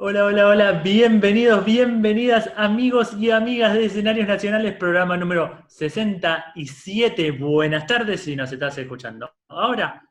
Hola, 0.00 0.26
hola, 0.26 0.46
hola, 0.46 0.72
bienvenidos, 0.74 1.64
bienvenidas 1.64 2.52
amigos 2.56 3.14
y 3.14 3.32
amigas 3.32 3.74
de 3.74 3.86
Escenarios 3.86 4.28
Nacionales, 4.28 4.76
programa 4.76 5.16
número 5.16 5.64
67. 5.66 7.32
Buenas 7.32 7.84
tardes 7.84 8.20
si 8.20 8.36
nos 8.36 8.52
estás 8.52 8.78
escuchando. 8.78 9.28
Ahora, 9.48 10.08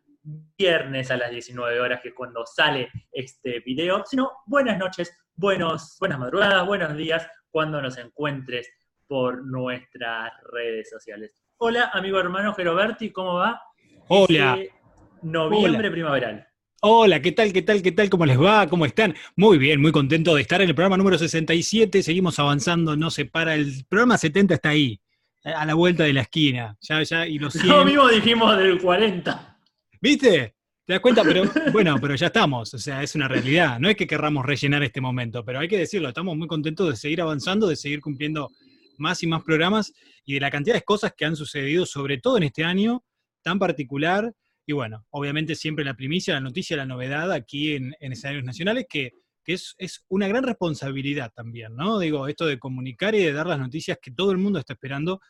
viernes 0.58 1.10
a 1.10 1.16
las 1.16 1.32
19 1.32 1.80
horas, 1.80 2.02
que 2.02 2.10
es 2.10 2.14
cuando 2.14 2.46
sale 2.46 2.90
este 3.10 3.62
video. 3.62 4.04
sino 4.06 4.30
buenas 4.46 4.78
noches, 4.78 5.18
buenos, 5.34 5.96
buenas 6.02 6.20
madrugadas, 6.20 6.68
buenos 6.68 6.98
días, 6.98 7.26
cuando 7.50 7.82
nos 7.82 7.98
encuentres 7.98 8.70
por 9.08 9.42
nuestras 9.46 10.34
redes 10.52 10.90
sociales. 10.90 11.42
Hola, 11.60 11.92
amigo 11.94 12.20
hermano 12.20 12.54
Geroberti, 12.54 13.14
¿cómo 13.14 13.36
va? 13.36 13.62
Hola. 14.10 14.60
noviembre 15.22 15.90
primaveral. 15.90 16.46
Hola, 16.82 17.24
¿qué 17.24 17.32
tal? 17.32 17.54
¿Qué 17.54 17.64
tal? 17.64 17.82
¿Qué 17.82 17.92
tal? 17.92 18.08
¿Cómo 18.08 18.24
les 18.28 18.40
va? 18.40 18.68
¿Cómo 18.68 18.86
están? 18.86 19.16
Muy 19.36 19.58
bien, 19.58 19.82
muy 19.82 19.92
contento 19.92 20.36
de 20.36 20.44
estar 20.44 20.62
en 20.62 20.70
el 20.70 20.76
programa 20.76 20.96
número 20.96 21.18
67. 21.18 22.04
Seguimos 22.04 22.38
avanzando, 22.38 22.96
no 22.96 23.10
se 23.10 23.26
para. 23.26 23.56
El 23.56 23.84
programa 23.90 24.16
70 24.16 24.54
está 24.54 24.70
ahí, 24.70 25.02
a 25.44 25.66
la 25.66 25.74
vuelta 25.74 26.04
de 26.04 26.14
la 26.14 26.22
esquina. 26.22 26.78
Ya, 26.82 27.02
ya, 27.02 27.26
y 27.26 27.40
los 27.40 27.54
100... 27.54 27.68
No 27.68 27.84
mismo 27.84 28.08
dijimos 28.10 28.56
del 28.60 28.80
40. 28.80 29.60
¿Viste? 30.00 30.54
¿Te 30.86 30.94
das 30.94 31.00
cuenta? 31.00 31.24
Pero 31.24 31.46
bueno, 31.74 31.98
pero 32.00 32.14
ya 32.14 32.28
estamos. 32.28 32.72
O 32.72 32.78
sea, 32.78 33.02
es 33.02 33.16
una 33.16 33.28
realidad. 33.28 33.80
No 33.80 33.90
es 33.90 33.96
que 33.96 34.06
querramos 34.06 34.46
rellenar 34.46 34.84
este 34.84 35.02
momento, 35.02 35.44
pero 35.44 35.60
hay 35.60 35.68
que 35.68 35.80
decirlo. 35.80 36.10
Estamos 36.10 36.38
muy 36.38 36.48
contentos 36.48 36.88
de 36.88 36.96
seguir 36.96 37.22
avanzando, 37.22 37.68
de 37.68 37.76
seguir 37.76 38.02
cumpliendo 38.02 38.52
más 39.00 39.24
y 39.24 39.28
más 39.28 39.42
programas 39.42 39.94
y 40.26 40.36
de 40.36 40.42
la 40.42 40.52
cantidad 40.52 40.76
de 40.76 40.84
cosas 40.84 41.12
que 41.18 41.26
han 41.26 41.36
sucedido, 41.36 41.88
sobre 41.88 42.20
todo 42.20 42.38
en 42.38 42.44
este 42.44 42.64
año 42.64 43.04
tan 43.42 43.58
particular 43.58 44.32
y 44.70 44.74
bueno, 44.74 45.06
obviamente 45.12 45.56
siempre 45.56 45.86
la 45.86 45.96
primicia, 45.96 46.34
la 46.34 46.42
noticia, 46.42 46.76
la 46.76 46.86
novedad 46.86 47.32
aquí 47.32 47.74
en, 47.74 47.96
escenarios 48.02 48.44
nacionales, 48.44 48.86
que, 48.90 49.14
es, 49.46 49.78
una 50.10 50.28
gran 50.28 50.44
responsabilidad 50.44 51.32
también, 51.34 51.74
¿no? 51.74 52.00
Digo, 52.00 52.28
esto 52.28 52.46
de 52.46 52.60
comunicar 52.60 53.16
y 53.16 53.24
de 53.24 53.32
dar 53.32 53.48
las 53.48 53.60
noticias 53.60 53.98
que 54.02 54.12
todo 54.12 54.32
el 54.32 54.38
mundo 54.38 54.60
está 54.60 54.74
esperando, 54.74 55.22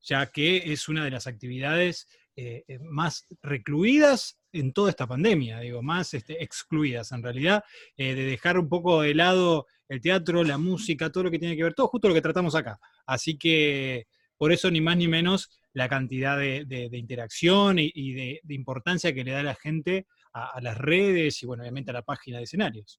ya 0.00 0.24
que 0.24 0.72
es 0.72 0.88
una 0.88 1.04
de 1.04 1.10
las 1.10 1.26
actividades 1.26 2.08
eh, 2.36 2.64
eh, 2.66 2.78
más 2.78 3.26
recluidas 3.42 4.38
en 4.50 4.72
toda 4.72 4.88
esta 4.88 5.06
pandemia, 5.06 5.60
digo, 5.60 5.82
más 5.82 6.14
este, 6.14 6.42
excluidas 6.42 7.12
en 7.12 7.22
realidad, 7.22 7.64
eh, 7.98 8.14
de 8.14 8.24
dejar 8.24 8.58
un 8.58 8.70
poco 8.70 9.02
de 9.02 9.14
lado 9.14 9.66
el 9.88 10.00
teatro, 10.00 10.42
la 10.42 10.56
música, 10.56 11.12
todo 11.12 11.24
lo 11.24 11.30
que 11.30 11.38
tiene 11.38 11.54
que 11.54 11.64
ver, 11.64 11.74
todo 11.74 11.88
justo 11.88 12.08
lo 12.08 12.14
que 12.14 12.22
tratamos 12.22 12.54
acá. 12.54 12.78
Así 13.04 13.36
que 13.36 14.06
por 14.38 14.52
eso 14.52 14.70
ni 14.70 14.80
más 14.80 14.96
ni 14.96 15.06
menos 15.06 15.50
la 15.76 15.90
cantidad 15.90 16.38
de, 16.38 16.88
interacción 16.92 17.76
y, 17.78 18.14
de, 18.14 18.54
importancia 18.54 19.12
que 19.12 19.22
le 19.22 19.32
da 19.32 19.42
la 19.42 19.54
gente 19.54 20.06
a, 20.32 20.58
las 20.62 20.78
redes 20.78 21.42
y, 21.42 21.46
bueno, 21.46 21.64
obviamente 21.64 21.90
a 21.90 21.94
la 21.94 22.02
página 22.02 22.38
de 22.38 22.44
escenarios. 22.44 22.98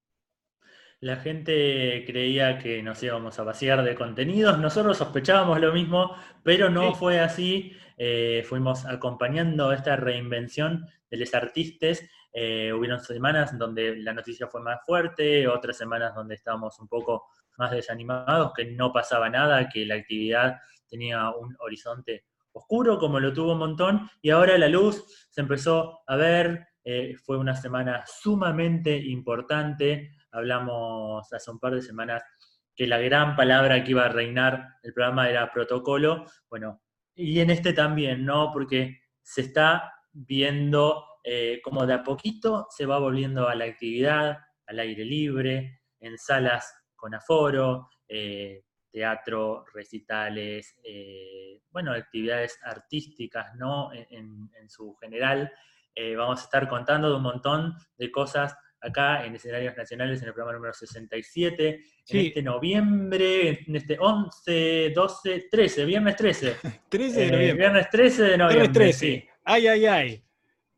La 1.00 1.16
gente 1.16 2.04
creía 2.06 2.60
que 2.60 2.84
nos 2.84 3.02
íbamos 3.02 3.40
a 3.40 3.44
vaciar 3.44 3.84
de 3.84 3.96
contenidos, 3.96 4.60
nosotros 4.60 4.96
sospechábamos 4.96 5.60
lo 5.60 5.74
mismo, 5.74 6.16
pero 6.44 6.70
no 6.70 6.94
fue 6.94 7.20
así. 7.20 7.76
Eh, 7.98 8.46
fuimos 8.48 8.86
acompañando 8.86 9.72
esta 9.72 9.96
reinvención 9.96 10.86
de 11.10 11.18
los 11.18 11.34
artistas. 11.34 12.04
Eh, 12.32 12.72
hubieron 12.72 13.00
semanas 13.00 13.58
donde 13.58 13.96
la 13.96 14.14
noticia 14.14 14.46
fue 14.46 14.62
más 14.62 14.86
fuerte, 14.86 15.48
otras 15.48 15.78
semanas 15.78 16.14
donde 16.14 16.36
estábamos 16.36 16.78
un 16.80 16.88
poco 16.88 17.26
más 17.58 17.72
desanimados, 17.72 18.54
que 18.56 18.66
no 18.66 18.94
pasaba 18.94 19.32
nada, 19.32 19.68
que 19.68 19.84
la 19.84 19.96
actividad 19.96 20.58
tenía 20.88 21.32
un 21.32 21.56
horizonte 21.60 22.26
oscuro, 22.58 23.00
como 23.00 23.20
lo 23.20 23.34
tuvo 23.34 23.54
un 23.54 23.60
montón, 23.60 24.10
y 24.22 24.30
ahora 24.30 24.58
la 24.58 24.68
luz 24.68 25.04
se 25.30 25.42
empezó 25.42 26.00
a 26.08 26.16
ver, 26.16 26.68
eh, 26.84 27.16
fue 27.24 27.38
una 27.38 27.56
semana 27.56 28.04
sumamente 28.06 28.98
importante, 28.98 30.12
hablamos 30.32 31.32
hace 31.34 31.52
un 31.52 31.60
par 31.60 31.76
de 31.76 31.82
semanas 31.82 32.24
que 32.76 32.88
la 32.88 33.00
gran 33.00 33.36
palabra 33.36 33.84
que 33.84 33.92
iba 33.92 34.06
a 34.06 34.10
reinar 34.10 34.68
el 34.84 34.94
programa 34.94 35.30
era 35.30 35.52
protocolo, 35.52 36.26
bueno, 36.50 36.82
y 37.16 37.40
en 37.40 37.50
este 37.50 37.74
también, 37.74 38.24
¿no? 38.24 38.52
Porque 38.54 39.00
se 39.24 39.42
está 39.42 39.94
viendo 40.14 41.04
eh, 41.24 41.60
como 41.62 41.86
de 41.86 41.94
a 41.94 42.04
poquito 42.04 42.68
se 42.70 42.86
va 42.86 43.00
volviendo 43.00 43.50
a 43.50 43.56
la 43.56 43.66
actividad, 43.66 44.38
al 44.66 44.80
aire 44.80 45.04
libre, 45.04 45.82
en 46.00 46.18
salas 46.18 46.74
con 46.96 47.14
aforo, 47.14 47.90
eh, 48.08 48.64
teatro, 48.92 49.66
recitales, 49.74 50.76
eh, 50.84 51.62
bueno, 51.72 51.94
actividades 51.94 52.60
artísticas, 52.64 53.56
¿no? 53.56 53.92
En, 53.94 54.50
su 54.70 54.96
general. 54.96 55.52
Eh, 55.96 56.16
vamos 56.16 56.42
a 56.42 56.44
estar 56.44 56.68
contando 56.68 57.10
de 57.10 57.16
un 57.16 57.24
montón 57.24 57.76
de 57.98 58.12
cosas 58.12 58.56
acá 58.82 59.26
en 59.26 59.36
escenarios 59.36 59.76
nacionales 59.76 60.22
en 60.22 60.28
el 60.28 60.34
programa 60.34 60.58
número 60.58 60.74
67, 60.74 61.84
en 62.10 62.26
este 62.26 62.42
noviembre, 62.42 63.64
en 63.68 63.76
este 63.76 63.98
11, 64.00 64.92
12, 64.94 65.48
13, 65.50 65.86
viernes 65.86 66.16
13. 66.16 66.58
13 66.90 67.20
de 67.20 67.28
eh, 67.28 67.32
noviembre. 67.32 67.54
viernes 67.54 67.90
13 67.90 68.24
de 68.24 68.38
noviembre. 68.38 68.70
Viernes 68.70 68.98
13. 68.98 69.00
Sí. 69.00 69.30
Ay, 69.44 69.68
ay, 69.68 69.86
ay. 69.86 70.24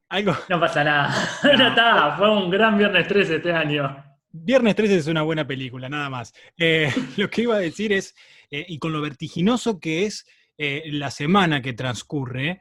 Algo... 0.09 0.36
No 0.50 0.59
pasa 0.59 0.84
nada. 0.84 1.14
No. 1.58 1.68
está, 1.68 2.16
fue 2.18 2.30
un 2.30 2.50
gran 2.50 2.78
viernes 2.78 3.08
13 3.08 3.36
este 3.38 3.52
año. 3.52 4.09
Viernes 4.31 4.75
13 4.75 4.97
es 4.97 5.07
una 5.07 5.23
buena 5.23 5.47
película, 5.47 5.90
nada 5.90 6.09
más. 6.09 6.34
Eh, 6.57 6.91
lo 7.17 7.29
que 7.29 7.44
iba 7.44 7.56
a 7.56 7.59
decir 7.59 7.91
es, 7.94 8.16
eh, 8.51 8.66
y 8.67 8.78
con 8.78 8.94
lo 8.94 9.01
vertiginoso 9.01 9.79
que 9.79 10.06
es 10.06 10.25
eh, 10.57 10.84
la 10.91 11.09
semana 11.09 11.62
que 11.62 11.73
transcurre, 11.73 12.59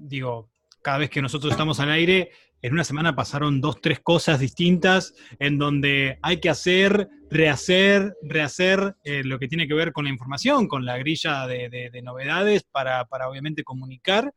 digo, 0.00 0.50
cada 0.82 0.98
vez 0.98 1.10
que 1.10 1.20
nosotros 1.20 1.52
estamos 1.52 1.78
al 1.80 1.90
aire, 1.90 2.30
en 2.62 2.72
una 2.72 2.84
semana 2.84 3.14
pasaron 3.14 3.60
dos, 3.60 3.80
tres 3.80 4.00
cosas 4.00 4.40
distintas 4.40 5.14
en 5.38 5.58
donde 5.58 6.18
hay 6.22 6.38
que 6.38 6.48
hacer, 6.48 7.08
rehacer, 7.30 8.14
rehacer 8.22 8.96
lo 9.04 9.38
que 9.38 9.48
tiene 9.48 9.68
que 9.68 9.74
ver 9.74 9.92
con 9.92 10.04
la 10.04 10.10
información, 10.10 10.66
con 10.66 10.86
la 10.86 10.96
grilla 10.96 11.46
de, 11.46 12.00
novedades 12.02 12.62
para, 12.62 13.04
para 13.04 13.28
obviamente 13.28 13.64
comunicar, 13.64 14.32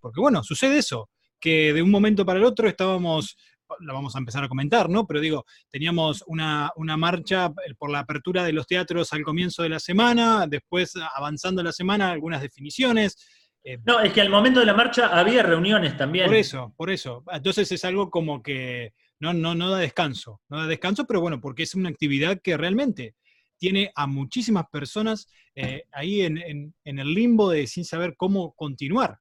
porque 0.00 0.20
bueno, 0.20 0.42
sucede 0.42 0.78
eso, 0.78 1.08
que 1.40 1.72
de 1.72 1.80
un 1.80 1.90
momento 1.90 2.26
para 2.26 2.38
el 2.38 2.44
otro 2.44 2.68
estábamos 2.68 3.36
la 3.80 3.92
vamos 3.92 4.14
a 4.14 4.18
empezar 4.18 4.44
a 4.44 4.48
comentar, 4.48 4.88
¿no? 4.88 5.06
Pero 5.06 5.20
digo, 5.20 5.44
teníamos 5.70 6.24
una, 6.26 6.72
marcha 6.76 7.52
por 7.78 7.90
la 7.90 8.00
apertura 8.00 8.44
de 8.44 8.52
los 8.52 8.66
teatros 8.66 9.12
al 9.12 9.22
comienzo 9.22 9.62
de 9.62 9.68
la 9.68 9.80
semana, 9.80 10.46
después 10.48 10.94
avanzando 11.14 11.62
la 11.62 11.72
semana, 11.72 12.10
algunas 12.10 12.42
definiciones. 12.42 13.16
Eh, 13.64 13.78
no, 13.84 14.00
es 14.00 14.12
que 14.12 14.20
al 14.20 14.30
momento 14.30 14.60
de 14.60 14.66
la 14.66 14.74
marcha 14.74 15.08
había 15.08 15.42
reuniones 15.42 15.96
también. 15.96 16.26
Por 16.26 16.36
eso, 16.36 16.74
por 16.76 16.90
eso. 16.90 17.24
Entonces 17.32 17.70
es 17.72 17.84
algo 17.84 18.10
como 18.10 18.42
que 18.42 18.92
no, 19.18 19.32
no, 19.32 19.54
no 19.54 19.70
da 19.70 19.78
descanso, 19.78 20.40
no 20.48 20.58
da 20.58 20.66
descanso, 20.66 21.06
pero 21.06 21.20
bueno, 21.20 21.40
porque 21.40 21.64
es 21.64 21.74
una 21.74 21.88
actividad 21.88 22.40
que 22.42 22.56
realmente 22.56 23.14
tiene 23.58 23.90
a 23.94 24.06
muchísimas 24.06 24.66
personas 24.70 25.28
eh, 25.54 25.84
ahí 25.92 26.20
en, 26.20 26.74
en 26.84 26.98
el 26.98 27.14
limbo 27.14 27.50
de 27.50 27.66
sin 27.66 27.84
saber 27.84 28.14
cómo 28.16 28.52
continuar. 28.54 29.18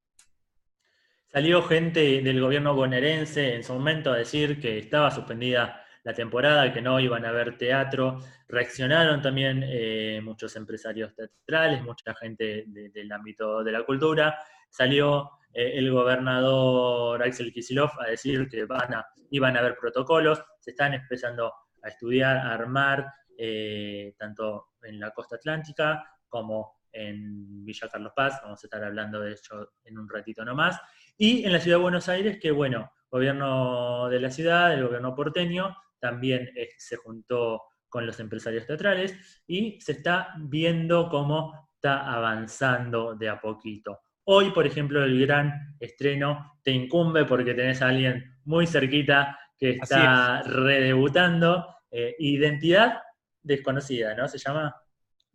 Salió 1.36 1.62
gente 1.64 2.22
del 2.22 2.40
gobierno 2.40 2.74
bonaerense 2.74 3.56
en 3.56 3.62
su 3.62 3.74
momento 3.74 4.10
a 4.10 4.16
decir 4.16 4.58
que 4.58 4.78
estaba 4.78 5.12
suspendida 5.12 5.86
la 6.06 6.14
temporada, 6.14 6.72
que 6.72 6.82
no 6.82 6.98
iban 6.98 7.26
a 7.26 7.34
ver 7.34 7.58
teatro. 7.58 8.20
Reaccionaron 8.48 9.22
también 9.22 9.62
eh, 9.68 10.22
muchos 10.24 10.56
empresarios 10.56 11.14
teatrales, 11.14 11.84
mucha 11.84 12.16
gente 12.16 12.64
del 12.68 13.12
ámbito 13.12 13.66
de 13.66 13.72
la 13.74 13.84
cultura. 13.84 14.40
Salió 14.70 15.32
eh, 15.54 15.74
el 15.76 15.92
gobernador 15.92 17.22
Axel 17.22 17.52
Kisilov 17.52 17.92
a 18.00 18.12
decir 18.12 18.48
que 18.48 18.64
van 18.64 18.94
a, 18.94 19.06
iban 19.32 19.58
a 19.58 19.60
haber 19.60 19.76
protocolos. 19.76 20.42
Se 20.62 20.72
están 20.72 20.94
empezando 20.94 21.52
a 21.84 21.90
estudiar, 21.90 22.38
a 22.38 22.54
armar, 22.54 23.12
eh, 23.38 24.16
tanto 24.18 24.70
en 24.84 25.02
la 25.02 25.12
costa 25.12 25.36
atlántica 25.36 26.02
como 26.30 26.80
en 26.94 27.66
Villa 27.66 27.90
Carlos 27.90 28.14
Paz. 28.16 28.40
Vamos 28.42 28.64
a 28.64 28.68
estar 28.68 28.82
hablando 28.82 29.20
de 29.20 29.32
ello 29.32 29.74
en 29.84 29.98
un 29.98 30.08
ratito 30.08 30.46
nomás. 30.46 30.80
Y 31.18 31.46
en 31.46 31.54
la 31.54 31.60
ciudad 31.60 31.78
de 31.78 31.84
Buenos 31.84 32.10
Aires, 32.10 32.38
que 32.42 32.52
bueno, 32.52 32.92
gobierno 33.10 34.10
de 34.10 34.20
la 34.20 34.30
ciudad, 34.30 34.74
el 34.74 34.86
gobierno 34.86 35.16
porteño, 35.16 35.76
también 36.00 36.50
eh, 36.56 36.70
se 36.78 36.98
juntó 36.98 37.64
con 37.88 38.06
los 38.06 38.20
empresarios 38.20 38.68
teatrales 38.68 39.44
y 39.48 39.80
se 39.80 39.94
está 39.94 40.34
viendo 40.38 41.08
cómo 41.10 41.70
está 41.74 42.14
avanzando 42.14 43.16
de 43.16 43.30
a 43.30 43.40
poquito. 43.40 44.00
Hoy, 44.26 44.52
por 44.52 44.68
ejemplo, 44.68 45.04
el 45.04 45.26
gran 45.26 45.76
estreno 45.80 46.60
te 46.62 46.72
incumbe 46.72 47.26
porque 47.26 47.54
tenés 47.54 47.82
a 47.82 47.90
alguien 47.90 48.40
muy 48.44 48.68
cerquita 48.68 49.40
que 49.58 49.72
está 49.72 50.42
redebutando. 50.42 51.66
Eh, 51.90 52.16
identidad 52.20 53.02
desconocida, 53.42 54.16
¿no? 54.16 54.28
¿Se 54.28 54.40
llama? 54.40 54.76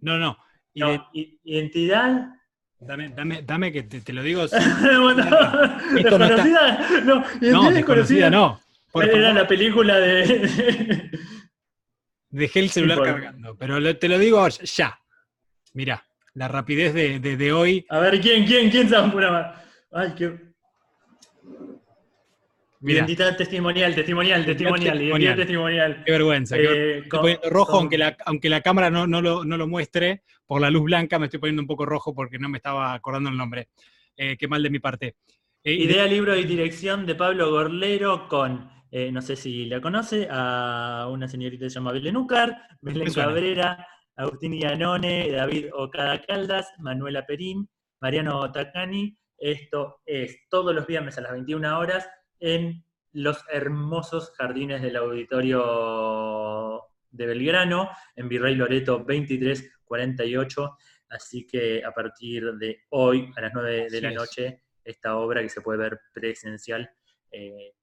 No, 0.01 0.19
no. 0.19 0.37
identidad 0.75 2.29
Dame, 2.81 3.11
dame, 3.11 3.43
dame 3.43 3.73
que 3.73 3.83
te, 3.83 4.13
lo 4.13 4.23
digo. 4.23 4.43
desconocida, 5.95 6.89
no, 7.05 7.25
no, 7.41 7.71
desconocida 7.71 8.31
no. 8.31 8.61
Era 8.95 9.33
la 9.33 9.47
película 9.47 9.99
de. 9.99 11.11
Dejé 12.31 12.61
el 12.61 12.71
celular 12.71 13.03
cargando, 13.03 13.57
pero 13.57 13.97
te 13.97 14.09
lo 14.09 14.19
digo 14.19 14.47
ya. 14.49 14.99
Mira, 15.75 16.05
la 16.35 16.49
rapidez 16.49 16.95
de, 16.95 17.19
de, 17.19 17.53
hoy. 17.53 17.85
A 17.89 17.99
ver, 17.99 18.21
¿quién, 18.21 18.47
quién, 18.47 18.71
quién 18.71 18.93
a 18.95 19.65
Ay, 19.93 20.15
qué. 20.17 20.50
Identidad 22.83 23.37
testimonial, 23.37 23.95
testimonial, 23.95 24.45
testimonial, 24.47 25.37
testimonial. 25.37 26.03
Qué 26.05 26.13
vergüenza. 26.13 26.57
Eh, 26.57 26.99
estoy 27.01 27.21
poniendo 27.21 27.51
rojo, 27.51 27.77
aunque, 27.77 27.99
la, 27.99 28.17
aunque 28.25 28.49
la 28.49 28.63
cámara 28.63 28.91
no, 28.91 29.07
no, 29.07 29.21
lo, 29.21 29.45
no, 29.45 29.59
lo, 29.59 29.69
muestre, 29.69 30.23
por 30.47 30.63
la 30.63 30.71
luz 30.71 30.85
blanca 30.85 31.19
me 31.19 31.27
estoy 31.27 31.41
poniendo 31.41 31.61
un 31.61 31.69
poco 31.69 31.85
rojo 31.85 32.15
porque 32.15 32.39
no 32.39 32.49
me 32.49 32.57
estaba 32.57 32.95
acordando 32.95 33.29
el 33.29 33.37
nombre. 33.37 33.69
Eh, 34.17 34.37
qué 34.39 34.49
mal 34.49 34.63
de 34.63 34.71
mi 34.71 34.79
parte. 34.79 35.17
Eh, 35.63 35.75
Idea, 35.75 36.07
libro 36.07 36.35
y 36.35 36.45
dirección 36.45 37.05
de 37.05 37.15
Pablo 37.15 37.51
Gorlero 37.51 38.29
con, 38.29 38.71
no 38.91 39.21
sé 39.21 39.37
si 39.37 39.67
la 39.67 39.83
conoce, 39.83 40.27
a 40.31 41.07
una 41.11 41.29
señorita 41.29 41.67
que 41.67 41.71
se 41.71 41.75
llama 41.75 41.93
Belén 41.93 42.17
Ucar, 42.17 42.63
Belén 42.81 43.13
Cabrera, 43.13 43.87
Agustín 44.17 44.55
Ianone, 44.55 45.31
David 45.31 45.67
Ocada 45.75 46.23
Caldas, 46.23 46.73
Manuela 46.79 47.27
Perín, 47.27 47.69
Mariano 48.01 48.51
Tacani. 48.51 49.19
Esto 49.37 50.01
es 50.07 50.47
todos 50.49 50.75
los 50.75 50.87
viernes 50.87 51.17
a 51.19 51.23
las 51.23 51.33
21 51.33 51.79
horas 51.79 52.09
en 52.41 52.85
los 53.13 53.45
hermosos 53.51 54.33
jardines 54.33 54.83
del 54.83 54.97
auditorio 54.97 56.83
de 57.11 57.27
Belgrano, 57.27 57.91
en 58.17 58.29
Virrey 58.29 58.55
Loreto 58.55 58.99
2348. 58.99 60.77
Así 61.09 61.47
que 61.47 61.85
a 61.85 61.93
partir 61.93 62.55
de 62.55 62.85
hoy, 62.91 63.33
a 63.37 63.41
las 63.41 63.53
9 63.53 63.89
de 63.91 64.01
la 64.01 64.13
noche, 64.13 64.63
esta 64.85 65.17
obra 65.17 65.43
que 65.43 65.49
se 65.49 65.61
puede 65.61 65.79
ver 65.79 66.01
presencial 66.13 66.91
eh, 67.31 67.75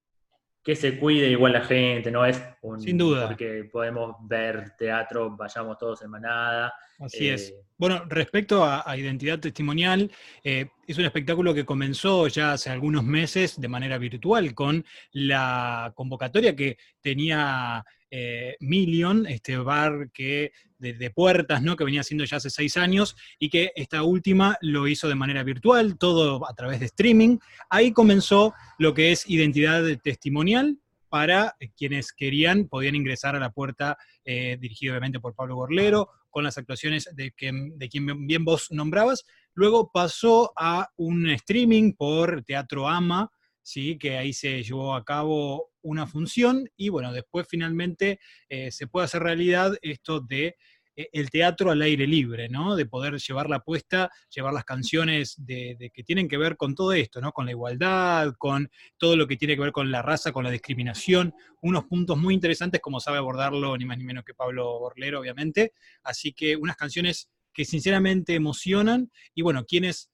que 0.62 0.76
se 0.76 0.98
cuide 0.98 1.30
igual 1.30 1.52
la 1.52 1.62
gente, 1.62 2.10
no 2.10 2.26
es 2.26 2.42
un... 2.62 2.80
Sin 2.80 2.98
duda. 2.98 3.26
Porque 3.28 3.68
podemos 3.72 4.16
ver 4.20 4.76
teatro, 4.76 5.34
vayamos 5.36 5.78
todos 5.78 6.02
en 6.02 6.10
manada. 6.10 6.74
Así 6.98 7.28
es. 7.28 7.50
Eh, 7.50 7.54
bueno, 7.76 8.04
respecto 8.08 8.64
a, 8.64 8.96
identidad 8.96 9.38
testimonial, 9.38 10.10
eh, 10.42 10.66
es 10.86 10.98
un 10.98 11.04
espectáculo 11.04 11.54
que 11.54 11.64
comenzó 11.64 12.26
ya 12.26 12.52
hace 12.52 12.70
algunos 12.70 13.04
meses 13.04 13.60
de 13.60 13.68
manera 13.68 13.98
virtual 13.98 14.52
con 14.54 14.84
la 15.12 15.92
convocatoria 15.94 16.56
que 16.56 16.76
tenía 17.00 17.84
eh, 18.10 18.56
Million, 18.60 19.26
este 19.26 19.56
bar 19.58 20.10
que 20.12 20.52
de, 20.78 21.10
puertas, 21.10 21.62
¿no? 21.62 21.76
que 21.76 21.84
venía 21.84 22.02
haciendo 22.02 22.24
ya 22.24 22.36
hace 22.36 22.50
seis 22.50 22.76
años 22.76 23.16
y 23.38 23.50
que 23.50 23.72
esta 23.74 24.02
última 24.04 24.56
lo 24.60 24.86
hizo 24.86 25.08
de 25.08 25.14
manera 25.14 25.42
virtual, 25.42 25.98
todo 25.98 26.48
a 26.48 26.54
través 26.54 26.80
de 26.80 26.86
streaming. 26.86 27.38
Ahí 27.68 27.92
comenzó 27.92 28.54
lo 28.78 28.94
que 28.94 29.12
es 29.12 29.28
identidad 29.28 29.84
testimonial 30.02 30.78
para 31.08 31.56
quienes 31.76 32.12
querían, 32.12 32.68
podían 32.68 32.94
ingresar 32.94 33.34
a 33.34 33.40
la 33.40 33.50
puerta 33.50 33.96
eh, 34.24 34.56
dirigido 34.60 34.92
obviamente 34.92 35.20
por 35.20 35.34
Pablo 35.34 35.56
Gorlero, 35.56 36.10
con 36.30 36.44
las 36.44 36.58
actuaciones 36.58 37.08
de, 37.14 37.32
de 37.34 37.88
quien 37.88 38.26
bien 38.26 38.44
vos 38.44 38.70
nombrabas. 38.70 39.24
Luego 39.54 39.90
pasó 39.90 40.52
a 40.56 40.88
un 40.96 41.28
streaming 41.30 41.94
por 41.94 42.44
Teatro 42.44 42.86
Ama, 42.86 43.30
¿sí? 43.68 43.98
que 43.98 44.16
ahí 44.16 44.32
se 44.32 44.62
llevó 44.62 44.94
a 44.94 45.04
cabo 45.04 45.70
una 45.82 46.06
función 46.06 46.68
y 46.76 46.88
bueno, 46.88 47.12
después 47.12 47.46
finalmente 47.48 48.18
eh, 48.48 48.70
se 48.72 48.86
puede 48.86 49.04
hacer 49.04 49.22
realidad 49.22 49.76
esto 49.82 50.20
de 50.20 50.56
eh, 50.96 51.10
el 51.12 51.28
teatro 51.28 51.70
al 51.70 51.82
aire 51.82 52.06
libre, 52.06 52.48
¿no? 52.48 52.76
De 52.76 52.86
poder 52.86 53.18
llevar 53.18 53.50
la 53.50 53.60
puesta, 53.60 54.10
llevar 54.34 54.54
las 54.54 54.64
canciones 54.64 55.34
de, 55.36 55.90
que 55.92 56.02
tienen 56.02 56.28
que 56.28 56.38
ver 56.38 56.56
con 56.56 56.74
todo 56.74 56.92
esto, 56.92 57.20
¿no? 57.20 57.32
Con 57.32 57.44
la 57.44 57.52
igualdad, 57.52 58.32
con 58.38 58.70
todo 58.96 59.16
lo 59.16 59.26
que 59.28 59.36
tiene 59.36 59.54
que 59.54 59.60
ver 59.60 59.72
con 59.72 59.90
la 59.90 60.00
raza, 60.00 60.32
con 60.32 60.44
la 60.44 60.50
discriminación, 60.50 61.34
unos 61.60 61.84
puntos 61.84 62.16
muy 62.16 62.32
interesantes 62.32 62.80
como 62.80 63.00
sabe 63.00 63.18
abordarlo 63.18 63.76
ni 63.76 63.84
más 63.84 63.98
ni 63.98 64.04
menos 64.04 64.24
que 64.24 64.32
Pablo 64.32 64.78
Borlero, 64.78 65.20
obviamente. 65.20 65.72
Así 66.02 66.32
que 66.32 66.56
unas 66.56 66.76
canciones 66.76 67.28
que 67.52 67.66
sinceramente 67.66 68.34
emocionan 68.34 69.10
y 69.34 69.42
bueno, 69.42 69.66
quienes 69.66 70.10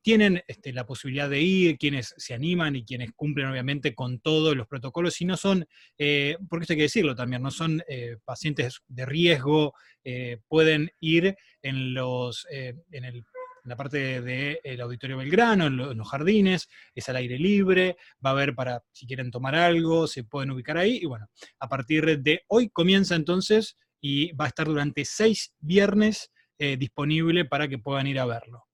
tienen 0.00 0.42
este, 0.46 0.72
la 0.72 0.86
posibilidad 0.86 1.28
de 1.28 1.40
ir, 1.40 1.78
quienes 1.78 2.14
se 2.16 2.34
animan 2.34 2.76
y 2.76 2.84
quienes 2.84 3.12
cumplen 3.12 3.48
obviamente 3.48 3.94
con 3.94 4.20
todos 4.20 4.56
los 4.56 4.66
protocolos, 4.66 5.20
y 5.20 5.24
no 5.24 5.36
son, 5.36 5.66
eh, 5.98 6.36
porque 6.48 6.64
esto 6.64 6.72
hay 6.72 6.78
que 6.78 6.82
decirlo 6.84 7.14
también, 7.14 7.42
no 7.42 7.50
son 7.50 7.82
eh, 7.88 8.16
pacientes 8.24 8.80
de 8.88 9.06
riesgo, 9.06 9.74
eh, 10.04 10.38
pueden 10.48 10.90
ir 11.00 11.36
en, 11.60 11.94
los, 11.94 12.46
en, 12.50 12.82
la 13.64 13.76
parte 13.76 14.20
del 14.20 14.80
Auditorio 14.80 15.18
Belgrano, 15.18 15.66
en, 15.66 15.76
los 15.76 16.08
jardines, 16.08 16.68
es 16.94 17.08
al 17.08 17.16
aire 17.16 17.38
libre, 17.38 17.96
va 18.24 18.30
a 18.30 18.32
haber 18.32 18.54
para, 18.54 18.82
si 18.92 19.06
quieren 19.06 19.30
tomar 19.30 19.54
algo, 19.54 20.06
se 20.06 20.24
pueden 20.24 20.50
ubicar 20.50 20.78
ahí, 20.78 20.98
y 21.02 21.06
bueno, 21.06 21.28
a 21.60 21.68
partir 21.68 22.20
de 22.20 22.42
hoy 22.48 22.70
comienza 22.70 23.14
entonces 23.14 23.76
y 24.00 24.32
va 24.32 24.46
a 24.46 24.48
estar 24.48 24.66
durante 24.66 25.04
seis 25.04 25.52
viernes 25.60 26.30
disponible 26.78 27.44
para 27.44 27.66
que 27.66 27.78
puedan 27.78 28.06
ir 28.06 28.20
a 28.20 28.24
verlo 28.24 28.68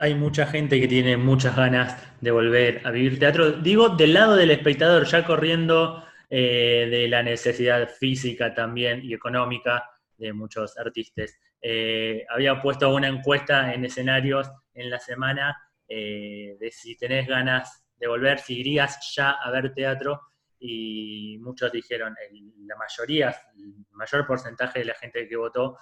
hay 0.00 0.14
mucha 0.14 0.46
gente 0.46 0.80
que 0.80 0.88
tiene 0.88 1.18
muchas 1.18 1.54
ganas 1.54 1.94
de 2.22 2.30
volver 2.30 2.80
a 2.86 2.90
vivir 2.90 3.18
teatro. 3.18 3.52
Digo, 3.52 3.90
del 3.90 4.14
lado 4.14 4.34
del 4.34 4.50
espectador, 4.50 5.04
ya 5.04 5.26
corriendo 5.26 6.02
eh, 6.30 6.88
de 6.90 7.06
la 7.06 7.22
necesidad 7.22 7.86
física 7.86 8.54
también 8.54 9.02
y 9.04 9.12
económica 9.12 9.84
de 10.16 10.32
muchos 10.32 10.78
artistas. 10.78 11.38
Eh, 11.60 12.24
había 12.30 12.62
puesto 12.62 12.92
una 12.94 13.08
encuesta 13.08 13.74
en 13.74 13.84
escenarios 13.84 14.50
en 14.72 14.88
la 14.88 14.98
semana 14.98 15.54
eh, 15.86 16.56
de 16.58 16.70
si 16.70 16.96
tenés 16.96 17.28
ganas 17.28 17.84
de 17.94 18.08
volver, 18.08 18.38
si 18.38 18.58
irías 18.58 19.12
ya 19.14 19.32
a 19.32 19.50
ver 19.50 19.74
teatro, 19.74 20.18
y 20.58 21.36
muchos 21.40 21.72
dijeron, 21.72 22.14
la 22.64 22.76
mayoría, 22.76 23.36
el 23.54 23.74
mayor 23.92 24.26
porcentaje 24.26 24.78
de 24.78 24.84
la 24.86 24.94
gente 24.94 25.28
que 25.28 25.36
votó 25.36 25.76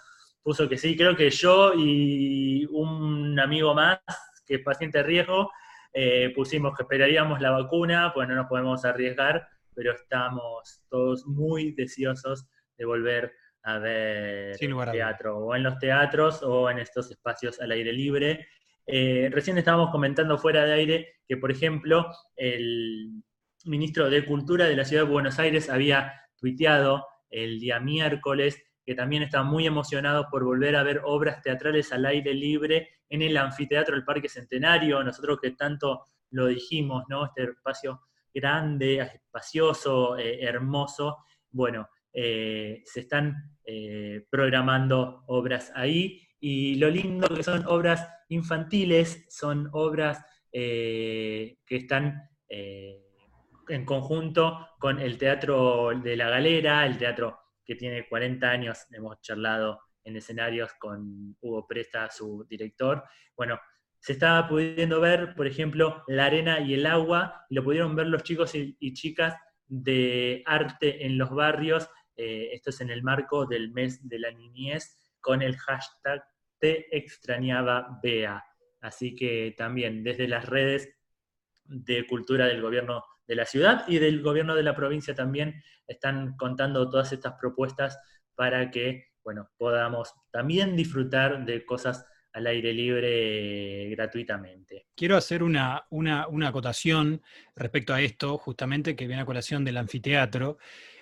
puso 0.49 0.67
que 0.67 0.79
sí, 0.79 0.97
creo 0.97 1.15
que 1.15 1.29
yo 1.29 1.75
y 1.77 2.65
un 2.71 3.39
amigo 3.39 3.75
más, 3.75 3.99
que 4.47 4.55
es 4.55 4.63
paciente 4.63 4.97
de 4.97 5.05
riesgo, 5.05 5.53
eh, 5.93 6.33
pusimos 6.35 6.75
que 6.75 6.85
esperaríamos 6.85 7.43
la 7.43 7.51
vacuna, 7.51 8.13
pues 8.15 8.27
no 8.27 8.35
nos 8.35 8.47
podemos 8.47 8.83
arriesgar, 8.87 9.47
pero 9.75 9.93
estamos 9.93 10.81
todos 10.89 11.27
muy 11.27 11.73
deseosos 11.73 12.49
de 12.79 12.85
volver 12.87 13.31
a 13.63 13.79
ver 13.79 14.57
teatro, 14.91 15.37
o 15.37 15.55
en 15.55 15.65
los 15.65 15.79
teatros 15.79 16.43
o 16.43 16.71
en 16.71 16.79
estos 16.79 17.11
espacios 17.11 17.61
al 17.61 17.73
aire 17.73 17.93
libre. 17.93 18.49
Eh, 18.87 19.29
recién 19.31 19.59
estábamos 19.59 19.91
comentando 19.91 20.39
fuera 20.39 20.65
de 20.65 20.73
aire 20.73 21.17
que, 21.29 21.37
por 21.37 21.51
ejemplo, 21.51 22.07
el 22.37 23.23
ministro 23.67 24.09
de 24.09 24.25
Cultura 24.25 24.65
de 24.65 24.77
la 24.77 24.87
Ciudad 24.87 25.05
de 25.05 25.11
Buenos 25.11 25.39
Aires 25.39 25.69
había 25.69 26.11
tuiteado 26.39 27.07
el 27.29 27.61
día 27.61 27.81
miércoles 27.81 28.65
que 28.89 28.95
también 28.95 29.23
está 29.23 29.43
muy 29.43 29.67
emocionado 29.67 30.29
por 30.31 30.45
volver 30.45 30.75
a 30.75 30.83
ver 30.83 31.03
obras 31.05 31.43
teatrales 31.43 31.93
al 31.93 32.07
aire 32.07 32.33
libre 32.33 32.89
en 33.11 33.21
el 33.21 33.37
anfiteatro 33.37 33.95
del 33.95 34.03
Parque 34.03 34.31
Centenario, 34.31 35.05
nosotros 35.05 35.39
que 35.43 35.51
tanto 35.51 36.07
lo 36.31 36.47
dijimos, 36.47 37.05
¿no? 37.07 37.27
Este 37.27 37.43
espacio 37.43 38.01
grande, 38.33 39.01
espacioso, 39.01 40.17
eh, 40.17 40.43
hermoso. 40.43 41.19
Bueno, 41.51 41.87
eh, 42.15 42.81
se 42.87 43.01
están 43.01 43.59
eh, 43.63 44.25
programando 44.31 45.25
obras 45.27 45.71
ahí 45.75 46.27
y 46.41 46.77
lo 46.77 46.89
lindo 46.89 47.29
que 47.29 47.43
son 47.43 47.67
obras 47.67 48.09
infantiles, 48.31 49.27
son 49.29 49.69
obras 49.73 50.25
que 50.51 51.59
están 51.69 52.23
en 52.49 53.85
conjunto 53.85 54.67
con 54.81 54.99
el 54.99 55.19
Teatro 55.19 55.91
de 55.95 56.17
la 56.17 56.31
Galera, 56.31 56.87
el 56.87 56.97
Teatro 56.97 57.48
que 57.69 57.77
tiene 57.77 58.09
40 58.09 58.51
años, 58.51 58.87
hemos 58.93 59.21
charlado 59.21 59.79
en 60.03 60.17
escenarios 60.17 60.73
con 60.81 61.37
Hugo 61.39 61.67
Presta, 61.67 62.11
su 62.11 62.47
director. 62.49 63.05
Bueno, 63.37 63.61
se 63.99 64.15
estaba 64.15 64.49
pudiendo 64.49 65.03
ver, 65.03 65.35
por 65.35 65.47
ejemplo, 65.47 66.03
la 66.07 66.25
arena 66.25 66.61
y 66.61 66.73
el 66.73 66.87
agua, 66.87 67.45
y 67.51 67.57
lo 67.57 67.63
pudieron 67.63 67.95
ver 67.95 68.07
los 68.07 68.23
chicos 68.23 68.55
y, 68.55 68.95
chicas 68.95 69.37
de 69.67 70.43
arte 70.47 71.05
en 71.05 71.19
los 71.19 71.29
barrios. 71.29 71.91
Eh, 72.17 72.49
esto 72.55 72.71
es 72.71 72.81
en 72.81 72.89
el 72.89 73.03
marco 73.03 73.45
del 73.45 73.71
mes 73.71 74.09
de 74.09 74.19
la 74.19 74.31
niñez, 74.31 74.99
con 75.21 75.43
el 75.43 75.55
hashtag 75.59 76.25
Te 76.59 76.97
extrañaba 76.97 78.01
Bea. 78.03 78.43
Así 78.81 79.15
que 79.15 79.55
también 79.59 80.03
desde 80.03 80.27
las 80.27 80.47
redes 80.47 80.89
de 81.65 82.07
cultura 82.07 82.47
del 82.47 82.63
gobierno 82.63 83.05
de 83.29 83.37
la 83.37 83.45
ciudad 83.45 83.85
y 83.87 83.99
del 83.99 84.23
gobierno 84.23 84.57
de 84.57 84.63
la 84.63 84.75
provincia 84.75 85.15
también 85.15 85.63
están 85.87 86.37
contando 86.37 86.89
todas 86.91 87.13
estas 87.13 87.35
propuestas 87.39 87.99
para 88.35 88.71
que, 88.71 89.09
bueno, 89.23 89.51
podamos 89.59 90.13
también 90.31 90.75
disfrutar 90.75 91.45
de 91.45 91.65
cosas 91.65 92.07
al 92.33 92.47
aire 92.47 92.73
libre 92.73 93.91
gratuitamente. 93.91 94.87
Quiero 94.95 95.17
hacer 95.17 95.43
una, 95.43 95.87
una, 95.91 96.49
acotación 96.49 97.23
respecto 97.55 97.93
a 97.93 98.01
esto, 98.01 98.39
justamente 98.39 98.97
que 98.97 99.07
viene 99.07 99.23
a 99.23 99.27
colación 99.27 99.65
del 99.65 99.77
anfiteatro, 99.77 100.59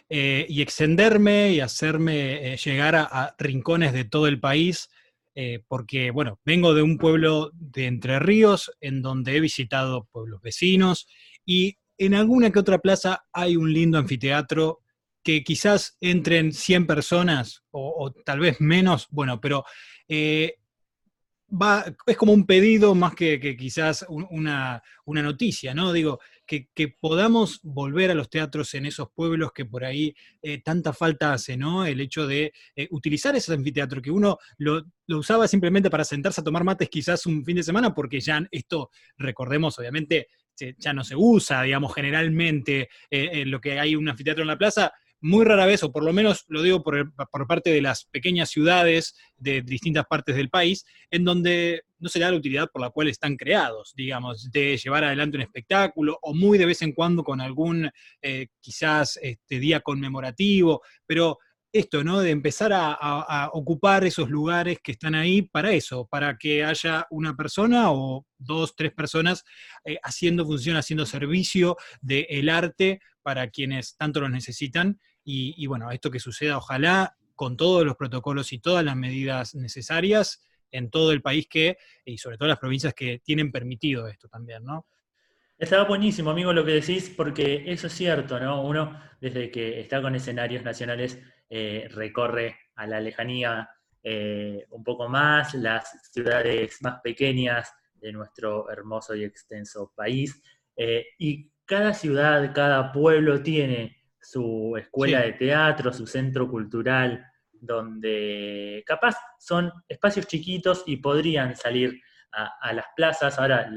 eh, 0.09 0.47
y 0.49 0.63
extenderme 0.63 1.53
y 1.53 1.61
hacerme 1.61 2.55
eh, 2.55 2.57
llegar 2.57 2.95
a, 2.97 3.35
rincones 3.39 3.93
de 3.93 4.05
todo 4.05 4.29
el 4.29 4.41
país, 4.41 4.89
eh, 5.35 5.63
porque, 5.69 6.11
bueno, 6.11 6.41
vengo 6.45 6.75
de 6.75 6.83
un 6.83 6.97
pueblo 6.97 7.51
de 7.53 7.87
Entre 7.87 8.19
Ríos, 8.19 8.73
en 8.81 9.03
donde 9.03 9.37
he 9.37 9.41
visitado 9.41 10.09
pueblos 10.11 10.41
vecinos, 10.41 11.07
y 11.45 11.77
en 11.99 12.15
alguna 12.15 12.51
que 12.51 12.59
otra 12.59 12.79
plaza 12.79 13.27
hay 13.33 13.57
un 13.57 13.73
lindo 13.73 13.99
anfiteatro 13.99 14.81
que 15.23 15.43
quizás 15.43 15.97
entren 16.01 16.53
100 16.53 16.87
personas 16.87 17.65
o, 17.73 18.13
tal 18.25 18.39
vez 18.41 18.61
menos, 18.61 19.09
bueno, 19.11 19.41
pero 19.41 19.65
eh, 20.09 20.55
va, 21.51 21.85
es 22.07 22.17
como 22.17 22.33
un 22.33 22.47
pedido 22.47 22.95
más 22.95 23.15
que, 23.15 23.57
quizás 23.59 24.07
una, 24.09 24.83
noticia, 25.07 25.75
¿no? 25.75 25.93
Digo, 25.93 26.21
que, 26.47 26.69
podamos 27.01 27.61
volver 27.63 28.11
a 28.11 28.15
los 28.15 28.31
teatros 28.31 28.73
en 28.75 28.87
esos 28.87 29.09
pueblos 29.13 29.51
que 29.53 29.65
por 29.65 29.85
ahí 29.85 30.15
eh, 30.43 30.63
tanta 30.63 30.93
falta 30.93 31.33
hace, 31.33 31.57
¿no? 31.57 31.85
El 31.85 32.01
hecho 32.01 32.27
de 32.27 32.53
eh, 32.75 32.89
utilizar 32.91 33.35
ese 33.35 33.53
anfiteatro, 33.53 34.01
que 34.01 34.11
uno 34.11 34.39
lo, 34.59 34.85
usaba 35.09 35.49
simplemente 35.49 35.91
para 35.91 36.05
sentarse 36.05 36.41
a 36.41 36.45
tomar 36.45 36.65
mates 36.65 36.89
quizás 36.89 37.27
un 37.27 37.45
fin 37.45 37.57
de 37.57 37.63
semana, 37.63 37.95
porque 37.95 38.21
ya 38.21 38.47
esto, 38.51 38.91
recordemos, 39.17 39.79
obviamente, 39.79 40.29
ya 40.79 40.93
no 40.93 41.05
se 41.05 41.15
usa, 41.17 41.63
digamos, 41.63 41.95
generalmente 41.95 42.89
eh, 43.11 43.45
lo 43.47 43.61
que 43.61 43.79
hay 43.79 43.97
un 43.97 44.09
anfiteatro 44.09 44.43
en 44.43 44.49
la 44.49 44.59
plaza, 44.59 44.93
muy 45.21 45.45
rara 45.45 45.67
vez, 45.67 45.83
o 45.83 45.93
por 45.93 46.05
lo 46.05 46.13
menos 46.13 46.45
lo 46.49 46.63
digo 46.63 46.83
por, 46.83 47.13
parte 47.49 47.71
de 47.71 47.81
las 47.81 48.05
pequeñas 48.05 48.51
ciudades 48.51 49.17
de 49.37 49.63
distintas 49.63 50.05
partes 50.07 50.37
del 50.37 50.51
país, 50.51 50.85
en 51.11 51.25
donde 51.25 51.83
no 51.99 52.09
se 52.09 52.21
da 52.21 52.31
la 52.31 52.37
utilidad 52.37 52.69
por 52.71 52.83
la 52.83 52.91
cual 52.91 53.09
están 53.09 53.37
creados, 53.37 53.93
digamos, 53.97 54.51
de 54.51 54.77
llevar 54.77 55.05
adelante 55.05 55.37
un 55.37 55.43
espectáculo 55.43 56.19
o 56.23 56.35
muy 56.35 56.59
de 56.59 56.67
vez 56.67 56.83
en 56.83 56.93
cuando 56.93 57.25
con 57.25 57.41
algún 57.41 57.91
eh, 58.21 58.49
quizás 58.61 59.19
este, 59.23 59.59
día 59.59 59.81
conmemorativo, 59.81 60.83
pero 61.07 61.39
esto, 61.79 62.03
¿no? 62.05 62.21
De 62.21 62.31
empezar 62.31 62.73
a, 62.75 63.51
ocupar 63.53 64.05
esos 64.05 64.29
lugares 64.29 64.79
que 64.83 64.93
están 64.93 65.15
ahí 65.15 65.43
para 65.43 65.73
eso, 65.73 66.07
para 66.07 66.37
que 66.37 66.65
haya 66.65 67.07
una 67.11 67.37
persona 67.37 67.93
o 67.93 68.27
dos, 68.39 68.75
tres 68.75 68.93
personas 68.93 69.45
eh, 69.85 69.99
haciendo 70.03 70.45
función, 70.45 70.77
haciendo 70.77 71.07
servicio 71.07 71.77
del 72.01 72.49
arte 72.49 73.01
para 73.23 73.49
quienes 73.51 73.97
tanto 73.97 74.21
lo 74.21 74.29
necesitan. 74.29 75.01
Y, 75.25 75.67
bueno, 75.67 75.91
esto 75.91 76.11
que 76.11 76.21
suceda, 76.21 76.59
ojalá 76.59 77.17
con 77.35 77.57
todos 77.57 77.85
los 77.85 77.97
protocolos 77.97 78.53
y 78.53 78.61
todas 78.61 78.85
las 78.85 78.95
medidas 78.95 79.55
necesarias 79.57 80.41
en 80.71 80.91
todo 80.91 81.11
el 81.13 81.23
país 81.23 81.49
que, 81.49 81.77
y 82.05 82.19
sobre 82.19 82.39
todo 82.39 82.49
las 82.49 82.59
provincias 82.59 82.95
que 82.95 83.19
tienen 83.19 83.51
permitido 83.51 84.07
esto 84.07 84.29
también, 84.29 84.65
¿no? 84.65 84.87
Estaba 85.59 85.85
buenísimo, 85.85 86.31
amigo, 86.31 86.53
lo 86.53 86.67
que 86.67 86.73
decís, 86.73 87.13
porque 87.17 87.65
eso 87.67 87.87
es 87.87 87.95
cierto, 87.95 88.39
¿no? 88.39 88.63
Uno, 88.63 89.01
desde 89.23 89.51
que 89.51 89.81
está 89.81 90.03
con 90.03 90.15
escenarios 90.15 90.63
nacionales, 90.63 91.19
eh, 91.49 91.89
recorre 91.91 92.59
a 92.75 92.87
la 92.87 93.01
lejanía 93.01 93.69
eh, 94.03 94.65
un 94.71 94.85
poco 94.85 95.09
más, 95.09 95.55
las 95.55 96.11
ciudades 96.13 96.79
más 96.83 97.01
pequeñas 97.03 97.73
de 97.95 98.13
nuestro 98.13 98.71
hermoso 98.71 99.15
y 99.15 99.25
extenso 99.25 99.93
país. 99.97 100.43
Eh, 100.77 101.07
y 101.19 101.51
cada 101.65 101.93
ciudad, 101.93 102.53
cada 102.55 102.93
pueblo 102.93 103.43
tiene 103.43 103.97
su 104.21 104.77
escuela 104.79 105.23
de 105.23 105.33
teatro, 105.33 105.93
su 105.93 106.07
centro 106.07 106.49
cultural, 106.49 107.25
donde 107.53 108.83
capaz 108.87 109.17
son 109.39 109.73
espacios 109.89 110.27
chiquitos 110.27 110.85
y 110.87 110.99
podrían 110.99 111.57
salir 111.57 112.01
a, 112.33 112.73
las 112.73 112.87
plazas. 112.95 113.39
Ahora 113.39 113.71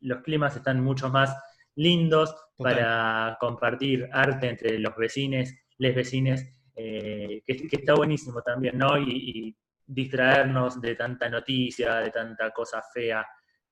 los 0.00 0.22
climas 0.22 0.56
están 0.56 0.82
mucho 0.82 1.10
más 1.10 1.36
lindos 1.74 2.34
para 2.56 3.36
compartir 3.38 4.08
arte 4.12 4.48
entre 4.48 4.78
los 4.78 4.96
vecinos, 4.96 5.50
les 5.78 5.94
vecines, 5.94 6.55
eh, 6.76 7.42
que, 7.46 7.68
está 7.72 7.94
buenísimo 7.94 8.42
también, 8.42 8.78
¿no? 8.78 8.98
Y, 8.98 9.56
distraernos 9.88 10.80
de 10.80 10.96
tanta 10.96 11.28
noticia, 11.28 11.96
de 11.96 12.10
tanta 12.10 12.50
cosa 12.50 12.82
fea 12.92 13.24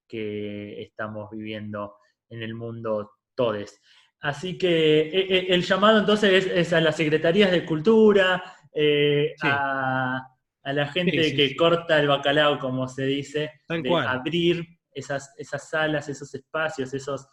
que 0.07 0.81
estamos 0.81 1.29
viviendo 1.31 1.97
en 2.29 2.43
el 2.43 2.55
mundo 2.55 3.15
todes. 3.35 3.81
Así 4.21 4.57
que 4.57 5.01
eh, 5.01 5.27
eh, 5.29 5.47
el 5.51 5.63
llamado 5.63 5.99
entonces 5.99 6.47
es, 6.47 6.73
a 6.73 6.81
las 6.81 6.97
secretarías 6.97 7.51
de 7.51 7.65
cultura, 7.65 8.43
eh, 8.73 9.35
a, 9.43 10.27
la 10.65 10.87
gente 10.87 11.35
que 11.37 11.55
corta 11.55 12.01
el 12.01 12.09
bacalao, 12.09 12.59
como 12.59 12.89
se 12.89 13.05
dice, 13.05 13.51
de 13.69 13.97
abrir 13.97 14.65
esas, 14.95 15.35
esas 15.37 15.69
salas, 15.69 16.09
esos 16.09 16.35
espacios, 16.35 16.95
esos 16.95 17.29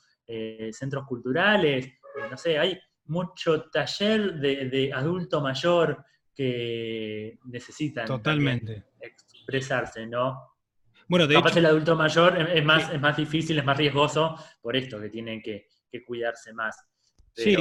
centros 0.71 1.05
culturales. 1.07 1.87
no 2.29 2.35
sé, 2.35 2.59
hay 2.59 2.77
mucho 3.12 3.70
taller 3.70 4.34
de, 4.36 4.91
adulto 4.94 5.41
mayor 5.41 6.03
que 6.34 7.38
necesitan 7.46 8.06
Totalmente. 8.06 8.86
expresarse, 9.00 10.08
¿no? 10.08 10.50
Bueno, 11.08 11.27
de 11.27 11.36
Capaz 11.36 11.58
el 11.58 11.65
adulto 11.65 11.96
mayor 11.96 12.39
es 12.50 12.63
más, 12.63 12.91
es 12.94 13.00
más 13.00 13.18
difícil, 13.18 13.60
es 13.60 13.65
más 13.65 13.77
riesgoso 13.77 14.36
por 14.62 14.75
esto, 14.75 15.00
que 15.00 15.10
tienen 15.10 15.41
que 15.41 15.68
que 15.91 16.03
cuidarse 16.03 16.53
más. 16.53 16.75
Sí, 17.36 17.56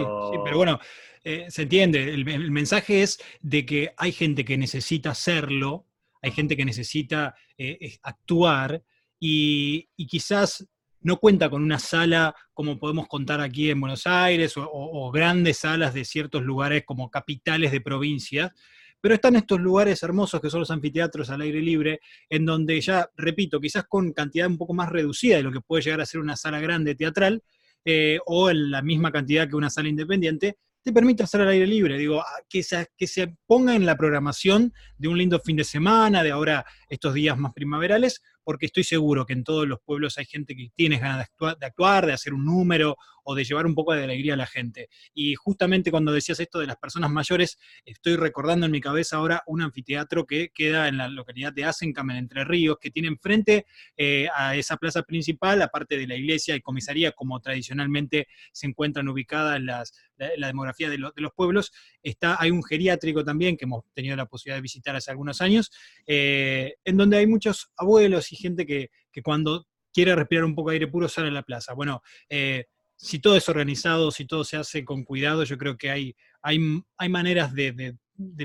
pero 0.44 0.56
bueno, 0.56 0.80
eh, 1.22 1.46
se 1.48 1.62
entiende. 1.62 2.12
El, 2.12 2.50
mensaje 2.50 3.02
es 3.02 3.20
de 3.40 3.64
que 3.64 3.92
hay 3.96 4.12
gente 4.12 4.44
que 4.44 4.56
necesita 4.56 5.10
hacerlo, 5.10 5.86
hay 6.22 6.32
gente 6.32 6.56
que 6.56 6.64
necesita 6.64 7.34
eh, 7.56 7.98
actuar 8.02 8.82
y, 9.18 9.88
quizás 10.08 10.66
no 11.02 11.18
cuenta 11.18 11.48
con 11.48 11.62
una 11.62 11.78
sala 11.78 12.34
como 12.52 12.78
podemos 12.78 13.08
contar 13.08 13.40
aquí 13.40 13.70
en 13.70 13.80
Buenos 13.80 14.06
Aires 14.06 14.54
o, 14.56 15.10
grandes 15.10 15.58
salas 15.58 15.94
de 15.94 16.04
ciertos 16.04 16.42
lugares 16.42 16.84
como 16.84 17.10
capitales 17.10 17.72
de 17.72 17.80
provincia, 17.80 18.54
pero 19.00 19.14
están 19.14 19.36
estos 19.36 19.60
lugares 19.60 20.02
hermosos 20.02 20.40
que 20.40 20.50
son 20.50 20.60
los 20.60 20.70
anfiteatros 20.70 21.30
al 21.30 21.40
aire 21.40 21.60
libre, 21.60 22.00
en 22.28 22.44
donde 22.44 22.80
ya, 22.80 23.08
repito, 23.16 23.60
quizás 23.60 23.84
con 23.88 24.12
cantidad 24.12 24.46
un 24.46 24.58
poco 24.58 24.74
más 24.74 24.90
reducida 24.90 25.36
de 25.36 25.42
lo 25.42 25.52
que 25.52 25.62
puede 25.62 25.82
llegar 25.82 26.02
a 26.02 26.06
ser 26.06 26.20
una 26.20 26.36
sala 26.36 26.60
grande 26.60 26.94
teatral, 26.94 27.42
eh, 27.84 28.18
o 28.26 28.50
en 28.50 28.70
la 28.70 28.82
misma 28.82 29.10
cantidad 29.10 29.48
que 29.48 29.56
una 29.56 29.70
sala 29.70 29.88
independiente, 29.88 30.58
te 30.82 30.92
permite 30.92 31.22
hacer 31.22 31.40
al 31.40 31.48
aire 31.48 31.66
libre. 31.66 31.96
Digo, 31.96 32.20
ah, 32.20 32.42
que 32.48 32.62
que 32.96 33.06
se 33.06 33.36
ponga 33.46 33.74
en 33.74 33.86
la 33.86 33.96
programación 33.96 34.72
de 34.98 35.08
un 35.08 35.16
lindo 35.16 35.40
fin 35.40 35.56
de 35.56 35.64
semana, 35.64 36.22
de 36.22 36.30
ahora 36.30 36.66
estos 36.88 37.14
días 37.14 37.38
más 37.38 37.54
primaverales, 37.54 38.22
porque 38.44 38.66
estoy 38.66 38.84
seguro 38.84 39.26
que 39.26 39.32
en 39.32 39.44
todos 39.44 39.66
los 39.66 39.80
pueblos 39.80 40.18
hay 40.18 40.26
gente 40.26 40.54
que 40.56 40.70
tiene 40.74 40.98
ganas 40.98 41.28
de 41.38 41.66
actuar, 41.66 42.06
de, 42.06 42.12
hacer 42.12 42.34
un 42.34 42.44
número 42.44 42.96
de 43.34 43.44
llevar 43.44 43.66
un 43.66 43.74
poco 43.74 43.94
de 43.94 44.04
alegría 44.04 44.34
a 44.34 44.36
la 44.36 44.46
gente. 44.46 44.88
Y 45.14 45.34
justamente 45.34 45.90
cuando 45.90 46.12
decías 46.12 46.40
esto 46.40 46.58
de 46.58 46.66
las 46.66 46.76
personas 46.76 47.10
mayores, 47.10 47.58
estoy 47.84 48.16
recordando 48.16 48.66
en 48.66 48.72
mi 48.72 48.80
cabeza 48.80 49.16
ahora 49.16 49.42
un 49.46 49.62
anfiteatro 49.62 50.26
que 50.26 50.50
queda 50.50 50.88
en 50.88 50.98
la 50.98 51.08
localidad 51.08 51.52
de 51.52 51.64
Asencam, 51.64 52.10
en 52.10 52.16
Entre 52.16 52.44
Ríos, 52.44 52.78
que 52.80 52.90
tiene 52.90 53.08
enfrente 53.08 53.66
eh, 53.96 54.28
a 54.34 54.56
esa 54.56 54.76
plaza 54.76 55.02
principal, 55.02 55.62
aparte 55.62 55.96
de 55.96 56.06
la 56.06 56.16
iglesia 56.16 56.54
y 56.54 56.60
comisaría, 56.60 57.12
como 57.12 57.40
tradicionalmente 57.40 58.28
se 58.52 58.66
encuentran 58.66 59.08
ubicadas 59.08 59.60
las, 59.60 59.92
la, 60.16 60.46
demografía 60.46 60.90
de, 60.90 60.98
los 60.98 61.32
pueblos, 61.34 61.72
está, 62.02 62.36
hay 62.40 62.50
un 62.50 62.62
geriátrico 62.62 63.24
también 63.24 63.56
que 63.56 63.64
hemos 63.64 63.84
tenido 63.94 64.16
la 64.16 64.26
posibilidad 64.26 64.56
de 64.56 64.62
visitar 64.62 64.96
hace 64.96 65.10
algunos 65.10 65.40
años, 65.40 65.70
eh, 66.06 66.74
en 66.84 66.96
donde 66.96 67.18
hay 67.18 67.26
muchos 67.26 67.70
abuelos 67.76 68.32
y 68.32 68.36
gente 68.36 68.66
que, 68.66 68.90
cuando 69.22 69.66
quiere 69.92 70.14
respirar 70.14 70.44
un 70.44 70.54
poco 70.54 70.70
de 70.70 70.76
aire 70.76 70.86
puro 70.86 71.08
sale 71.08 71.28
a 71.28 71.32
la 71.32 71.42
plaza. 71.42 71.74
Bueno, 71.74 72.02
eh, 72.28 72.66
si 73.02 73.18
todo 73.18 73.34
es 73.34 73.48
organizado, 73.48 74.10
si 74.10 74.26
todo 74.26 74.44
se 74.44 74.58
hace 74.58 74.84
con 74.84 75.04
cuidado, 75.04 75.44
yo 75.44 75.56
creo 75.56 75.78
que 75.78 75.90
hay, 75.90 76.14
hay, 76.42 76.58
hay 76.98 77.08
maneras 77.08 77.54
de, 77.54 77.96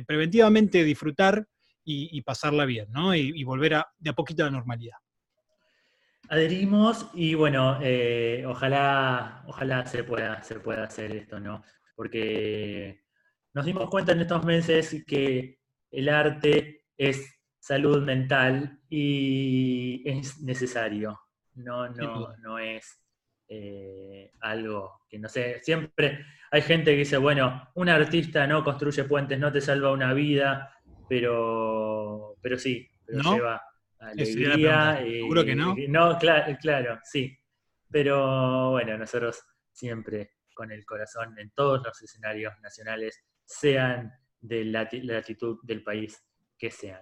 preventivamente 0.08 0.84
disfrutar 0.86 1.46
y, 1.84 2.20
pasarla 2.22 2.66
bien, 2.66 2.88
¿no? 2.90 3.14
Y, 3.14 3.44
volver 3.44 3.76
a, 3.76 3.88
de 3.98 4.10
a 4.10 4.14
poquito 4.14 4.44
a 4.44 4.46
la 4.46 4.54
normalidad. 4.54 4.96
Adherimos 6.30 7.10
y 7.14 7.36
bueno, 7.36 7.78
eh, 7.82 8.44
ojalá, 8.48 9.44
ojalá 9.46 9.86
se 9.86 10.04
pueda, 10.04 10.42
se 10.42 10.60
pueda 10.60 10.86
hacer 10.86 11.16
esto, 11.16 11.40
¿no? 11.40 11.62
Porque 11.96 13.04
nos 13.54 13.66
dimos 13.66 13.90
cuenta 13.90 14.14
en 14.14 14.22
estos 14.22 14.44
meses 14.46 15.04
que 15.06 15.60
el 15.92 16.10
arte 16.10 16.86
es 16.98 17.40
salud 17.60 18.04
mental 18.04 18.80
y 18.90 20.02
es 20.06 20.40
necesario. 20.42 21.20
No, 21.54 21.88
no, 21.90 22.36
no 22.38 22.58
es 22.58 23.05
eh, 23.48 24.32
algo 24.42 25.02
que 25.10 25.20
no 25.20 25.30
sé. 25.30 25.60
Siempre 25.64 26.26
hay 26.52 26.62
gente 26.62 26.92
que 26.92 26.98
dice, 26.98 27.18
bueno, 27.18 27.70
un 27.76 27.90
artista 27.90 28.48
no 28.48 28.64
construye 28.64 29.04
puentes, 29.04 29.40
no 29.40 29.52
te 29.52 29.62
salva 29.62 29.92
una 29.92 30.14
vida, 30.14 30.78
pero, 31.08 32.36
pero 32.42 32.58
sí, 32.58 32.90
pero 33.06 33.34
lleva 33.36 33.62
alegría. 34.00 35.00
Seguro 35.02 35.46
que 35.46 35.56
no. 35.56 35.76
no, 35.88 36.18
claro, 36.18 36.58
claro, 36.62 37.00
sí. 37.04 37.38
Pero 37.90 38.72
bueno, 38.72 38.98
nosotros 38.98 39.44
siempre 39.72 40.32
con 40.56 40.72
el 40.72 40.86
corazón 40.86 41.38
en 41.38 41.52
todos 41.52 41.84
los 41.86 42.02
escenarios 42.02 42.54
nacionales, 42.64 43.24
sean 43.44 44.12
de 44.40 44.66
la 44.66 44.90
latitud 44.92 45.60
del 45.64 45.84
país 45.84 46.24
que 46.58 46.72
sean. 46.72 47.02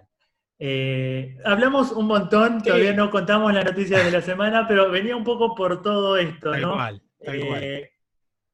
Eh, 0.58 1.36
hablamos 1.44 1.92
un 1.92 2.06
montón, 2.06 2.62
todavía 2.62 2.92
no 2.92 3.10
contamos 3.10 3.52
las 3.52 3.64
noticias 3.64 4.04
de 4.04 4.10
la 4.10 4.20
semana, 4.22 4.66
pero 4.68 4.90
venía 4.90 5.16
un 5.16 5.24
poco 5.24 5.54
por 5.54 5.82
todo 5.82 6.16
esto, 6.16 6.56
¿no? 6.56 6.76
Eh, 7.20 7.90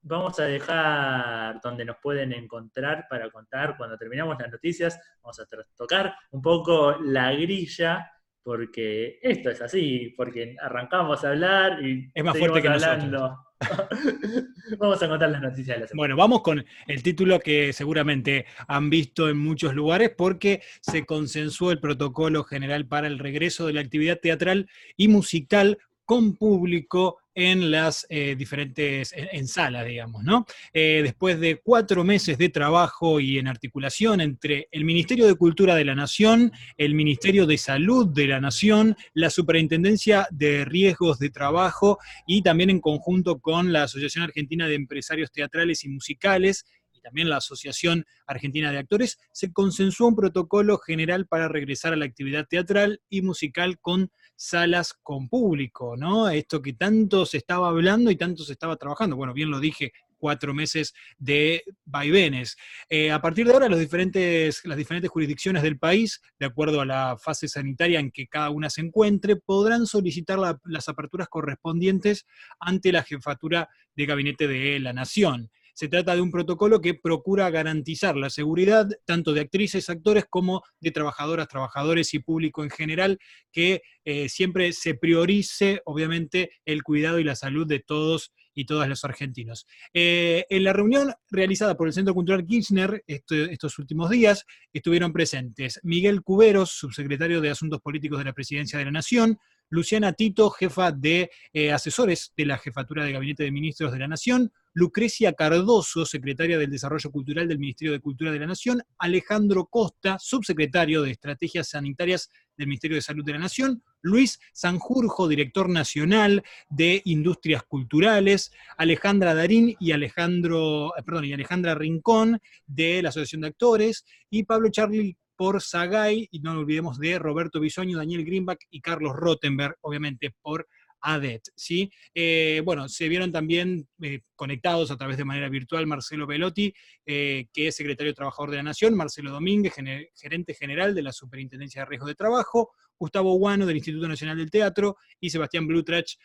vamos 0.03 0.39
a 0.41 0.45
dejar 0.45 1.61
donde 1.61 1.85
nos 1.85 1.97
pueden 1.99 2.33
encontrar 2.33 3.07
para 3.09 3.31
contar 3.31 3.77
cuando 3.77 3.99
terminamos 3.99 4.39
las 4.39 4.51
noticias. 4.51 4.99
Vamos 5.23 5.41
a 5.41 5.47
tocar 5.77 6.15
un 6.31 6.41
poco 6.41 6.97
la 7.01 7.33
grilla, 7.33 8.11
porque 8.43 9.19
esto 9.23 9.51
es 9.51 9.61
así, 9.61 10.15
porque 10.17 10.57
arrancamos 10.61 11.23
a 11.25 11.31
hablar 11.31 11.85
y 11.85 12.11
es 12.15 12.25
más 12.25 12.39
fuerte 12.39 12.63
que 12.63 12.69
hablando. 12.69 13.39
vamos 14.79 15.03
a 15.03 15.09
contar 15.09 15.31
las 15.31 15.43
noticias 15.43 15.77
de 15.77 15.81
la 15.83 15.89
semana. 15.89 16.01
Bueno, 16.01 16.17
vamos 16.17 16.43
con 16.43 16.65
el 16.87 17.03
título 17.03 17.41
que 17.41 17.73
seguramente 17.73 18.47
han 18.67 18.91
visto 18.91 19.29
en 19.29 19.39
muchos 19.39 19.75
lugares 19.75 20.13
porque 20.17 20.63
se 20.81 21.05
consensuó 21.05 21.71
el 21.71 21.81
protocolo 21.81 22.45
general 22.45 22.87
para 22.87 23.07
el 23.07 23.19
regreso 23.19 23.67
de 23.67 23.75
la 23.75 23.81
actividad 23.81 24.19
teatral 24.21 24.69
y 24.97 25.09
musical 25.09 25.79
con 26.11 26.35
público 26.35 27.19
en 27.37 27.71
las 27.71 28.05
eh, 28.11 28.35
diferentes, 28.37 29.15
en, 29.15 29.47
salas, 29.47 29.87
digamos, 29.87 30.25
¿no? 30.25 30.45
Eh, 30.73 31.03
después 31.05 31.39
de 31.39 31.61
cuatro 31.63 32.03
meses 32.03 32.37
de 32.37 32.49
trabajo 32.49 33.21
y 33.21 33.39
en 33.39 33.47
articulación 33.47 34.21
entre 34.21 34.67
el 34.73 34.85
Ministerio 34.85 35.29
de 35.29 35.37
Cultura 35.37 35.77
de 35.77 35.85
la 35.85 35.95
Nación, 35.95 36.51
el 36.77 36.95
Ministerio 36.95 37.47
de 37.47 37.59
Salud 37.59 38.09
de 38.09 38.27
la 38.27 38.41
Nación, 38.41 38.97
la 39.15 39.31
Superintendencia 39.31 40.27
de 40.33 40.65
Riesgos 40.65 41.21
de 41.21 41.31
Trabajo 41.31 42.01
y 42.27 42.43
también 42.43 42.71
en 42.71 42.81
conjunto 42.81 43.39
con 43.39 43.73
la 43.73 43.85
Asociación 43.85 44.25
Argentina 44.25 44.67
de 44.67 44.75
Empresarios 44.75 45.31
Teatrales 45.31 45.85
y 45.85 45.91
Musicales, 45.91 46.67
también 47.01 47.29
la 47.29 47.39
Asociación 47.39 48.05
Argentina 48.27 48.71
de 48.71 48.79
Actores, 48.79 49.19
se 49.33 49.53
consensuó 49.53 50.09
un 50.09 50.17
protocolo 50.17 50.79
general 50.79 51.27
para 51.27 51.49
regresar 51.49 51.93
a 51.93 51.97
la 51.97 52.05
actividad 52.05 52.47
teatral 52.49 53.01
y 53.09 53.23
musical 53.23 53.79
con 53.81 54.11
salas 54.37 54.95
con 55.03 55.29
público, 55.29 55.97
¿no? 55.97 56.29
Esto 56.29 56.63
que 56.63 56.73
tanto 56.73 57.27
se 57.27 57.39
estaba 57.39 57.69
hablando 57.69 58.11
y 58.11 58.17
tanto 58.17 58.45
se 58.45 58.53
estaba 58.53 58.77
trabajando. 58.77 59.17
Bueno, 59.17 59.35
bien 59.35 59.51
lo 59.51 59.61
dije, 59.61 59.93
cuatro 60.21 60.55
meses 60.55 60.95
de 61.19 61.65
vaivenes. 61.85 62.57
Eh, 62.89 63.11
a 63.11 63.21
partir 63.21 63.47
de 63.47 63.53
ahora, 63.53 63.69
las 63.69 63.81
diferentes 63.81 64.63
jurisdicciones 65.09 65.63
del 65.63 65.79
país, 65.79 66.21
de 66.39 66.47
acuerdo 66.47 66.81
a 66.81 66.87
la 66.87 67.17
fase 67.19 67.49
sanitaria 67.49 67.99
en 67.99 68.13
que 68.13 68.29
cada 68.29 68.51
una 68.51 68.71
se 68.71 68.83
encuentre, 68.83 69.37
podrán 69.37 69.87
solicitar 69.87 70.39
las 70.65 70.89
aperturas 70.89 71.29
correspondientes 71.29 72.27
ante 72.61 72.93
la 72.93 73.03
jefatura 73.03 73.69
de 73.97 74.07
gabinete 74.07 74.47
de 74.47 74.79
la 74.79 74.93
Nación. 74.93 75.51
Se 75.75 75.89
trata 75.89 76.15
de 76.15 76.21
un 76.21 76.31
protocolo 76.31 76.81
que 76.81 76.95
procura 76.95 77.51
garantizar 77.51 78.17
la 78.17 78.31
seguridad 78.31 78.89
tanto 79.05 79.33
de 79.33 79.41
actrices, 79.41 79.91
actores, 79.91 80.25
como 80.29 80.63
de 80.81 80.91
trabajadoras, 80.91 81.49
trabajadores 81.49 82.15
y 82.15 82.19
público 82.21 82.63
en 82.63 82.71
general, 82.71 83.19
que 83.53 83.83
eh, 84.05 84.29
siempre 84.29 84.73
se 84.73 84.95
priorice, 84.95 85.83
obviamente, 85.85 86.51
el 86.65 86.83
cuidado 86.83 87.19
y 87.19 87.25
la 87.25 87.37
salud 87.37 87.67
de 87.67 87.81
todos 87.81 88.33
y 88.55 88.65
todas 88.65 88.89
los 88.89 89.05
argentinos. 89.05 89.67
Eh, 89.95 90.45
en 90.51 90.65
la 90.65 90.73
reunión 90.73 91.13
realizada 91.31 91.77
por 91.77 91.87
el 91.87 91.93
Centro 91.93 92.15
Cultural 92.15 92.47
Kirchner 92.47 93.05
estos 93.07 93.79
últimos 93.79 94.11
días 94.11 94.45
estuvieron 94.73 95.13
presentes 95.13 95.81
Miguel 95.83 96.23
Cuberos, 96.23 96.71
subsecretario 96.71 97.41
de 97.41 97.51
Asuntos 97.51 97.81
Políticos 97.81 98.19
de 98.19 98.25
la 98.25 98.33
Presidencia 98.33 98.79
de 98.79 98.85
la 98.85 98.91
Nación, 98.91 99.39
Luciana 99.69 100.13
Tito, 100.13 100.51
jefa 100.51 100.91
de 100.91 101.31
eh, 101.53 101.73
asesores 101.73 102.33
de 102.37 102.45
la 102.45 102.59
Jefatura 102.59 103.05
de 103.05 103.13
Gabinete 103.13 103.45
de 103.45 103.53
Ministros 103.53 103.93
de 103.93 104.01
la 104.01 104.09
Nación, 104.09 104.53
Lucrecia 104.73 105.33
Cardoso, 105.33 106.07
secretaria 106.07 106.57
del 106.57 106.71
Desarrollo 106.71 107.11
Cultural 107.11 107.49
del 107.49 107.59
Ministerio 107.59 107.93
de 107.93 108.01
Cultura 108.01 108.31
de 108.31 108.39
la 108.39 108.47
Nación, 108.47 108.83
Alejandro 108.99 109.67
Costa, 109.67 110.17
subsecretario 110.21 111.03
de 111.03 111.11
Estrategias 111.11 111.71
Sanitarias 111.71 112.31
del 112.57 112.69
Ministerio 112.69 112.97
de 112.97 113.03
Salud 113.03 113.25
de 113.25 113.33
la 113.33 113.39
Nación, 113.39 113.83
Luis 114.03 114.39
Sanjurjo, 114.53 115.27
director 115.29 115.69
nacional 115.69 116.43
de 116.69 117.03
Industrias 117.05 117.65
Culturales, 117.65 118.53
Alejandra 118.77 119.35
Darín 119.35 119.77
y, 119.81 119.93
Alejandro, 119.93 120.97
eh, 120.97 121.03
perdón, 121.05 121.25
y 121.25 121.33
Alejandra 121.33 121.75
Rincón 121.75 122.41
de 122.67 123.03
la 123.03 123.09
Asociación 123.09 123.41
de 123.41 123.49
Actores, 123.49 124.05
y 124.31 124.45
Pablo 124.45 124.71
Charlie 124.71 125.17
por 125.37 125.63
Sagay, 125.63 126.29
y 126.31 126.41
no 126.41 126.53
olvidemos 126.53 126.99
de 126.99 127.19
Roberto 127.19 127.61
Bisoño, 127.61 127.97
Daniel 127.97 128.27
Greenback 128.27 128.67
y 128.71 128.83
Carlos 128.83 129.17
Rottenberg, 129.17 129.75
obviamente 129.81 130.35
por 130.43 130.69
ADET. 131.01 131.49
¿sí? 131.57 131.91
Eh, 132.15 132.63
bueno, 132.65 132.89
se 132.89 133.09
vieron 133.09 133.33
también 133.33 133.89
eh, 134.03 134.21
conectados 134.37 134.91
a 134.91 134.97
través 134.97 135.17
de 135.17 135.25
manera 135.25 135.49
virtual 135.49 135.87
Marcelo 135.87 136.27
Velotti, 136.27 136.73
eh, 137.07 137.47
que 137.53 137.69
es 137.69 137.77
secretario 137.77 138.15
trabajador 138.15 138.51
de 138.51 138.57
la 138.57 138.63
Nación, 138.65 138.95
Marcelo 138.95 139.31
Domínguez, 139.31 139.75
gerente 140.15 140.55
general 140.55 140.95
de 140.95 141.03
la 141.03 141.13
Superintendencia 141.13 141.83
de 141.83 141.87
Riesgo 141.87 142.07
de 142.07 142.15
Trabajo, 142.15 142.73
Gustavo 142.99 143.35
Guano 143.35 143.67
del 143.67 143.77
Instituto 143.77 144.09
Nacional 144.09 144.37
del 144.37 144.51
Teatro 144.51 144.97
y 145.19 145.31
Sebastián 145.31 145.67
Blutrach, 145.67 146.17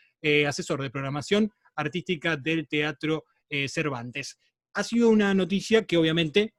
asesor 0.48 0.82
de 0.82 0.89
programación 0.89 1.51
artística 1.75 2.36
del 2.36 2.67
Teatro 2.67 3.25
Cervantes. 3.67 4.38
Ha 4.74 4.84
sido 4.84 5.10
una 5.10 5.34
noticia 5.34 5.86
que 5.86 5.96
obviamente 5.96 6.53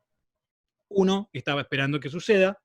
uno 0.88 1.28
estaba 1.32 1.60
esperando 1.60 2.00
que 2.00 2.08
suceda 2.08 2.62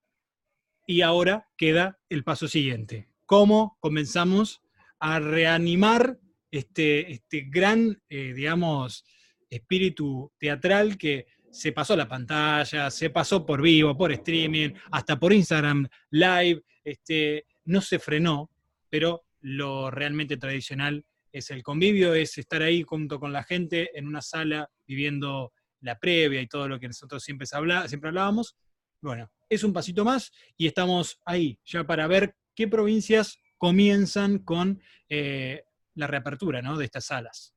y 0.86 1.02
ahora 1.02 1.50
queda 1.58 2.00
el 2.10 2.24
paso 2.24 2.48
siguiente. 2.48 3.10
¿Cómo 3.26 3.78
comenzamos 3.80 4.62
a 5.02 5.20
reanimar 5.20 6.18
este, 6.50 7.12
este 7.12 7.48
gran, 7.50 8.02
eh, 8.08 8.34
digamos, 8.34 9.04
espíritu 9.50 10.32
teatral 10.38 10.98
que 10.98 11.26
se 11.50 11.72
pasó 11.72 11.94
a 11.94 11.98
la 11.98 12.08
pantalla, 12.08 12.90
se 12.90 13.10
pasó 13.10 13.46
por 13.46 13.62
vivo, 13.62 13.98
por 13.98 14.12
streaming, 14.12 14.70
hasta 14.92 15.20
por 15.20 15.34
Instagram 15.34 15.88
Live, 16.12 16.62
este, 16.84 17.48
no 17.66 17.82
se 17.82 18.00
frenó, 18.00 18.50
pero 18.90 19.24
lo 19.42 19.90
realmente 19.90 20.38
tradicional 20.38 21.04
es 21.32 21.50
el 21.50 21.64
convivio, 21.64 22.14
es 22.14 22.38
estar 22.38 22.62
ahí 22.62 22.84
junto 22.84 23.20
con 23.20 23.34
la 23.34 23.44
gente 23.44 23.98
en 23.98 24.08
una 24.08 24.22
sala 24.22 24.70
viviendo 24.86 25.52
la 25.82 25.98
previa 25.98 26.42
y 26.42 26.48
todo 26.48 26.68
lo 26.68 26.80
que 26.80 26.88
nosotros 26.88 27.24
siempre, 27.24 27.48
siempre 27.48 28.10
hablábamos. 28.10 28.56
Bueno, 29.02 29.32
es 29.50 29.64
un 29.64 29.74
pasito 29.74 30.06
más 30.06 30.32
y 30.56 30.68
estamos 30.68 31.20
ahí 31.26 31.60
ya 31.66 31.84
para 31.86 32.06
ver 32.06 32.36
qué 32.54 32.68
provincias 32.68 33.40
comienzan 33.62 34.40
con 34.40 34.82
eh, 35.08 35.66
la 35.94 36.08
reapertura 36.08 36.64
de 36.64 36.84
estas 36.84 37.06
salas. 37.06 37.54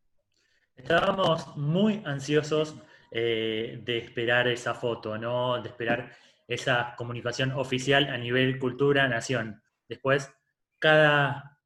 Estábamos 0.77 1.57
muy 1.57 2.03
ansiosos 2.05 2.77
eh, 3.11 3.81
de 3.83 3.97
esperar 3.97 4.47
esa 4.49 4.75
foto, 4.75 5.17
¿no? 5.17 5.63
de 5.63 5.71
esperar 5.71 6.13
esa 6.47 6.95
comunicación 6.99 7.53
oficial 7.53 8.11
a 8.11 8.19
nivel 8.19 8.59
cultura-nación. 8.59 9.63
Después, 9.89 10.31
cada 10.79 11.59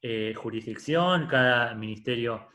eh, 0.00 0.32
jurisdicción, 0.34 1.26
cada 1.26 1.74
ministerio 1.74 2.48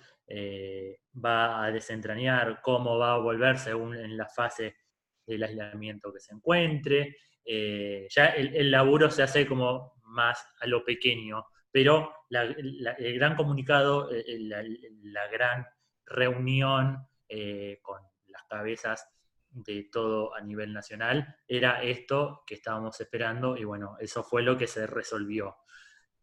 va 1.24 1.66
a 1.66 1.72
desentrañar 1.72 2.62
cómo 2.64 2.98
va 2.98 3.14
a 3.14 3.20
volver 3.20 3.60
según 3.60 3.96
en 3.96 4.18
la 4.18 4.26
fase 4.26 4.76
del 5.24 5.44
aislamiento 5.44 6.12
que 6.12 6.20
se 6.20 6.34
encuentre. 6.34 7.16
Ya 7.46 8.26
el, 8.36 8.72
laburo 8.72 9.12
se 9.12 9.22
hace 9.22 9.46
como 9.46 9.95
más 10.06 10.46
a 10.62 10.68
lo 10.68 10.84
pequeño, 10.84 11.46
pero 11.72 12.14
el 12.30 13.16
gran 13.16 13.36
comunicado, 13.36 14.10
eh, 14.12 14.24
la, 14.40 15.28
gran 15.28 15.66
reunión 16.06 17.08
con 17.82 18.02
las 18.28 18.44
cabezas 18.44 19.08
de 19.56 19.88
todo 19.92 20.36
a 20.36 20.42
nivel 20.42 20.74
nacional, 20.74 21.36
era 21.48 21.82
esto 21.82 22.44
que 22.46 22.56
estábamos 22.56 23.00
esperando 23.00 23.56
y 23.56 23.64
bueno, 23.64 23.96
eso 24.00 24.24
fue 24.24 24.44
lo 24.44 24.58
que 24.58 24.68
se 24.68 24.86
resolvió. 24.86 25.56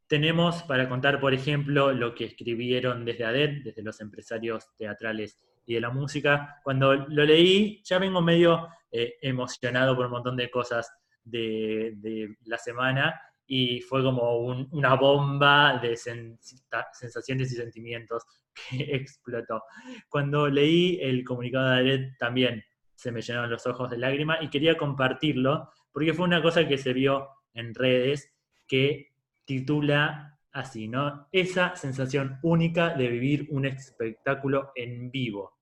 Tenemos 0.06 0.62
para 0.64 0.88
contar, 0.88 1.18
por 1.18 1.32
ejemplo, 1.32 1.92
lo 1.92 2.14
que 2.14 2.26
escribieron 2.26 3.04
desde 3.06 3.24
ADET, 3.24 3.62
desde 3.64 3.82
los 3.82 3.98
empresarios 4.02 4.68
teatrales 4.76 5.40
y 5.64 5.74
de 5.74 5.80
la 5.80 5.88
música. 5.88 6.60
Cuando 6.62 6.94
lo 6.94 7.24
leí, 7.24 7.82
ya 7.82 7.98
vengo 7.98 8.20
medio 8.20 8.68
eh, 8.90 9.14
emocionado 9.22 9.96
por 9.96 10.06
un 10.06 10.12
montón 10.12 10.36
de 10.36 10.50
cosas 10.50 10.92
de, 11.24 12.36
la 12.44 12.58
semana 12.58 13.18
y 13.46 13.80
fue 13.80 14.02
como 14.02 14.38
una 14.70 14.94
bomba 14.94 15.78
de 15.78 15.96
sensaciones 15.96 17.52
y 17.52 17.56
sentimientos 17.56 18.24
que 18.70 18.94
explotó. 18.94 19.62
Cuando 20.08 20.48
leí 20.48 20.98
el 21.00 21.24
comunicado 21.24 21.70
de 21.70 21.76
ADET 21.76 22.18
también 22.18 22.64
se 22.94 23.10
me 23.10 23.20
llenaron 23.20 23.50
los 23.50 23.66
ojos 23.66 23.90
de 23.90 23.98
lágrimas 23.98 24.38
y 24.42 24.48
quería 24.48 24.76
compartirlo 24.76 25.70
porque 25.92 26.14
fue 26.14 26.24
una 26.24 26.42
cosa 26.42 26.66
que 26.66 26.78
se 26.78 26.92
vio 26.92 27.28
en 27.54 27.74
redes 27.74 28.32
que 28.66 29.12
titula 29.44 30.38
así, 30.52 30.88
¿no? 30.88 31.28
Esa 31.32 31.74
sensación 31.76 32.38
única 32.42 32.94
de 32.94 33.08
vivir 33.08 33.48
un 33.50 33.66
espectáculo 33.66 34.72
en 34.74 35.10
vivo. 35.10 35.61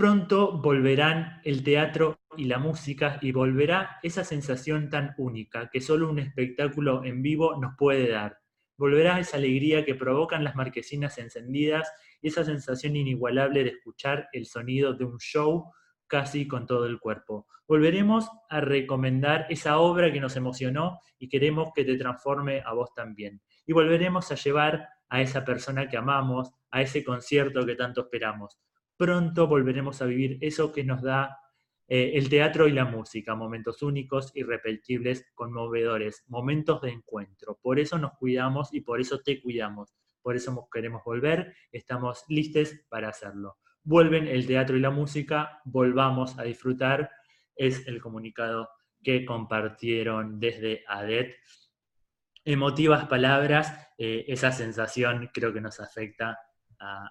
Pronto 0.00 0.52
volverán 0.52 1.42
el 1.44 1.62
teatro 1.62 2.20
y 2.34 2.46
la 2.46 2.58
música 2.58 3.18
y 3.20 3.32
volverá 3.32 3.98
esa 4.02 4.24
sensación 4.24 4.88
tan 4.88 5.12
única 5.18 5.68
que 5.68 5.82
solo 5.82 6.08
un 6.08 6.18
espectáculo 6.18 7.04
en 7.04 7.20
vivo 7.20 7.60
nos 7.60 7.76
puede 7.76 8.08
dar. 8.08 8.38
Volverá 8.78 9.20
esa 9.20 9.36
alegría 9.36 9.84
que 9.84 9.94
provocan 9.94 10.42
las 10.42 10.56
marquesinas 10.56 11.18
encendidas 11.18 11.92
esa 12.22 12.44
sensación 12.44 12.96
inigualable 12.96 13.62
de 13.62 13.72
escuchar 13.72 14.30
el 14.32 14.46
sonido 14.46 14.94
de 14.94 15.04
un 15.04 15.18
show 15.18 15.70
casi 16.06 16.48
con 16.48 16.66
todo 16.66 16.86
el 16.86 16.98
cuerpo. 16.98 17.46
Volveremos 17.68 18.26
a 18.48 18.62
recomendar 18.62 19.48
esa 19.50 19.80
obra 19.80 20.10
que 20.10 20.20
nos 20.20 20.34
emocionó 20.34 20.98
y 21.18 21.28
queremos 21.28 21.72
que 21.74 21.84
te 21.84 21.98
transforme 21.98 22.62
a 22.64 22.72
vos 22.72 22.94
también. 22.94 23.42
Y 23.66 23.74
volveremos 23.74 24.32
a 24.32 24.36
llevar 24.36 24.88
a 25.10 25.20
esa 25.20 25.44
persona 25.44 25.90
que 25.90 25.98
amamos, 25.98 26.54
a 26.70 26.80
ese 26.80 27.04
concierto 27.04 27.66
que 27.66 27.74
tanto 27.74 28.00
esperamos. 28.00 28.58
Pronto 29.00 29.46
volveremos 29.46 30.02
a 30.02 30.04
vivir 30.04 30.36
eso 30.42 30.70
que 30.74 30.84
nos 30.84 31.00
da 31.00 31.38
eh, 31.88 32.12
el 32.16 32.28
teatro 32.28 32.68
y 32.68 32.72
la 32.72 32.84
música, 32.84 33.34
momentos 33.34 33.80
únicos, 33.80 34.30
irrepetibles, 34.34 35.26
conmovedores, 35.34 36.22
momentos 36.28 36.82
de 36.82 36.90
encuentro. 36.90 37.58
Por 37.62 37.78
eso 37.78 37.96
nos 37.96 38.12
cuidamos 38.18 38.74
y 38.74 38.82
por 38.82 39.00
eso 39.00 39.20
te 39.22 39.40
cuidamos. 39.40 39.94
por 40.20 40.36
eso 40.36 40.68
queremos 40.70 41.02
volver, 41.02 41.56
estamos 41.72 42.26
listos 42.28 42.74
para 42.90 43.08
hacerlo. 43.08 43.56
Vuelven 43.84 44.28
el 44.28 44.46
teatro 44.46 44.76
y 44.76 44.80
la 44.80 44.90
música, 44.90 45.62
volvamos 45.64 46.38
a 46.38 46.42
disfrutar, 46.42 47.10
es 47.56 47.88
el 47.88 48.02
comunicado 48.02 48.68
que 49.02 49.24
compartieron 49.24 50.38
desde 50.38 50.84
ADET. 50.86 51.36
Emotivas 52.44 53.06
palabras, 53.06 53.72
eh, 53.96 54.26
esa 54.28 54.52
sensación 54.52 55.30
creo 55.32 55.54
que 55.54 55.62
nos 55.62 55.80
afecta 55.80 56.38
a, 56.78 57.08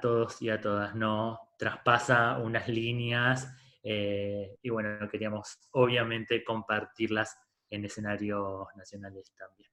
todos 0.00 0.40
y 0.42 0.50
a 0.50 0.60
todas, 0.60 0.94
¿no? 0.94 1.38
Traspasa 1.58 2.38
unas 2.38 2.68
líneas 2.68 3.52
eh, 3.82 4.56
y 4.62 4.70
bueno, 4.70 5.08
queríamos 5.10 5.58
obviamente 5.72 6.44
compartirlas 6.44 7.36
en 7.70 7.84
escenarios 7.84 8.66
nacionales 8.76 9.32
también. 9.36 9.70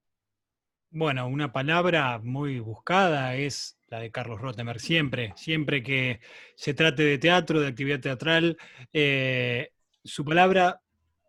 Bueno, 0.89 1.27
una 1.27 1.51
palabra 1.51 2.19
muy 2.23 2.59
buscada 2.59 3.35
es 3.35 3.77
la 3.87 3.99
de 3.99 4.11
Carlos 4.11 4.39
Rottenberg. 4.39 4.79
Siempre, 4.79 5.33
siempre 5.35 5.83
que 5.83 6.21
se 6.55 6.73
trate 6.73 7.03
de 7.03 7.17
teatro, 7.17 7.59
de 7.59 7.67
actividad 7.67 7.99
teatral, 7.99 8.57
eh, 8.93 9.73
su 10.03 10.23
palabra 10.23 10.81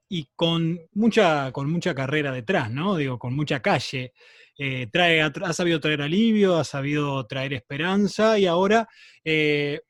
y 0.08 0.30
con 0.36 0.80
mucha, 0.92 1.50
con 1.52 1.70
mucha 1.70 1.94
carrera 1.94 2.30
detrás, 2.30 2.70
¿no? 2.70 2.96
Digo, 2.96 3.18
con 3.18 3.34
mucha 3.34 3.60
calle. 3.60 4.12
Eh, 4.58 4.88
trae, 4.90 5.22
ha, 5.22 5.52
sabido 5.52 5.78
traer 5.78 6.02
alivio, 6.02 6.56
ha 6.56 6.64
sabido 6.64 7.24
traer 7.26 7.52
esperanza 7.52 8.38
y 8.38 8.46
ahora 8.46 8.88
eh, 9.24 9.80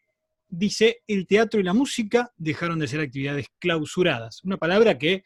dice, 0.47 1.03
el 1.07 1.27
teatro 1.27 1.59
y 1.59 1.63
la 1.63 1.73
música 1.73 2.31
dejaron 2.37 2.79
de 2.79 2.87
ser 2.87 3.01
actividades 3.01 3.47
clausuradas. 3.59 4.45
Una 4.45 4.59
palabra 4.59 4.99
que 4.99 5.25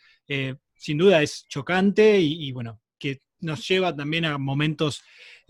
sin 0.76 0.96
duda 0.96 1.22
es 1.22 1.46
chocante 1.48 2.20
y, 2.20 2.48
y 2.48 2.52
bueno, 2.52 2.80
que 2.98 3.20
nos 3.40 3.66
lleva 3.66 3.94
también 3.94 4.24
a 4.24 4.38
momentos 4.38 5.02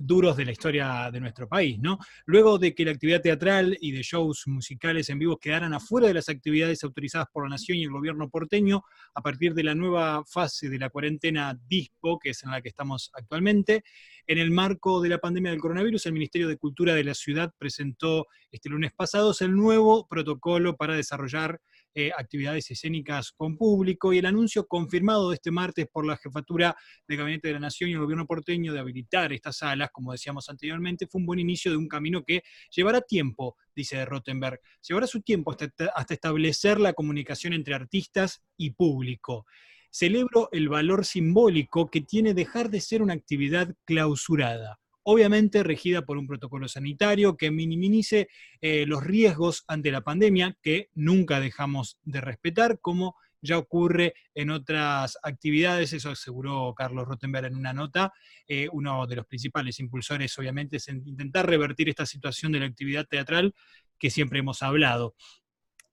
duros 0.07 0.37
de 0.37 0.45
la 0.45 0.53
historia 0.53 1.11
de 1.13 1.21
nuestro 1.21 1.49
país, 1.49 1.79
¿no? 1.79 1.99
Luego 2.27 2.59
de 2.59 2.75
que 2.75 2.85
la 2.85 2.93
actividad 2.93 3.21
teatral 3.21 3.77
y 3.81 3.93
de 3.93 4.03
shows 4.03 4.45
musicales 4.47 5.09
en 5.11 5.19
vivo 5.19 5.39
quedaran 5.39 5.75
afuera 5.75 6.09
de 6.09 6.15
las 6.15 6.29
actividades 6.29 6.85
autorizadas 6.85 7.29
por 7.33 7.45
la 7.45 7.51
Nación 7.51 7.79
y 7.79 7.85
el 7.85 7.91
gobierno 7.91 8.29
porteño, 8.31 8.85
a 9.15 9.23
partir 9.23 9.55
de 9.55 9.65
la 9.65 9.75
nueva 9.75 10.25
fase 10.25 10.69
de 10.69 10.79
la 10.79 10.91
cuarentena 10.91 11.59
DISPO, 11.69 12.19
que 12.19 12.31
es 12.31 12.43
en 12.45 12.51
la 12.51 12.63
que 12.63 12.69
estamos 12.69 13.11
actualmente, 13.15 13.85
en 14.27 14.39
el 14.39 14.51
marco 14.51 15.01
de 15.01 15.09
la 15.09 15.19
pandemia 15.19 15.51
del 15.51 15.61
coronavirus, 15.61 16.07
el 16.07 16.13
Ministerio 16.13 16.49
de 16.49 16.57
Cultura 16.57 16.95
de 16.95 17.05
la 17.05 17.15
ciudad 17.15 17.53
presentó 17.59 18.27
este 18.51 18.69
lunes 18.69 18.93
pasado 18.93 19.33
el 19.41 19.55
nuevo 19.55 20.07
protocolo 20.07 20.77
para 20.77 20.95
desarrollar 20.95 21.61
eh, 21.95 22.11
actividades 22.17 22.71
escénicas 22.71 23.33
con 23.33 23.57
público 23.57 24.13
y 24.13 24.19
el 24.19 24.27
anuncio 24.27 24.67
confirmado 24.67 25.33
este 25.33 25.51
martes 25.51 25.87
por 25.93 26.07
la 26.07 26.17
jefatura 26.17 26.77
de 27.07 27.17
Gabinete 27.17 27.49
de 27.49 27.55
la 27.55 27.61
Nación 27.61 27.91
y 27.91 27.95
el 27.95 28.01
gobierno 28.01 28.27
porteño 28.27 28.73
de 28.73 28.81
habilitar 28.81 29.33
estas 29.33 29.59
salas, 29.59 29.91
como 29.93 30.13
decíamos 30.13 30.49
anteriormente, 30.49 31.07
fue 31.07 31.21
un 31.21 31.27
buen 31.27 31.39
inicio 31.39 31.71
de 31.71 31.77
un 31.77 31.89
camino 31.89 32.25
que 32.25 32.43
llevará 32.75 33.01
tiempo, 33.01 33.57
dice 33.75 34.05
Rottenberg, 34.05 34.61
llevará 34.87 35.07
su 35.07 35.23
tiempo 35.23 35.51
hasta 35.51 36.15
establecer 36.15 36.81
la 36.81 36.93
comunicación 36.93 37.53
entre 37.53 37.75
artistas 37.75 38.43
y 38.57 38.71
público. 38.71 39.47
Celebro 39.91 40.49
el 40.53 40.69
valor 40.69 41.05
simbólico 41.05 41.91
que 41.91 42.01
tiene 42.01 42.35
dejar 42.35 42.71
de 42.71 42.81
ser 42.81 43.03
una 43.03 43.15
actividad 43.15 43.75
clausurada 43.85 44.82
obviamente 45.05 45.63
regida 45.63 46.03
por 46.03 46.17
un 46.17 46.27
protocolo 46.27 46.69
sanitario 46.69 47.37
que 47.37 47.51
minimice 47.51 48.29
eh, 48.61 48.87
los 48.87 49.03
riesgos 49.03 49.65
ante 49.67 49.91
la 49.91 50.03
pandemia, 50.03 50.57
que 50.63 50.91
nunca 50.95 51.41
dejamos 51.41 51.99
de 52.05 52.21
respetar, 52.21 52.79
como 52.81 53.17
ya 53.43 53.59
ocurre 53.59 54.15
en 54.35 54.51
otras 54.51 55.19
actividades, 55.23 55.93
eso 55.93 56.11
aseguró 56.11 56.73
Carlos 56.75 57.07
Rottenberg 57.07 57.47
en 57.47 57.57
una 57.57 57.73
nota. 57.73 58.13
Eh, 58.47 58.69
uno 58.73 59.05
de 59.07 59.17
los 59.17 59.27
principales 59.27 59.81
impulsores, 59.81 60.39
obviamente, 60.39 60.77
es 60.77 60.89
intentar 60.89 61.47
revertir 61.49 61.89
esta 61.89 62.07
situación 62.07 62.53
de 62.53 62.61
la 62.61 62.67
actividad 62.67 63.07
teatral 63.07 63.53
que 63.99 64.11
siempre 64.11 64.39
hemos 64.39 64.63
hablado. 64.63 65.17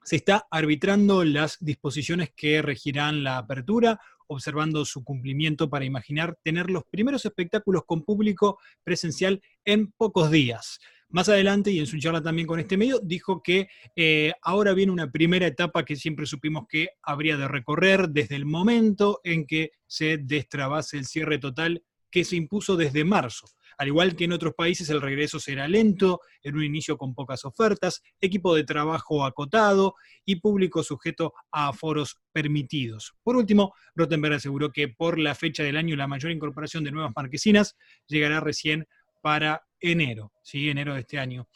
Se 0.04 0.16
está 0.16 0.48
arbitrando 0.52 1.24
las 1.24 1.58
disposiciones 1.60 2.32
que 2.36 2.62
regirán 2.62 3.24
la 3.24 3.38
apertura, 3.38 4.00
observando 4.30 4.86
su 4.86 5.04
cumplimiento 5.04 5.70
para 5.70 5.86
imaginar 5.86 6.38
tener 6.44 6.70
los 6.70 6.84
primeros 6.86 7.26
espectáculos 7.26 7.84
con 7.86 8.04
público 8.04 8.60
presencial 8.84 9.42
en 9.66 9.92
pocos 9.92 10.32
días. 10.32 10.80
Más 11.12 11.28
adelante, 11.28 11.72
y 11.72 11.80
en 11.80 11.88
su 11.88 11.98
charla 11.98 12.22
también 12.22 12.48
con 12.48 12.60
este 12.60 12.78
medio, 12.78 13.00
dijo 13.00 13.42
que 13.42 13.68
eh, 13.96 14.32
ahora 14.44 14.74
viene 14.74 14.92
una 14.92 15.12
primera 15.12 15.48
etapa 15.48 15.84
que 15.84 15.96
siempre 15.96 16.28
supimos 16.28 16.68
que 16.70 16.90
habría 17.02 17.36
de 17.36 17.48
recorrer 17.48 18.10
desde 18.10 18.36
el 18.36 18.46
momento 18.46 19.20
en 19.24 19.48
que 19.48 19.72
se 19.88 20.20
destrabase 20.20 20.98
el 20.98 21.06
cierre 21.06 21.40
total 21.40 21.84
que 22.12 22.24
se 22.24 22.36
impuso 22.36 22.78
desde 22.78 23.04
marzo. 23.04 23.48
Al 23.80 23.88
igual 23.88 24.16
que 24.16 24.26
en 24.26 24.34
otros 24.34 24.54
países, 24.54 24.90
el 24.90 25.02
regreso 25.02 25.40
será 25.40 25.66
lento, 25.68 26.20
en 26.44 26.58
un 26.58 26.64
inicio 26.66 26.98
con 26.98 27.16
pocas 27.16 27.46
ofertas, 27.46 28.04
equipo 28.20 28.54
de 28.54 28.66
trabajo 28.66 29.26
acotado 29.26 29.96
y 30.26 30.36
público 30.36 30.84
sujeto 30.84 31.34
a 31.50 31.70
aforos 31.70 32.20
permitidos. 32.34 33.16
Por 33.24 33.38
último, 33.38 33.74
Rottenberg 33.96 34.36
aseguró 34.36 34.70
que 34.70 34.90
por 34.90 35.18
la 35.18 35.34
fecha 35.34 35.64
del 35.64 35.78
año 35.78 35.96
la 35.96 36.08
mayor 36.08 36.32
incorporación 36.32 36.84
de 36.84 36.92
nuevas 36.92 37.14
marquesinas 37.16 37.78
llegará 38.06 38.42
recién 38.42 38.86
para 39.22 39.66
enero, 39.80 40.34
¿sí? 40.44 40.70
enero 40.70 40.94
de 40.94 41.00
este 41.00 41.18
año. 41.18 41.48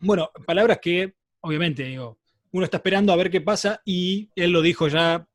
Bueno, 0.00 0.30
palabras 0.44 0.80
que 0.82 1.14
obviamente 1.46 1.84
digo, 1.84 2.18
uno 2.50 2.64
está 2.64 2.78
esperando 2.78 3.12
a 3.12 3.16
ver 3.16 3.30
qué 3.30 3.40
pasa 3.40 3.80
y 3.84 4.30
él 4.34 4.50
lo 4.50 4.62
dijo 4.62 4.88
ya 4.88 5.28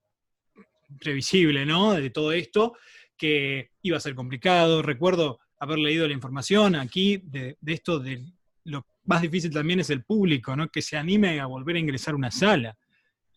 previsible, 1.00 1.66
¿no? 1.66 1.94
De 1.94 2.10
todo 2.10 2.34
esto, 2.34 2.76
que 3.18 3.72
iba 3.82 3.98
a 3.98 4.02
ser 4.02 4.16
complicado. 4.16 4.82
Recuerdo 4.82 5.40
haber 5.62 5.78
leído 5.78 6.08
la 6.08 6.14
información 6.14 6.76
aquí 6.76 7.22
de, 7.24 7.56
esto, 7.68 8.00
de 8.00 8.26
lo 8.64 8.84
más 9.06 9.22
difícil 9.22 9.52
también 9.52 9.80
es 9.80 9.92
el 9.92 10.04
público, 10.04 10.56
¿no? 10.56 10.68
que 10.70 10.82
se 10.82 10.98
anime 10.98 11.40
a 11.40 11.46
volver 11.46 11.76
a 11.76 11.80
ingresar 11.80 12.16
a 12.16 12.18
una 12.18 12.32
sala. 12.32 12.76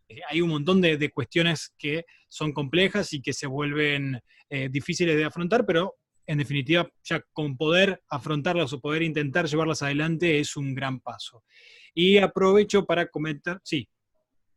Eh, 0.08 0.20
hay 0.30 0.40
un 0.40 0.48
montón 0.48 0.80
de, 0.80 1.10
cuestiones 1.10 1.74
que 1.78 2.06
son 2.30 2.52
complejas 2.52 3.12
y 3.12 3.20
que 3.20 3.34
se 3.34 3.46
vuelven 3.46 4.18
eh, 4.48 4.70
difíciles 4.70 5.16
de 5.16 5.24
afrontar, 5.24 5.66
pero 5.66 5.96
en 6.26 6.38
definitiva, 6.38 6.88
ya 7.02 7.22
con 7.34 7.58
poder 7.58 8.02
afrontarlas 8.08 8.72
o 8.72 8.80
poder 8.80 9.02
intentar 9.02 9.46
llevarlas 9.46 9.82
adelante 9.82 10.40
es 10.40 10.56
un 10.56 10.74
gran 10.74 11.00
paso. 11.00 11.44
Y 11.92 12.16
aprovecho 12.16 12.86
para 12.86 13.06
comentar, 13.06 13.60
sí. 13.62 13.86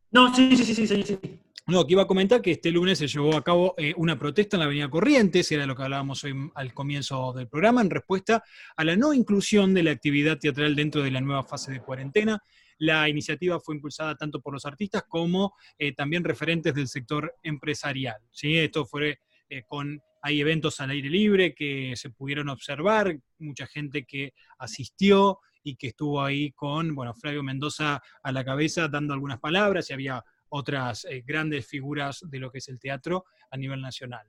No, 0.10 0.34
sí, 0.34 0.56
sí, 0.56 0.64
sí, 0.74 0.88
sí, 0.88 1.04
sí. 1.04 1.20
No, 1.70 1.86
que 1.86 1.92
iba 1.92 2.04
a 2.04 2.08
comentar 2.08 2.42
que 2.42 2.52
este 2.52 2.72
lunes 2.72 2.98
se 2.98 3.08
llevó 3.08 3.36
a 3.36 3.44
cabo 3.44 3.76
eh, 3.78 3.94
una 3.98 4.18
protesta 4.18 4.56
en 4.56 4.60
la 4.60 4.68
Avenida 4.68 4.90
Corrientes, 4.90 5.52
era 5.52 5.66
lo 5.66 5.76
que 5.76 5.84
hablábamos 5.84 6.24
hoy 6.24 6.34
al 6.56 6.74
comienzo 6.74 7.34
del 7.34 7.50
programa, 7.50 7.82
en 7.82 7.90
respuesta 7.90 8.42
a 8.78 8.86
la 8.86 8.96
no 8.96 9.14
inclusión 9.14 9.74
de 9.74 9.84
la 9.84 9.92
actividad 9.92 10.40
teatral 10.40 10.78
dentro 10.78 11.04
de 11.04 11.12
la 11.12 11.20
nueva 11.20 11.44
fase 11.44 11.74
de 11.74 11.82
cuarentena. 11.82 12.42
La 12.78 13.10
iniciativa 13.10 13.60
fue 13.60 13.76
impulsada 13.76 14.16
tanto 14.16 14.40
por 14.40 14.54
los 14.54 14.66
artistas 14.66 15.04
como 15.10 15.56
eh, 15.78 15.94
también 15.94 16.24
referentes 16.24 16.74
del 16.74 16.88
sector 16.88 17.36
empresarial. 17.44 18.22
¿sí? 18.32 18.58
Esto 18.58 18.86
fue 18.86 19.20
eh, 19.50 19.64
con, 19.68 20.02
hay 20.22 20.40
eventos 20.40 20.80
al 20.80 20.92
aire 20.92 21.10
libre 21.10 21.54
que 21.54 21.98
se 21.98 22.12
pudieron 22.12 22.48
observar, 22.48 23.20
mucha 23.40 23.68
gente 23.68 24.06
que 24.06 24.34
asistió 24.58 25.40
y 25.64 25.76
que 25.76 25.88
estuvo 25.88 26.24
ahí 26.24 26.54
con, 26.54 26.96
bueno, 26.96 27.14
Flavio 27.14 27.44
Mendoza 27.44 28.02
a 28.24 28.32
la 28.32 28.46
cabeza 28.46 28.88
dando 28.88 29.14
algunas 29.14 29.42
palabras 29.42 29.90
y 29.90 29.94
había 29.94 30.24
otras 30.50 31.06
eh, 31.06 31.24
grandes 31.26 31.68
figuras 31.68 32.20
de 32.22 32.40
lo 32.40 32.52
que 32.52 32.60
es 32.60 32.68
el 32.68 32.80
teatro 32.80 33.26
a 33.50 33.58
nivel 33.58 33.82
nacional. 33.82 34.28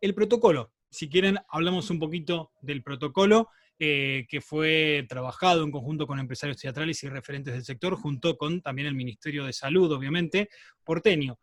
El 0.00 0.14
protocolo, 0.14 0.72
si 0.90 1.08
quieren, 1.08 1.38
hablamos 1.48 1.90
un 1.90 1.98
poquito 1.98 2.52
del 2.60 2.82
protocolo 2.82 3.48
eh, 3.78 4.26
que 4.28 4.40
fue 4.40 5.06
trabajado 5.08 5.64
en 5.64 5.70
conjunto 5.70 6.06
con 6.06 6.18
empresarios 6.18 6.58
teatrales 6.58 7.02
y 7.02 7.08
referentes 7.08 7.54
del 7.54 7.64
sector, 7.64 7.96
junto 7.96 8.36
con 8.36 8.60
también 8.60 8.86
el 8.86 8.94
Ministerio 8.94 9.44
de 9.44 9.52
Salud, 9.52 9.90
obviamente, 9.92 10.48
porteño. 10.84 11.38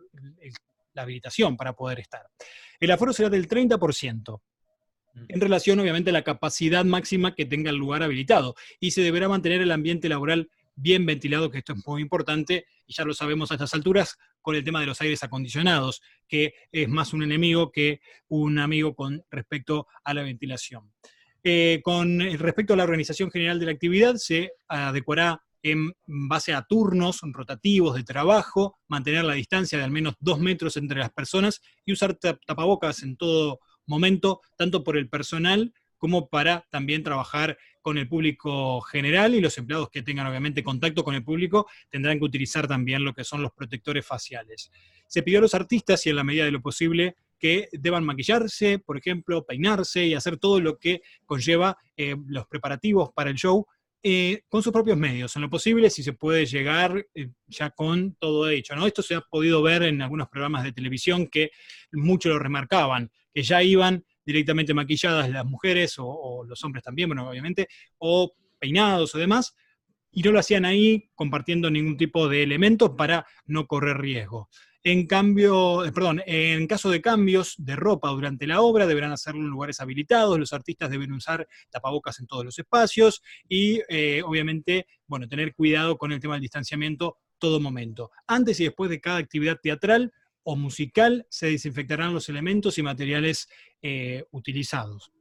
la 0.93 1.03
habilitación 1.03 1.57
para 1.57 1.73
poder 1.73 1.99
estar. 1.99 2.25
El 2.79 2.91
aforo 2.91 3.13
será 3.13 3.29
del 3.29 3.47
30%, 3.47 4.41
en 5.27 5.41
relación 5.41 5.79
obviamente 5.79 6.09
a 6.09 6.13
la 6.13 6.23
capacidad 6.23 6.85
máxima 6.85 7.35
que 7.35 7.45
tenga 7.45 7.69
el 7.69 7.77
lugar 7.77 8.03
habilitado, 8.03 8.55
y 8.79 8.91
se 8.91 9.01
deberá 9.01 9.27
mantener 9.27 9.61
el 9.61 9.71
ambiente 9.71 10.09
laboral 10.09 10.49
bien 10.75 11.05
ventilado, 11.05 11.51
que 11.51 11.59
esto 11.59 11.73
es 11.73 11.85
muy 11.85 12.01
importante, 12.01 12.65
y 12.85 12.93
ya 12.93 13.03
lo 13.03 13.13
sabemos 13.13 13.51
a 13.51 13.55
estas 13.55 13.73
alturas, 13.73 14.17
con 14.41 14.55
el 14.55 14.63
tema 14.63 14.79
de 14.79 14.87
los 14.87 15.01
aires 15.01 15.23
acondicionados, 15.23 16.01
que 16.27 16.53
es 16.71 16.87
más 16.87 17.13
un 17.13 17.23
enemigo 17.23 17.71
que 17.71 18.01
un 18.27 18.57
amigo 18.57 18.95
con 18.95 19.23
respecto 19.29 19.87
a 20.03 20.13
la 20.13 20.23
ventilación. 20.23 20.91
Eh, 21.43 21.81
con 21.83 22.19
respecto 22.37 22.73
a 22.73 22.77
la 22.77 22.83
organización 22.83 23.31
general 23.31 23.59
de 23.59 23.65
la 23.65 23.71
actividad, 23.71 24.15
se 24.15 24.53
adecuará 24.67 25.43
en 25.63 25.93
base 26.05 26.53
a 26.53 26.63
turnos 26.63 27.21
rotativos 27.23 27.95
de 27.95 28.03
trabajo, 28.03 28.79
mantener 28.87 29.23
la 29.25 29.33
distancia 29.33 29.77
de 29.77 29.83
al 29.83 29.91
menos 29.91 30.15
dos 30.19 30.39
metros 30.39 30.77
entre 30.77 30.99
las 30.99 31.11
personas 31.11 31.61
y 31.85 31.93
usar 31.93 32.15
tapabocas 32.15 33.03
en 33.03 33.17
todo 33.17 33.59
momento, 33.85 34.41
tanto 34.57 34.83
por 34.83 34.97
el 34.97 35.09
personal 35.09 35.73
como 35.97 36.29
para 36.29 36.65
también 36.71 37.03
trabajar 37.03 37.59
con 37.81 37.99
el 37.99 38.07
público 38.07 38.81
general 38.81 39.35
y 39.35 39.41
los 39.41 39.55
empleados 39.59 39.89
que 39.89 40.01
tengan 40.01 40.25
obviamente 40.25 40.63
contacto 40.63 41.03
con 41.03 41.13
el 41.13 41.23
público 41.23 41.67
tendrán 41.89 42.17
que 42.17 42.25
utilizar 42.25 42.67
también 42.67 43.03
lo 43.03 43.13
que 43.13 43.23
son 43.23 43.43
los 43.43 43.51
protectores 43.51 44.05
faciales. 44.05 44.71
Se 45.05 45.21
pidió 45.21 45.37
a 45.37 45.41
los 45.41 45.53
artistas 45.53 46.03
y 46.05 46.09
en 46.09 46.15
la 46.15 46.23
medida 46.23 46.45
de 46.45 46.51
lo 46.51 46.61
posible 46.61 47.15
que 47.37 47.69
deban 47.71 48.03
maquillarse, 48.03 48.79
por 48.79 48.97
ejemplo, 48.97 49.45
peinarse 49.45 50.05
y 50.05 50.15
hacer 50.15 50.37
todo 50.37 50.59
lo 50.59 50.79
que 50.79 51.01
conlleva 51.25 51.77
eh, 51.97 52.15
los 52.27 52.47
preparativos 52.47 53.11
para 53.13 53.29
el 53.29 53.35
show 53.35 53.67
eh, 54.03 54.43
con 54.49 54.63
sus 54.63 54.73
propios 54.73 54.97
medios, 54.97 55.35
en 55.35 55.43
lo 55.43 55.49
posible, 55.49 55.89
si 55.91 56.01
se 56.01 56.13
puede 56.13 56.47
llegar 56.47 57.05
eh, 57.13 57.29
ya 57.47 57.69
con 57.69 58.15
todo 58.15 58.49
hecho. 58.49 58.75
¿no? 58.75 58.87
Esto 58.87 59.03
se 59.03 59.13
ha 59.13 59.21
podido 59.21 59.61
ver 59.61 59.83
en 59.83 60.01
algunos 60.01 60.27
programas 60.27 60.63
de 60.63 60.71
televisión 60.71 61.27
que 61.27 61.51
mucho 61.91 62.29
lo 62.29 62.39
remarcaban, 62.39 63.11
que 63.31 63.43
ya 63.43 63.61
iban 63.61 64.03
directamente 64.25 64.73
maquilladas 64.73 65.29
las 65.29 65.45
mujeres 65.45 65.95
o, 65.99 66.43
los 66.47 66.63
hombres 66.63 66.83
también, 66.83 67.09
bueno, 67.09 67.29
obviamente, 67.29 67.67
o 67.99 68.33
peinados 68.59 69.13
o 69.13 69.19
demás, 69.19 69.55
y 70.11 70.23
no 70.23 70.31
lo 70.31 70.39
hacían 70.39 70.65
ahí 70.65 71.09
compartiendo 71.13 71.69
ningún 71.69 71.95
tipo 71.95 72.27
de 72.27 72.43
elementos 72.43 72.91
para 72.97 73.25
no 73.45 73.67
correr 73.67 73.97
riesgo. 73.97 74.49
En 74.83 75.05
cambio, 75.05 75.85
eh, 75.85 75.91
perdón, 75.91 76.23
en 76.25 76.65
caso 76.65 76.89
de 76.89 77.01
cambios 77.01 77.53
de 77.59 77.75
ropa 77.75 78.09
durante 78.09 78.47
la 78.47 78.61
obra, 78.61 78.87
deberán 78.87 79.11
hacerlo 79.11 79.41
en 79.41 79.47
lugares 79.47 79.79
habilitados, 79.79 80.39
los 80.39 80.53
artistas 80.53 80.89
deben 80.89 81.11
usar 81.11 81.47
tapabocas 81.69 82.19
en 82.19 82.25
todos 82.25 82.43
los 82.43 82.57
espacios 82.57 83.21
y 83.47 83.79
eh, 83.89 84.23
obviamente, 84.25 84.87
bueno, 85.05 85.27
tener 85.27 85.53
cuidado 85.53 85.99
con 85.99 86.11
el 86.11 86.19
tema 86.19 86.33
del 86.33 86.41
distanciamiento 86.41 87.19
todo 87.37 87.59
momento. 87.59 88.09
Antes 88.25 88.59
y 88.59 88.63
después 88.63 88.89
de 88.89 88.99
cada 88.99 89.17
actividad 89.17 89.59
teatral 89.61 90.11
o 90.41 90.55
musical 90.55 91.27
se 91.29 91.51
desinfectarán 91.51 92.15
los 92.15 92.27
elementos 92.29 92.79
y 92.79 92.81
materiales 92.81 93.49
eh, 93.83 94.25
utilizados. 94.31 95.11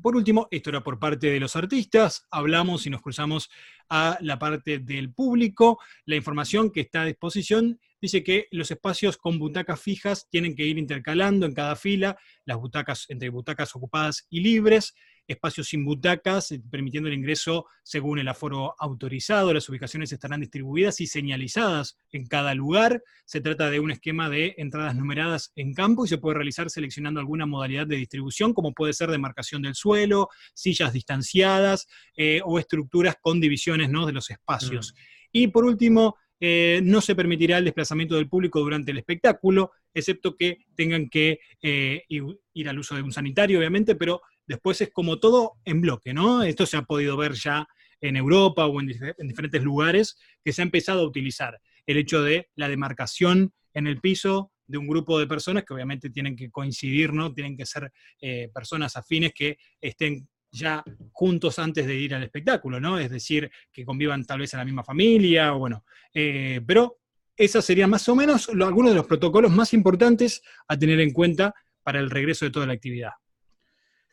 Por 0.00 0.16
último, 0.16 0.48
esto 0.50 0.70
era 0.70 0.82
por 0.82 0.98
parte 0.98 1.26
de 1.26 1.40
los 1.40 1.56
artistas, 1.56 2.26
hablamos 2.30 2.86
y 2.86 2.90
nos 2.90 3.02
cruzamos 3.02 3.50
a 3.90 4.16
la 4.20 4.38
parte 4.38 4.78
del 4.78 5.12
público. 5.12 5.78
La 6.06 6.16
información 6.16 6.70
que 6.70 6.82
está 6.82 7.02
a 7.02 7.06
disposición 7.06 7.80
dice 8.00 8.22
que 8.22 8.46
los 8.50 8.70
espacios 8.70 9.16
con 9.16 9.38
butacas 9.38 9.80
fijas 9.80 10.28
tienen 10.30 10.54
que 10.54 10.64
ir 10.64 10.78
intercalando 10.78 11.46
en 11.46 11.54
cada 11.54 11.76
fila, 11.76 12.16
las 12.44 12.58
butacas 12.58 13.06
entre 13.08 13.28
butacas 13.28 13.74
ocupadas 13.74 14.26
y 14.30 14.40
libres, 14.40 14.94
espacios 15.28 15.68
sin 15.68 15.84
butacas, 15.84 16.50
eh, 16.52 16.62
permitiendo 16.70 17.08
el 17.08 17.14
ingreso 17.14 17.66
según 17.82 18.18
el 18.18 18.28
aforo 18.28 18.74
autorizado. 18.78 19.52
Las 19.52 19.68
ubicaciones 19.68 20.10
estarán 20.10 20.40
distribuidas 20.40 21.00
y 21.00 21.06
señalizadas 21.06 21.98
en 22.10 22.26
cada 22.26 22.54
lugar. 22.54 23.02
Se 23.26 23.40
trata 23.40 23.70
de 23.70 23.78
un 23.78 23.90
esquema 23.90 24.30
de 24.30 24.54
entradas 24.56 24.96
numeradas 24.96 25.52
en 25.54 25.74
campo 25.74 26.04
y 26.04 26.08
se 26.08 26.18
puede 26.18 26.36
realizar 26.36 26.70
seleccionando 26.70 27.20
alguna 27.20 27.46
modalidad 27.46 27.86
de 27.86 27.96
distribución, 27.96 28.54
como 28.54 28.72
puede 28.72 28.94
ser 28.94 29.10
demarcación 29.10 29.62
del 29.62 29.74
suelo, 29.74 30.28
sillas 30.54 30.92
distanciadas 30.92 31.86
eh, 32.16 32.40
o 32.44 32.58
estructuras 32.58 33.16
con 33.20 33.38
divisiones 33.40 33.90
¿no? 33.90 34.06
de 34.06 34.12
los 34.12 34.30
espacios. 34.30 34.94
Mm. 34.94 35.18
Y 35.30 35.48
por 35.48 35.66
último, 35.66 36.16
eh, 36.40 36.80
no 36.82 37.00
se 37.00 37.14
permitirá 37.14 37.58
el 37.58 37.64
desplazamiento 37.64 38.16
del 38.16 38.28
público 38.28 38.60
durante 38.60 38.92
el 38.92 38.98
espectáculo, 38.98 39.72
excepto 39.92 40.36
que 40.36 40.58
tengan 40.74 41.08
que 41.08 41.40
ir 41.60 42.68
al 42.68 42.78
uso 42.78 42.94
de 42.94 43.02
un 43.02 43.12
sanitario, 43.12 43.58
obviamente, 43.58 43.94
pero 43.94 44.22
después 44.46 44.80
es 44.80 44.90
como 44.90 45.18
todo 45.18 45.54
en 45.64 45.80
bloque, 45.80 46.14
¿no? 46.14 46.42
Esto 46.42 46.66
se 46.66 46.76
ha 46.76 46.82
podido 46.82 47.16
ver 47.16 47.32
ya 47.32 47.66
en 48.00 48.16
Europa 48.16 48.66
o 48.66 48.80
en, 48.80 48.88
diferentes 49.18 49.62
lugares 49.62 50.18
que 50.44 50.52
se 50.52 50.62
ha 50.62 50.64
empezado 50.64 51.00
a 51.00 51.06
utilizar. 51.06 51.60
El 51.86 51.98
hecho 51.98 52.22
de 52.22 52.48
la 52.54 52.68
demarcación 52.68 53.52
en 53.74 53.86
el 53.86 54.00
piso 54.00 54.52
de 54.66 54.78
un 54.78 54.86
grupo 54.86 55.18
de 55.18 55.26
personas 55.26 55.64
que 55.64 55.74
obviamente 55.74 56.10
tienen 56.10 56.36
que 56.36 56.50
coincidir, 56.50 57.12
¿no? 57.12 57.32
Tienen 57.32 57.56
que 57.56 57.66
ser 57.66 57.90
eh, 58.20 58.50
personas 58.52 58.96
afines 58.96 59.32
que 59.34 59.58
estén 59.80 60.28
ya 60.50 60.82
juntos 61.12 61.58
antes 61.58 61.86
de 61.86 61.94
ir 61.94 62.14
al 62.14 62.22
espectáculo, 62.22 62.80
¿no? 62.80 62.98
Es 62.98 63.10
decir, 63.10 63.50
que 63.72 63.84
convivan 63.84 64.24
tal 64.24 64.40
vez 64.40 64.52
en 64.54 64.58
la 64.58 64.64
misma 64.64 64.84
familia, 64.84 65.54
o 65.54 65.58
bueno, 65.58 65.84
eh, 66.12 66.60
pero 66.66 66.98
esos 67.36 67.64
serían 67.64 67.90
más 67.90 68.08
o 68.08 68.16
menos 68.16 68.48
algunos 68.48 68.90
de 68.90 68.96
los 68.96 69.06
protocolos 69.06 69.50
más 69.52 69.72
importantes 69.72 70.42
a 70.66 70.76
tener 70.76 71.00
en 71.00 71.12
cuenta 71.12 71.54
para 71.82 72.00
el 72.00 72.10
regreso 72.10 72.44
de 72.44 72.50
toda 72.50 72.66
la 72.66 72.72
actividad. 72.72 73.12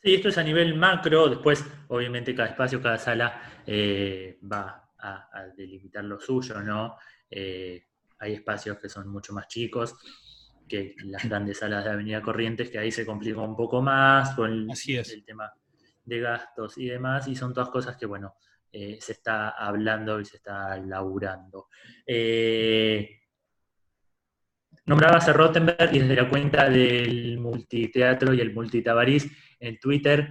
Sí, 0.02 0.14
esto 0.14 0.28
es 0.28 0.38
a 0.38 0.42
nivel 0.42 0.76
macro, 0.76 1.28
después 1.28 1.64
obviamente 1.88 2.34
cada 2.34 2.50
espacio, 2.50 2.80
cada 2.80 2.98
sala 2.98 3.62
eh, 3.66 4.38
va 4.50 4.90
a, 4.98 5.46
delimitar 5.56 6.04
lo 6.04 6.18
suyo, 6.20 6.60
¿no? 6.62 6.96
Eh, 7.30 7.84
hay 8.18 8.34
espacios 8.34 8.78
que 8.78 8.88
son 8.88 9.08
mucho 9.08 9.32
más 9.32 9.48
chicos 9.48 9.96
que 10.68 10.94
las 11.04 11.24
grandes 11.28 11.58
salas 11.58 11.84
de 11.84 11.90
Avenida 11.90 12.22
Corrientes, 12.22 12.70
que 12.70 12.78
ahí 12.78 12.90
se 12.90 13.06
complica 13.06 13.40
un 13.40 13.56
poco 13.56 13.82
más 13.82 14.34
con 14.34 14.68
el, 14.70 15.24
tema 15.24 15.52
de 16.06 16.20
gastos 16.20 16.78
y 16.78 16.86
demás, 16.86 17.28
y 17.28 17.36
son 17.36 17.52
todas 17.52 17.68
cosas 17.68 17.96
que, 17.96 18.06
bueno, 18.06 18.34
eh, 18.72 18.98
se 19.00 19.12
está 19.12 19.50
hablando 19.50 20.18
y 20.20 20.24
se 20.24 20.38
está 20.38 20.76
laburando. 20.78 21.68
Nombrabas 24.86 25.28
a 25.28 25.32
Rottenberg 25.32 25.92
y 25.92 25.98
desde 25.98 26.14
la 26.14 26.28
cuenta 26.28 26.70
del 26.70 27.38
multiteatro 27.38 28.32
y 28.32 28.40
el 28.40 28.54
multitabariz 28.54 29.26
en 29.58 29.80
Twitter 29.80 30.28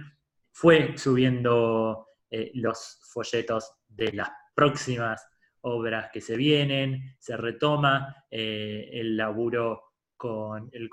fue 0.50 0.96
subiendo 0.96 2.08
eh, 2.30 2.52
los 2.54 2.98
folletos 3.12 3.74
de 3.86 4.12
las 4.12 4.30
próximas 4.54 5.22
obras 5.60 6.08
que 6.10 6.22
se 6.22 6.36
vienen, 6.36 7.16
se 7.18 7.36
retoma 7.36 8.24
eh, 8.30 8.88
el 8.94 9.14
laburo 9.14 9.92
con 10.16 10.70
el, 10.72 10.88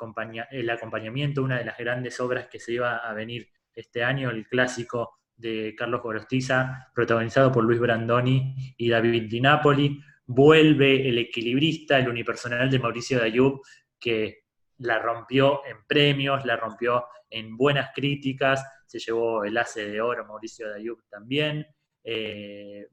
el 0.52 0.70
acompañamiento, 0.70 1.42
una 1.42 1.60
de 1.60 1.66
las 1.66 1.78
grandes 1.78 2.20
obras 2.20 2.48
que 2.48 2.60
se 2.60 2.74
iba 2.74 2.98
a 2.98 3.14
venir 3.14 3.48
este 3.76 4.04
año, 4.04 4.30
el 4.30 4.48
clásico 4.48 5.20
de 5.36 5.74
Carlos 5.78 6.02
Gorostiza, 6.02 6.92
protagonizado 6.94 7.52
por 7.52 7.64
Luis 7.64 7.80
Brandoni 7.80 8.56
y 8.78 8.90
David 8.90 9.30
Di 9.30 9.42
Napoli, 9.42 10.00
vuelve 10.26 11.08
el 11.08 11.18
equilibrista, 11.18 11.98
el 11.98 12.10
unipersonal 12.10 12.70
de 12.70 12.80
Mauricio 12.80 13.20
Dayub, 13.20 13.62
que 14.00 14.44
la 14.78 15.00
rompió 15.00 15.66
en 15.66 15.78
premios, 15.88 16.46
la 16.46 16.56
rompió 16.56 17.06
en 17.30 17.58
buenas 17.58 17.92
críticas, 17.94 18.64
se 18.86 19.00
llevó 19.00 19.44
el 19.44 19.58
Ace 19.58 19.90
de 19.90 20.02
Oro 20.02 20.26
Mauricio 20.26 20.70
Dayub 20.70 21.04
también. 21.10 21.66
Eh, 22.04 22.88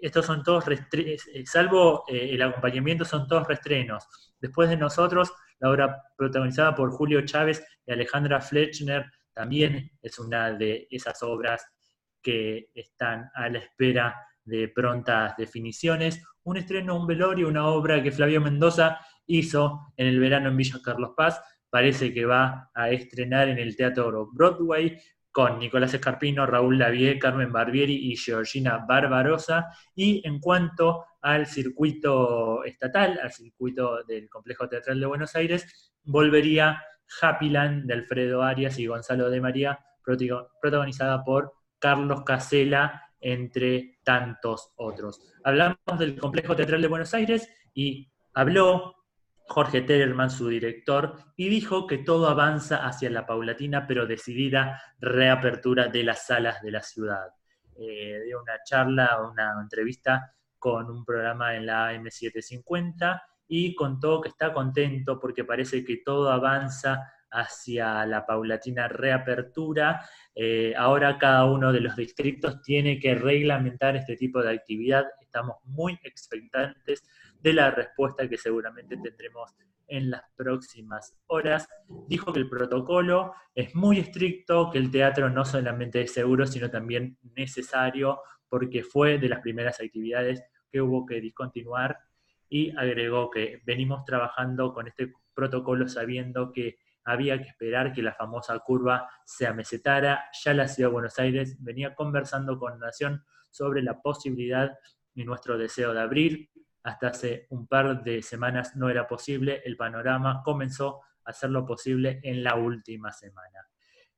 estos 0.00 0.26
son 0.26 0.42
todos, 0.42 0.64
eh, 0.68 1.18
salvo 1.44 2.04
eh, 2.08 2.30
el 2.32 2.42
acompañamiento, 2.42 3.04
son 3.04 3.28
todos 3.28 3.46
restrenos. 3.46 4.34
Después 4.40 4.68
de 4.68 4.76
nosotros, 4.76 5.32
la 5.60 5.70
obra 5.70 6.02
protagonizada 6.16 6.74
por 6.74 6.90
Julio 6.90 7.24
Chávez 7.24 7.64
y 7.86 7.92
Alejandra 7.92 8.40
Fletchner 8.40 9.04
también 9.32 9.90
es 10.00 10.18
una 10.18 10.52
de 10.52 10.86
esas 10.90 11.22
obras 11.22 11.64
que 12.22 12.70
están 12.74 13.30
a 13.34 13.48
la 13.48 13.58
espera 13.58 14.16
de 14.44 14.68
prontas 14.68 15.36
definiciones. 15.36 16.22
Un 16.44 16.56
estreno, 16.56 16.96
un 16.96 17.06
velorio, 17.06 17.48
una 17.48 17.66
obra 17.66 18.02
que 18.02 18.12
Flavio 18.12 18.40
Mendoza 18.40 19.00
hizo 19.26 19.92
en 19.96 20.06
el 20.06 20.18
verano 20.20 20.48
en 20.48 20.56
Villa 20.56 20.78
Carlos 20.82 21.12
Paz. 21.16 21.40
Parece 21.70 22.12
que 22.12 22.24
va 22.24 22.70
a 22.74 22.90
estrenar 22.90 23.48
en 23.48 23.58
el 23.58 23.76
Teatro 23.76 24.28
Broadway 24.32 24.98
con 25.30 25.58
Nicolás 25.58 25.94
Escarpino, 25.94 26.44
Raúl 26.44 26.78
Lavie, 26.78 27.18
Carmen 27.18 27.50
Barbieri 27.50 28.12
y 28.12 28.16
Georgina 28.16 28.84
Barbarosa. 28.86 29.70
Y 29.94 30.20
en 30.26 30.38
cuanto 30.38 31.06
al 31.22 31.46
circuito 31.46 32.62
estatal, 32.64 33.18
al 33.22 33.32
circuito 33.32 34.04
del 34.04 34.28
Complejo 34.28 34.68
Teatral 34.68 35.00
de 35.00 35.06
Buenos 35.06 35.34
Aires, 35.34 35.92
volvería 36.04 36.82
Happyland 37.20 37.86
de 37.86 37.94
Alfredo 37.94 38.42
Arias 38.42 38.78
y 38.78 38.86
Gonzalo 38.86 39.30
de 39.30 39.40
María, 39.40 39.78
protagonizada 40.60 41.24
por 41.24 41.52
Carlos 41.78 42.22
Casela 42.24 43.10
entre 43.20 43.98
tantos 44.02 44.72
otros. 44.76 45.20
Hablamos 45.44 45.98
del 45.98 46.18
Complejo 46.18 46.56
Teatral 46.56 46.82
de 46.82 46.88
Buenos 46.88 47.14
Aires 47.14 47.48
y 47.72 48.10
habló 48.34 48.96
Jorge 49.48 49.82
Tellerman, 49.82 50.30
su 50.30 50.48
director, 50.48 51.16
y 51.36 51.48
dijo 51.48 51.86
que 51.86 51.98
todo 51.98 52.28
avanza 52.28 52.86
hacia 52.86 53.10
la 53.10 53.26
paulatina 53.26 53.86
pero 53.86 54.06
decidida 54.06 54.80
reapertura 55.00 55.88
de 55.88 56.04
las 56.04 56.26
salas 56.26 56.62
de 56.62 56.70
la 56.70 56.82
ciudad. 56.82 57.28
Eh, 57.76 58.20
dio 58.24 58.40
una 58.40 58.62
charla, 58.64 59.20
una 59.20 59.52
entrevista 59.60 60.34
con 60.58 60.90
un 60.90 61.04
programa 61.04 61.54
en 61.54 61.66
la 61.66 61.92
AM750 61.92 63.20
y 63.54 63.74
contó 63.74 64.22
que 64.22 64.30
está 64.30 64.50
contento 64.54 65.20
porque 65.20 65.44
parece 65.44 65.84
que 65.84 65.98
todo 65.98 66.30
avanza 66.30 67.12
hacia 67.30 68.06
la 68.06 68.24
paulatina 68.24 68.88
reapertura. 68.88 70.08
Eh, 70.34 70.72
ahora 70.74 71.18
cada 71.18 71.44
uno 71.44 71.70
de 71.70 71.80
los 71.80 71.94
distritos 71.94 72.62
tiene 72.62 72.98
que 72.98 73.14
reglamentar 73.14 73.94
este 73.94 74.16
tipo 74.16 74.40
de 74.40 74.54
actividad 74.54 75.04
estamos 75.20 75.56
muy 75.64 75.98
expectantes 76.02 77.02
de 77.42 77.52
la 77.52 77.70
respuesta 77.70 78.26
que 78.26 78.38
seguramente 78.38 78.96
tendremos 78.96 79.54
en 79.86 80.10
las 80.10 80.22
próximas 80.34 81.14
horas. 81.26 81.68
Dijo 82.08 82.32
que 82.32 82.40
el 82.40 82.48
protocolo 82.48 83.34
es 83.54 83.74
muy 83.74 83.98
estricto, 83.98 84.70
que 84.70 84.78
el 84.78 84.90
teatro 84.90 85.28
no 85.28 85.44
solamente 85.44 86.00
es 86.00 86.14
seguro, 86.14 86.46
sino 86.46 86.70
también 86.70 87.18
necesario, 87.34 88.20
porque 88.48 88.82
fue 88.82 89.18
de 89.18 89.28
las 89.28 89.40
primeras 89.40 89.78
actividades 89.78 90.42
que 90.70 90.80
hubo 90.80 91.04
que 91.04 91.20
discontinuar 91.20 91.98
y 92.52 92.70
agregó 92.76 93.30
que 93.30 93.62
venimos 93.64 94.04
trabajando 94.04 94.74
con 94.74 94.86
este 94.86 95.10
protocolo 95.32 95.88
sabiendo 95.88 96.52
que 96.52 96.76
había 97.02 97.38
que 97.38 97.48
esperar 97.48 97.94
que 97.94 98.02
la 98.02 98.12
famosa 98.12 98.58
curva 98.58 99.08
se 99.24 99.46
amesetara. 99.46 100.26
Ya 100.44 100.52
la 100.52 100.68
Ciudad 100.68 100.90
de 100.90 100.92
Buenos 100.92 101.18
Aires 101.18 101.56
venía 101.60 101.94
conversando 101.94 102.58
con 102.58 102.78
Nación 102.78 103.24
sobre 103.50 103.80
la 103.80 104.02
posibilidad 104.02 104.70
y 105.14 105.24
nuestro 105.24 105.56
deseo 105.56 105.94
de 105.94 106.02
abrir. 106.02 106.50
Hasta 106.82 107.08
hace 107.08 107.46
un 107.48 107.66
par 107.66 108.04
de 108.04 108.20
semanas 108.20 108.76
no 108.76 108.90
era 108.90 109.08
posible. 109.08 109.62
El 109.64 109.78
panorama 109.78 110.42
comenzó 110.44 111.00
a 111.24 111.30
hacerlo 111.30 111.64
posible 111.64 112.20
en 112.22 112.44
la 112.44 112.56
última 112.56 113.12
semana. 113.12 113.66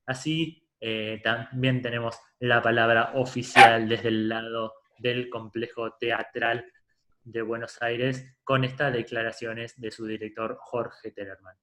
Así, 0.07 0.67
eh, 0.81 1.21
también 1.23 1.81
tenemos 1.81 2.19
la 2.39 2.61
palabra 2.61 3.13
oficial 3.13 3.87
desde 3.87 4.09
el 4.09 4.27
lado 4.27 4.73
del 4.99 5.29
complejo 5.29 5.93
teatral 5.93 6.65
de 7.25 7.41
Buenos 7.41 7.81
Aires 7.81 8.37
con 8.43 8.63
estas 8.63 8.93
declaraciones 8.93 9.79
de 9.79 9.91
su 9.91 10.05
director 10.05 10.57
Jorge 10.59 11.11
Tellerman. 11.11 11.57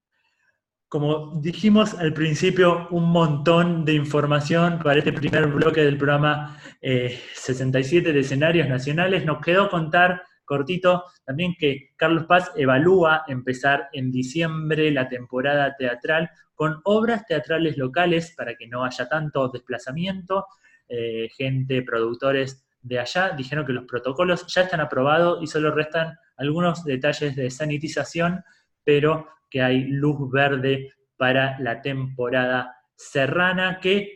Como 0.88 1.40
dijimos 1.40 1.94
al 1.94 2.12
principio, 2.12 2.88
un 2.90 3.11
montón 3.11 3.83
de 3.87 3.94
información 3.94 4.79
para 4.79 4.98
este 4.98 5.14
primer 5.14 5.46
bloque 5.46 5.83
del 5.83 5.96
programa 5.96 6.61
67 6.83 8.11
eh, 8.11 8.12
de 8.12 8.20
escenarios 8.20 8.68
nacionales. 8.68 9.25
Nos 9.25 9.40
quedó 9.40 9.70
contar 9.70 10.22
cortito 10.44 11.05
también 11.25 11.55
que 11.59 11.92
Carlos 11.96 12.27
Paz 12.27 12.53
evalúa 12.57 13.25
empezar 13.27 13.88
en 13.92 14.11
diciembre 14.11 14.90
la 14.90 15.09
temporada 15.09 15.75
teatral 15.79 16.31
con 16.55 16.81
obras 16.85 17.25
teatrales 17.27 17.79
locales 17.79 18.35
para 18.37 18.55
que 18.55 18.68
no 18.68 18.85
haya 18.85 19.09
tanto 19.09 19.48
desplazamiento. 19.48 20.46
Eh, 20.88 21.31
gente, 21.35 21.83
productores 21.83 22.66
de 22.83 22.99
allá 22.99 23.31
dijeron 23.31 23.64
que 23.64 23.73
los 23.73 23.85
protocolos 23.85 24.45
ya 24.53 24.62
están 24.62 24.81
aprobados 24.81 25.42
y 25.42 25.47
solo 25.47 25.71
restan 25.71 26.18
algunos 26.37 26.85
detalles 26.85 27.37
de 27.37 27.51
sanitización, 27.51 28.45
pero 28.85 29.29
que 29.49 29.62
hay 29.62 29.85
luz 29.85 30.31
verde 30.31 30.92
para 31.16 31.59
la 31.61 31.81
temporada 31.81 32.77
serrana, 32.97 33.79
que 33.81 34.14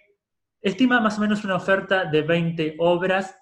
estima 0.60 1.00
más 1.00 1.18
o 1.18 1.20
menos 1.20 1.44
una 1.44 1.56
oferta 1.56 2.04
de 2.04 2.22
20 2.22 2.76
obras, 2.78 3.38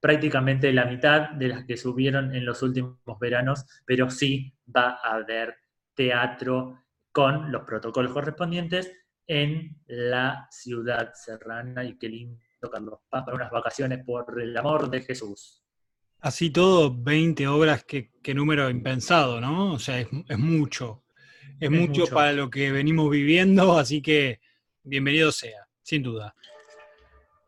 prácticamente 0.00 0.72
la 0.72 0.86
mitad 0.86 1.30
de 1.30 1.48
las 1.48 1.64
que 1.64 1.76
subieron 1.76 2.34
en 2.34 2.44
los 2.44 2.62
últimos 2.62 2.98
veranos, 3.20 3.64
pero 3.86 4.10
sí 4.10 4.52
va 4.74 4.98
a 5.02 5.14
haber 5.14 5.56
teatro 5.94 6.82
con 7.12 7.52
los 7.52 7.62
protocolos 7.62 8.12
correspondientes 8.12 8.90
en 9.26 9.80
la 9.86 10.48
ciudad 10.50 11.12
serrana 11.14 11.84
y 11.84 11.96
qué 11.98 12.08
lindo 12.08 12.40
Carlos 12.70 13.00
Paz 13.08 13.24
para 13.24 13.36
unas 13.36 13.50
vacaciones 13.50 14.04
por 14.04 14.40
el 14.40 14.56
amor 14.56 14.88
de 14.90 15.00
Jesús. 15.02 15.64
Así 16.20 16.50
todo, 16.50 16.94
20 16.94 17.48
obras, 17.48 17.84
qué, 17.84 18.12
número 18.34 18.70
impensado, 18.70 19.40
¿no? 19.40 19.72
O 19.72 19.80
sea, 19.80 19.98
es, 19.98 20.08
mucho. 20.38 21.02
Es, 21.58 21.68
mucho, 21.70 22.06
para 22.06 22.32
lo 22.32 22.48
que 22.48 22.70
venimos 22.70 23.10
viviendo, 23.10 23.76
así 23.76 24.00
que 24.00 24.40
bienvenido 24.84 25.32
sea, 25.32 25.66
sin 25.82 26.04
duda. 26.04 26.36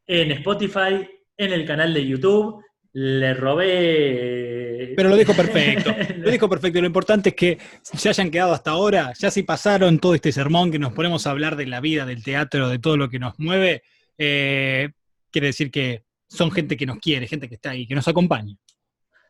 En 0.07 0.33
Spotify, 0.33 1.09
en 1.37 1.53
el 1.53 1.65
canal 1.67 1.93
de 1.93 2.07
YouTube, 2.07 2.63
le 2.93 3.35
robé. 3.35 4.95
Pero 4.97 5.11
lo 5.11 5.17
dijo 5.17 5.35
perfecto. 5.37 5.95
lo 6.17 6.31
dijo 6.31 6.49
perfecto. 6.49 6.81
Lo 6.81 6.87
importante 6.87 7.29
es 7.31 7.35
que 7.35 7.59
se 7.83 8.09
hayan 8.09 8.31
quedado 8.31 8.53
hasta 8.53 8.71
ahora, 8.71 9.13
ya 9.19 9.31
si 9.31 9.43
pasaron 9.43 9.99
todo 9.99 10.15
este 10.15 10.33
sermón 10.33 10.73
que 10.73 10.79
nos 10.79 10.95
ponemos 10.95 11.27
a 11.27 11.31
hablar 11.31 11.57
de 11.57 11.67
la 11.67 11.81
vida, 11.81 12.07
del 12.07 12.25
teatro, 12.25 12.69
de 12.69 12.79
todo 12.79 12.97
lo 12.97 13.11
que 13.11 13.19
nos 13.19 13.39
mueve, 13.39 13.83
eh, 14.17 14.91
quiere 15.31 15.49
decir 15.49 15.71
que 15.71 16.05
son 16.29 16.51
gente 16.51 16.77
que 16.77 16.87
nos 16.87 16.99
quiere, 16.99 17.27
gente 17.27 17.49
que 17.49 17.57
está 17.57 17.71
ahí, 17.71 17.87
que 17.87 17.95
nos 17.95 18.09
acompaña. 18.09 18.57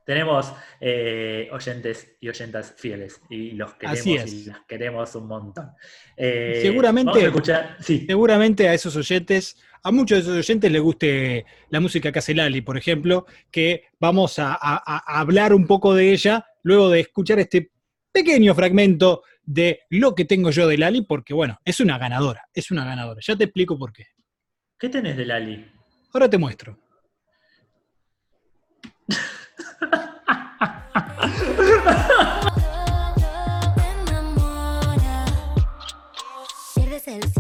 Tenemos 0.05 0.53
eh, 0.81 1.49
oyentes 1.51 2.17
y 2.21 2.29
oyentas 2.29 2.75
fieles 2.79 3.21
y 3.29 3.51
los 3.51 3.75
queremos 3.75 4.33
y 4.33 4.45
las 4.45 4.61
queremos 4.61 5.13
un 5.17 5.27
montón. 5.27 5.73
Eh, 6.17 6.61
seguramente, 6.63 7.33
seguramente 8.07 8.69
a 8.69 8.75
esos 8.75 8.95
oyentes 8.95 9.57
a 9.87 9.93
muchos 9.93 10.19
de 10.19 10.23
esos 10.23 10.37
oyentes 10.37 10.73
les 10.73 10.83
guste 10.83 11.47
la 11.71 11.79
música 11.79 12.11
que 12.11 12.19
hace 12.19 12.35
Lali, 12.35 12.61
por 12.61 12.77
ejemplo, 12.77 13.25
que 13.53 13.85
vamos 14.01 14.41
a, 14.41 14.57
hablar 14.57 15.55
un 15.55 15.65
poco 15.65 15.95
de 15.95 16.13
ella 16.13 16.45
luego 16.65 16.91
de 16.91 17.01
escuchar 17.01 17.39
este 17.39 17.71
pequeño 18.11 18.53
fragmento 18.53 19.23
de 19.45 19.83
lo 19.91 20.17
que 20.17 20.25
tengo 20.25 20.51
yo 20.51 20.67
de 20.67 20.77
Lali, 20.77 21.03
porque 21.03 21.35
bueno, 21.35 21.61
es 21.65 21.79
una 21.79 21.99
ganadora, 21.99 22.49
es 22.53 22.73
una 22.73 22.85
ganadora. 22.85 23.21
Ya 23.25 23.37
te 23.37 23.45
explico 23.45 23.79
por 23.79 23.93
qué. 23.93 24.07
¿Qué 24.77 24.89
tenés 24.89 25.17
de 25.17 25.25
Lali? 25.25 25.65
Ahora 26.13 26.29
te 26.29 26.37
muestro. 26.37 26.77
el 37.07 37.31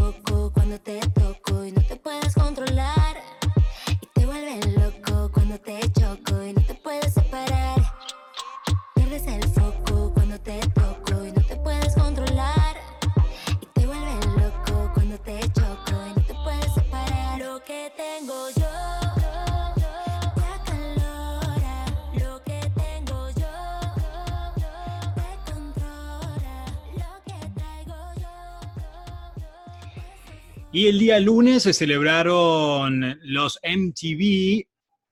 Y 30.76 30.88
el 30.88 30.98
día 30.98 31.18
lunes 31.20 31.62
se 31.62 31.72
celebraron 31.72 33.18
los 33.22 33.58
MTV 33.62 34.66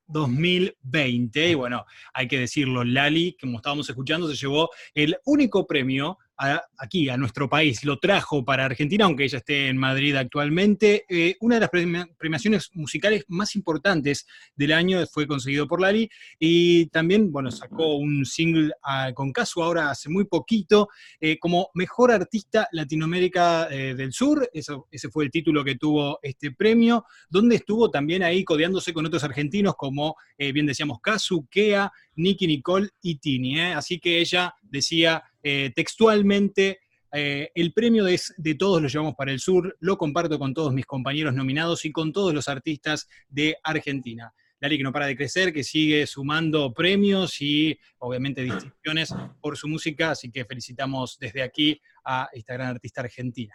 2020. 0.09 1.49
Y 1.49 1.55
bueno, 1.55 1.87
hay 2.13 2.29
que 2.29 2.41
decirlo, 2.41 2.85
Lali, 2.85 3.35
como 3.41 3.57
estábamos 3.57 3.89
escuchando, 3.89 4.29
se 4.29 4.37
llevó 4.37 4.69
el 4.93 5.17
único 5.25 5.67
premio 5.67 6.19
aquí, 6.37 7.09
a 7.09 7.17
nuestro 7.17 7.49
país, 7.49 7.85
lo 7.85 7.99
trajo 7.99 8.45
para 8.45 8.65
Argentina, 8.65 9.05
aunque 9.05 9.25
ella 9.25 9.39
esté 9.39 9.69
en 9.69 9.77
Madrid 9.77 10.17
actualmente. 10.17 11.05
Eh, 11.09 11.37
una 11.41 11.57
de 11.57 11.61
las 11.61 11.71
premiaciones 12.19 12.71
musicales 12.75 13.25
más 13.29 13.57
importantes 13.57 14.27
del 14.57 14.73
año 14.73 15.05
fue 15.07 15.27
conseguido 15.27 15.67
por 15.67 15.81
Lali 15.81 16.11
y 16.39 16.87
también, 16.87 17.31
bueno, 17.31 17.51
sacó 17.51 17.97
un 17.97 18.25
single 18.25 18.73
ah, 18.83 19.13
con 19.15 19.33
Casu 19.33 19.63
ahora 19.63 19.91
hace 19.91 20.09
muy 20.09 20.25
poquito, 20.25 20.89
eh, 21.21 21.39
como 21.39 21.71
Mejor 21.75 22.11
Artista 22.13 22.69
Latinoamérica 22.73 23.69
eh, 23.71 23.95
del 23.95 24.13
Sur, 24.13 24.49
Eso, 24.53 24.89
ese 24.91 25.09
fue 25.11 25.25
el 25.25 25.31
título 25.31 25.65
que 25.65 25.77
tuvo 25.77 26.19
este 26.23 26.51
premio, 26.51 27.05
donde 27.29 27.57
estuvo 27.57 27.91
también 27.91 28.23
ahí 28.23 28.45
codeándose 28.45 28.93
con 28.93 29.07
otros 29.07 29.25
argentinos 29.25 29.75
como, 29.77 30.17
bien 30.39 30.67
decíamos, 30.67 31.01
Casu, 31.01 31.47
Kea, 31.51 31.91
Nicky 32.17 32.47
Nicole 32.47 32.91
y 33.03 33.17
Tini. 33.17 33.61
Así 33.61 33.99
que 33.99 34.21
ella 34.21 34.55
decía 34.63 35.23
eh, 35.47 35.73
textualmente, 35.77 36.81
eh, 37.13 37.51
el 37.55 37.75
premio 37.75 38.07
es 38.07 38.35
de 38.39 38.55
todos 38.55 38.81
lo 38.81 38.89
llevamos 38.89 39.15
para 39.15 39.31
el 39.31 39.39
sur, 39.39 39.77
lo 39.79 39.99
comparto 39.99 40.39
con 40.39 40.55
todos 40.55 40.73
mis 40.73 40.87
compañeros 40.87 41.35
nominados 41.35 41.85
y 41.85 41.93
con 41.93 42.13
todos 42.13 42.33
los 42.33 42.49
artistas 42.49 43.07
de 43.29 43.59
Argentina. 43.63 44.33
Lali 44.59 44.79
que 44.79 44.83
no 44.83 44.93
para 44.93 45.05
de 45.05 45.17
crecer, 45.17 45.53
que 45.53 45.63
sigue 45.63 46.07
sumando 46.07 46.73
premios 46.73 47.43
y 47.43 47.79
obviamente 47.99 48.43
distinciones 48.43 49.15
por 49.43 49.59
su 49.59 49.69
música, 49.69 50.13
así 50.13 50.33
que 50.33 50.47
felicitamos 50.47 51.19
desde 51.21 51.43
aquí 51.43 51.79
a 52.07 52.31
esta 52.33 52.55
gran 52.55 52.69
artista 52.69 53.03
argentina. 53.03 53.55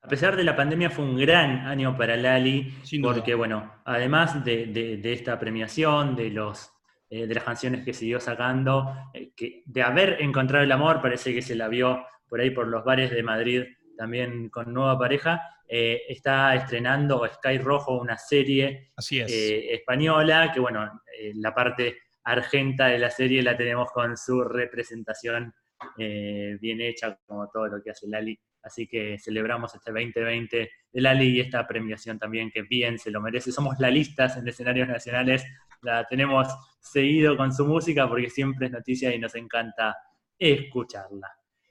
A 0.00 0.08
pesar 0.08 0.34
de 0.34 0.44
la 0.44 0.56
pandemia 0.56 0.88
fue 0.88 1.04
un 1.04 1.18
gran 1.18 1.66
año 1.66 1.94
para 1.94 2.16
Lali, 2.16 2.72
porque 3.02 3.34
bueno, 3.34 3.82
además 3.84 4.42
de 4.42 5.00
esta 5.04 5.38
premiación, 5.38 6.16
de 6.16 6.30
los 6.30 6.72
eh, 7.08 7.28
de 7.28 7.34
las 7.34 7.44
canciones 7.44 7.84
que 7.84 7.94
siguió 7.94 8.18
sacando, 8.18 8.92
eh, 9.14 9.30
que 9.36 9.62
de 9.64 9.82
haber 9.82 10.20
encontrado 10.20 10.64
el 10.64 10.72
amor, 10.72 11.00
parece 11.00 11.32
que 11.32 11.40
se 11.40 11.54
la 11.54 11.68
vio 11.68 12.04
por 12.28 12.40
ahí 12.40 12.50
por 12.50 12.66
los 12.66 12.84
bares 12.84 13.12
de 13.12 13.22
Madrid 13.22 13.62
también 13.96 14.48
con 14.48 14.74
nueva 14.74 14.98
pareja, 14.98 15.40
eh, 15.68 16.02
está 16.08 16.54
estrenando 16.56 17.24
Sky 17.24 17.58
Rojo, 17.58 18.00
una 18.00 18.18
serie 18.18 18.90
española, 18.96 20.50
que 20.52 20.58
bueno, 20.58 21.00
la 21.34 21.54
parte 21.54 21.98
argenta 22.24 22.86
de 22.86 22.98
la 22.98 23.10
serie 23.10 23.40
la 23.40 23.56
tenemos 23.56 23.92
con 23.92 24.16
su 24.16 24.42
representación 24.42 25.54
bien 25.96 26.80
hecha, 26.80 27.16
como 27.24 27.48
todo 27.48 27.68
lo 27.68 27.82
que 27.82 27.90
hace 27.90 28.08
Lali. 28.08 28.38
Así 28.62 28.88
que 28.88 29.16
celebramos 29.20 29.72
este 29.76 29.92
2020 29.92 30.70
de 30.92 31.00
Lali 31.00 31.28
y 31.28 31.40
esta 31.40 31.66
premiación 31.68 32.18
también 32.18 32.50
que 32.50 32.62
bien 32.62 32.98
se 32.98 33.12
lo 33.12 33.20
merece. 33.20 33.52
Somos 33.52 33.78
la 33.78 33.90
listas 33.90 34.36
en 34.36 34.48
escenarios 34.48 34.88
nacionales, 34.88 35.46
la 35.82 36.04
tenemos 36.04 36.48
seguido 36.80 37.36
con 37.36 37.52
su 37.52 37.66
música 37.66 38.08
porque 38.08 38.30
siempre 38.30 38.66
es 38.66 38.72
noticia 38.72 39.14
y 39.14 39.18
nos 39.18 39.34
encanta 39.34 39.96
escucharla. 40.38 41.28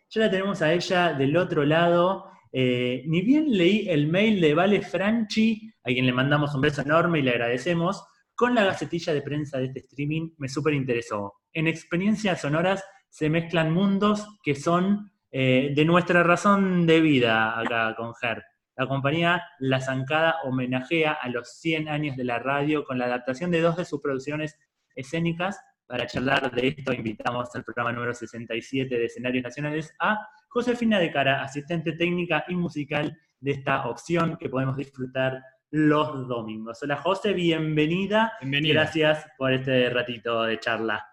Ya 0.09 0.21
la 0.21 0.31
tenemos 0.31 0.61
a 0.61 0.73
ella 0.73 1.13
del 1.13 1.35
otro 1.37 1.65
lado. 1.65 2.29
Eh, 2.51 3.03
ni 3.07 3.21
bien 3.21 3.51
leí 3.51 3.89
el 3.89 4.07
mail 4.07 4.39
de 4.39 4.53
Vale 4.53 4.81
Franchi, 4.81 5.69
a 5.83 5.89
quien 5.89 6.05
le 6.05 6.13
mandamos 6.13 6.55
un 6.55 6.61
beso 6.61 6.81
enorme 6.81 7.19
y 7.19 7.21
le 7.21 7.31
agradecemos, 7.31 8.03
con 8.33 8.53
la 8.53 8.65
gacetilla 8.65 9.13
de 9.13 9.21
prensa 9.21 9.57
de 9.57 9.65
este 9.65 9.79
streaming 9.79 10.31
me 10.37 10.49
súper 10.49 10.73
interesó. 10.73 11.33
En 11.53 11.67
experiencias 11.67 12.41
sonoras 12.41 12.83
se 13.09 13.29
mezclan 13.29 13.73
mundos 13.73 14.27
que 14.43 14.55
son 14.55 15.11
eh, 15.31 15.71
de 15.75 15.85
nuestra 15.85 16.23
razón 16.23 16.85
de 16.85 16.99
vida 17.01 17.59
acá 17.59 17.95
con 17.95 18.13
Ger. 18.15 18.43
La 18.77 18.87
compañía 18.87 19.41
La 19.59 19.79
Zancada 19.79 20.35
homenajea 20.43 21.13
a 21.13 21.29
los 21.29 21.49
100 21.59 21.87
años 21.87 22.17
de 22.17 22.25
la 22.25 22.39
radio 22.39 22.83
con 22.83 22.97
la 22.97 23.05
adaptación 23.05 23.49
de 23.49 23.61
dos 23.61 23.77
de 23.77 23.85
sus 23.85 24.01
producciones 24.01 24.59
escénicas. 24.95 25.59
Para 25.87 26.07
charlar 26.07 26.51
de 26.51 26.67
esto 26.67 26.91
invitamos 26.91 27.55
al 27.55 27.63
programa 27.63 27.93
número 27.93 28.13
67 28.13 28.97
de 28.97 29.05
Escenarios 29.05 29.43
Nacionales 29.43 29.93
a 29.99 30.27
Josefina 30.49 30.99
de 30.99 31.11
Cara, 31.11 31.41
asistente 31.41 31.93
técnica 31.93 32.43
y 32.47 32.55
musical 32.55 33.17
de 33.39 33.51
esta 33.51 33.87
opción 33.87 34.35
que 34.37 34.49
podemos 34.49 34.75
disfrutar 34.75 35.41
los 35.71 36.27
domingos. 36.27 36.79
Hola 36.83 36.97
José, 36.97 37.33
bienvenida. 37.33 38.33
bienvenida. 38.41 38.81
Gracias 38.81 39.25
por 39.37 39.53
este 39.53 39.89
ratito 39.89 40.43
de 40.43 40.59
charla. 40.59 41.05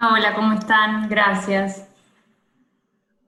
Hola, 0.00 0.34
¿cómo 0.34 0.52
están? 0.52 1.08
Gracias. 1.08 1.88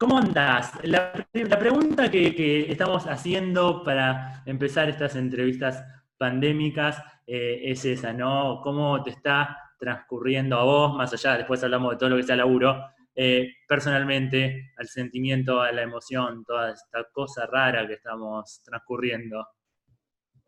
¿Cómo 0.01 0.17
andás? 0.17 0.73
La, 0.83 1.13
pregunta 1.59 2.11
que, 2.11 2.73
estamos 2.73 3.07
haciendo 3.07 3.85
para 3.85 4.43
empezar 4.47 4.89
estas 4.89 5.15
entrevistas 5.15 5.85
pandémicas 6.17 7.03
eh, 7.27 7.61
es 7.65 7.85
esa, 7.85 8.11
¿no? 8.15 8.63
¿Cómo 8.63 9.03
te 9.03 9.11
está 9.11 9.59
transcurriendo 9.79 10.59
a 10.59 10.65
vos, 10.65 10.97
más 10.97 11.13
allá, 11.13 11.37
después 11.37 11.63
hablamos 11.63 11.91
de 11.91 11.97
todo 11.99 12.09
lo 12.09 12.17
que 12.17 12.23
sea 12.23 12.37
laburo, 12.37 12.83
eh, 13.15 13.57
personalmente, 13.69 14.73
al 14.79 14.89
sentimiento, 14.89 15.61
a 15.61 15.71
la 15.71 15.83
emoción, 15.83 16.47
toda 16.47 16.71
esta 16.71 17.05
cosa 17.13 17.45
rara 17.45 17.87
que 17.87 17.93
estamos 17.93 18.63
transcurriendo? 18.65 19.49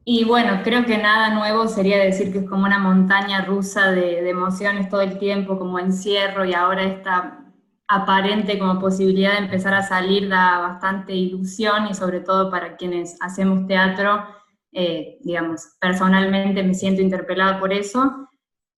Y 0.03 0.25
bueno, 0.25 0.63
creo 0.65 0.87
que 0.87 0.97
nada 0.97 1.35
nuevo 1.35 1.69
sería 1.69 1.99
decir 1.99 2.33
que 2.33 2.39
es 2.39 2.49
como 2.49 2.65
una 2.65 2.79
montaña 2.79 3.45
rusa 3.45 3.91
de, 3.91 4.23
de 4.23 4.31
emociones 4.31 4.89
todo 4.89 5.03
el 5.03 5.19
tiempo, 5.19 5.59
como 5.59 5.79
encierro 5.79 6.47
y 6.47 6.55
ahora 6.55 6.85
esta 6.85 7.42
aparente 7.89 8.59
como 8.59 8.81
posibilidad 8.81 9.33
de 9.33 9.45
empezar 9.45 9.75
a 9.75 9.83
salir 9.83 10.29
da 10.29 10.59
bastante 10.61 11.15
ilusión 11.15 11.89
y 11.91 11.95
sobre 11.95 12.21
todo 12.21 12.51
para 12.51 12.77
quienes 12.77 13.17
hacemos 13.21 13.67
teatro, 13.67 14.25
eh, 14.73 15.19
digamos, 15.23 15.77
personalmente 15.81 16.63
me 16.63 16.75
siento 16.75 17.03
interpelada 17.03 17.61
por 17.61 17.73
eso. 17.73 18.29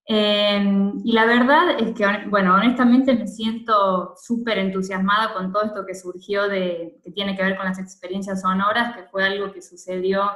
Em, 0.06 1.00
y 1.02 1.12
la 1.12 1.24
verdad 1.24 1.78
es 1.78 1.94
que, 1.94 2.04
bueno, 2.28 2.54
honestamente 2.54 3.14
me 3.14 3.26
siento 3.26 4.14
súper 4.16 4.58
entusiasmada 4.58 5.32
con 5.32 5.50
todo 5.52 5.64
esto 5.64 5.86
que 5.86 5.94
surgió 5.94 6.46
de, 6.48 6.98
que 7.02 7.10
tiene 7.12 7.36
que 7.36 7.42
ver 7.42 7.56
con 7.56 7.66
las 7.66 7.78
experiencias 7.78 8.42
sonoras, 8.42 8.94
que 8.94 9.04
fue 9.04 9.24
algo 9.24 9.52
que 9.52 9.62
sucedió 9.62 10.30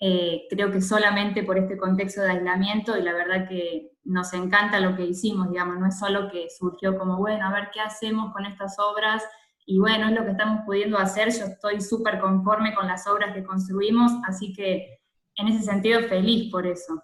eh, 0.00 0.46
creo 0.48 0.70
que 0.70 0.80
solamente 0.80 1.42
por 1.42 1.58
este 1.58 1.76
contexto 1.76 2.20
de 2.22 2.30
aislamiento 2.30 2.96
y 2.96 3.02
la 3.02 3.12
verdad 3.12 3.48
que 3.48 3.90
nos 4.04 4.32
encanta 4.32 4.78
lo 4.78 4.96
que 4.96 5.04
hicimos, 5.04 5.50
digamos, 5.50 5.78
no 5.78 5.88
es 5.88 5.98
solo 5.98 6.30
que 6.30 6.46
surgió 6.56 6.96
como, 6.96 7.16
bueno, 7.16 7.46
a 7.46 7.52
ver 7.52 7.70
qué 7.72 7.80
hacemos 7.80 8.32
con 8.32 8.46
estas 8.46 8.76
obras 8.78 9.24
y 9.66 9.78
bueno, 9.78 10.08
es 10.08 10.14
lo 10.14 10.24
que 10.24 10.30
estamos 10.30 10.60
pudiendo 10.64 10.98
hacer, 10.98 11.30
yo 11.30 11.46
estoy 11.46 11.80
súper 11.80 12.20
conforme 12.20 12.74
con 12.74 12.86
las 12.86 13.06
obras 13.08 13.34
que 13.34 13.44
construimos, 13.44 14.12
así 14.26 14.52
que 14.52 15.00
en 15.34 15.48
ese 15.48 15.64
sentido 15.64 16.00
feliz 16.02 16.50
por 16.50 16.66
eso. 16.66 17.02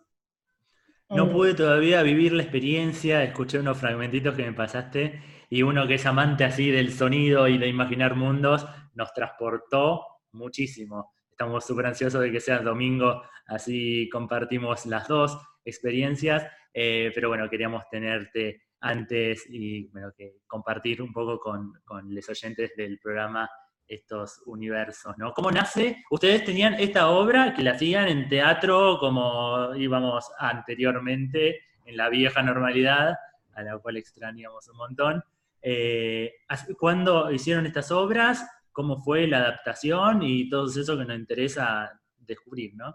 No 1.10 1.26
eh, 1.26 1.32
pude 1.32 1.54
todavía 1.54 2.00
vivir 2.02 2.32
la 2.32 2.42
experiencia, 2.42 3.24
escuché 3.24 3.58
unos 3.58 3.76
fragmentitos 3.76 4.34
que 4.34 4.44
me 4.44 4.52
pasaste 4.52 5.20
y 5.50 5.62
uno 5.62 5.86
que 5.86 5.94
es 5.94 6.06
amante 6.06 6.44
así 6.44 6.70
del 6.70 6.92
sonido 6.92 7.48
y 7.48 7.58
de 7.58 7.68
imaginar 7.68 8.14
mundos, 8.14 8.66
nos 8.94 9.12
transportó 9.12 10.02
muchísimo 10.32 11.12
estamos 11.44 11.66
súper 11.66 11.84
ansiosos 11.84 12.22
de 12.22 12.32
que 12.32 12.40
sea 12.40 12.60
domingo, 12.60 13.22
así 13.46 14.08
compartimos 14.08 14.86
las 14.86 15.06
dos 15.06 15.38
experiencias, 15.62 16.46
eh, 16.72 17.12
pero 17.14 17.28
bueno, 17.28 17.50
queríamos 17.50 17.84
tenerte 17.90 18.62
antes 18.80 19.44
y 19.50 19.88
bueno, 19.88 20.10
que 20.16 20.38
compartir 20.46 21.02
un 21.02 21.12
poco 21.12 21.38
con, 21.38 21.74
con 21.84 22.14
los 22.14 22.26
oyentes 22.30 22.72
del 22.76 22.98
programa 22.98 23.50
estos 23.86 24.40
universos, 24.46 25.18
¿no? 25.18 25.34
¿Cómo 25.34 25.50
nace? 25.50 26.02
Ustedes 26.10 26.44
tenían 26.44 26.74
esta 26.74 27.10
obra 27.10 27.52
que 27.52 27.62
la 27.62 27.72
hacían 27.72 28.08
en 28.08 28.26
teatro 28.26 28.96
como 28.98 29.74
íbamos 29.76 30.30
anteriormente, 30.38 31.60
en 31.84 31.98
la 31.98 32.08
vieja 32.08 32.40
normalidad, 32.40 33.16
a 33.52 33.62
la 33.62 33.78
cual 33.78 33.98
extrañamos 33.98 34.66
un 34.70 34.78
montón. 34.78 35.22
Eh, 35.60 36.36
¿Cuándo 36.78 37.30
hicieron 37.30 37.66
estas 37.66 37.90
obras? 37.90 38.46
Cómo 38.74 38.98
fue 38.98 39.26
la 39.26 39.38
adaptación 39.38 40.22
y 40.22 40.50
todo 40.50 40.66
eso 40.66 40.98
que 40.98 41.04
nos 41.06 41.16
interesa 41.16 41.98
descubrir, 42.18 42.74
¿no? 42.74 42.94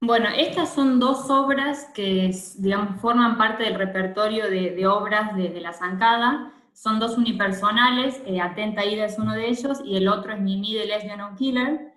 Bueno, 0.00 0.28
estas 0.36 0.74
son 0.74 1.00
dos 1.00 1.30
obras 1.30 1.90
que, 1.94 2.30
digamos, 2.58 3.00
forman 3.00 3.36
parte 3.36 3.64
del 3.64 3.74
repertorio 3.74 4.50
de, 4.50 4.86
obras 4.86 5.34
de, 5.36 5.60
La 5.60 5.72
Zancada. 5.72 6.52
Son 6.72 6.98
dos 6.98 7.16
unipersonales, 7.16 8.20
eh, 8.26 8.40
Atenta 8.40 8.84
Ida 8.84 9.06
es 9.06 9.18
uno 9.18 9.34
de 9.34 9.48
ellos 9.48 9.80
y 9.84 9.96
el 9.96 10.08
otro 10.08 10.32
es 10.32 10.40
Mimi 10.40 10.74
de 10.74 10.86
Lesbian 10.86 11.20
on 11.22 11.36
Killer. 11.36 11.94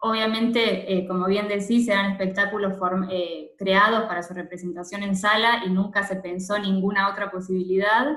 Obviamente, 0.00 0.92
eh, 0.92 1.06
como 1.06 1.26
bien 1.26 1.48
decís, 1.48 1.88
eran 1.88 2.12
espectáculos 2.12 2.74
eh, 3.10 3.54
creados 3.56 4.04
para 4.04 4.22
su 4.22 4.34
representación 4.34 5.02
en 5.02 5.16
sala 5.16 5.62
y 5.64 5.70
nunca 5.70 6.02
se 6.02 6.16
pensó 6.16 6.58
ninguna 6.58 7.08
otra 7.08 7.30
posibilidad. 7.30 8.16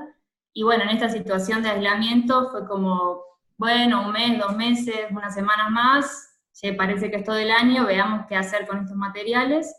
Y 0.53 0.63
bueno, 0.63 0.83
en 0.83 0.89
esta 0.89 1.09
situación 1.09 1.61
de 1.61 1.69
aislamiento 1.69 2.49
fue 2.49 2.67
como 2.67 3.30
bueno, 3.57 4.05
un 4.07 4.11
mes, 4.11 4.39
dos 4.39 4.55
meses, 4.55 5.07
unas 5.11 5.33
semanas 5.33 5.69
más, 5.69 6.39
se 6.51 6.73
parece 6.73 7.09
que 7.09 7.17
es 7.17 7.23
todo 7.23 7.37
el 7.37 7.51
año, 7.51 7.85
veamos 7.85 8.25
qué 8.27 8.35
hacer 8.35 8.67
con 8.67 8.79
estos 8.79 8.95
materiales. 8.95 9.75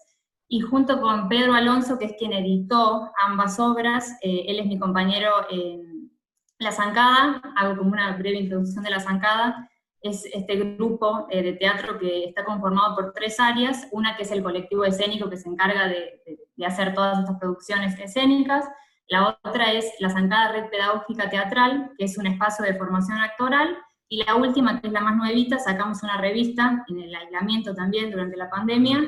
Y 0.49 0.61
junto 0.61 1.01
con 1.01 1.29
Pedro 1.29 1.55
Alonso, 1.55 1.99
que 1.99 2.07
es 2.07 2.15
quien 2.19 2.33
editó 2.33 3.11
ambas 3.25 3.59
obras, 3.59 4.19
eh, 4.21 4.45
él 4.49 4.59
es 4.59 4.67
mi 4.67 4.79
compañero 4.79 5.47
en 5.51 6.11
La 6.59 6.73
Zancada, 6.73 7.41
hago 7.57 7.77
como 7.77 7.93
una 7.93 8.17
breve 8.17 8.39
introducción 8.39 8.85
de 8.85 8.91
La 8.91 9.01
Zancada, 9.01 9.69
es 10.03 10.25
este 10.33 10.57
grupo 10.57 11.27
eh, 11.31 11.43
de 11.43 11.53
teatro 11.53 11.99
que 11.99 12.25
está 12.25 12.45
conformado 12.45 12.97
por 12.97 13.13
tres 13.13 13.39
áreas, 13.39 13.87
una 13.93 14.17
que 14.17 14.25
es 14.25 14.33
el 14.33 14.43
colectivo 14.43 14.85
escénico 14.85 15.31
que 15.31 15.37
se 15.37 15.49
encarga 15.49 15.89
de, 15.89 16.21
de 16.57 16.67
hacer 16.67 16.93
todas 16.95 17.19
estas 17.19 17.39
producciones 17.39 17.99
escénicas, 17.99 18.65
la 19.13 19.39
otra 19.45 19.73
es 19.73 19.93
la 19.99 20.09
Zancada 20.09 20.53
Red 20.53 20.71
Pedagógica 20.71 21.29
Teatral, 21.29 21.91
que 21.99 22.07
es 22.07 22.17
un 22.17 22.27
espacio 22.27 22.65
de 22.65 22.79
formación 22.79 23.19
actoral. 23.19 23.77
Y 24.09 24.25
la 24.25 24.37
última, 24.37 24.81
que 24.81 24.87
es 24.87 24.93
la 24.93 25.03
más 25.03 25.17
nuevita, 25.17 25.59
sacamos 25.59 26.03
una 26.03 26.17
revista 26.17 26.83
en 26.89 26.99
el 26.99 27.15
aislamiento 27.15 27.75
también 27.75 28.11
durante 28.11 28.39
la 28.39 28.49
pandemia. 28.49 29.03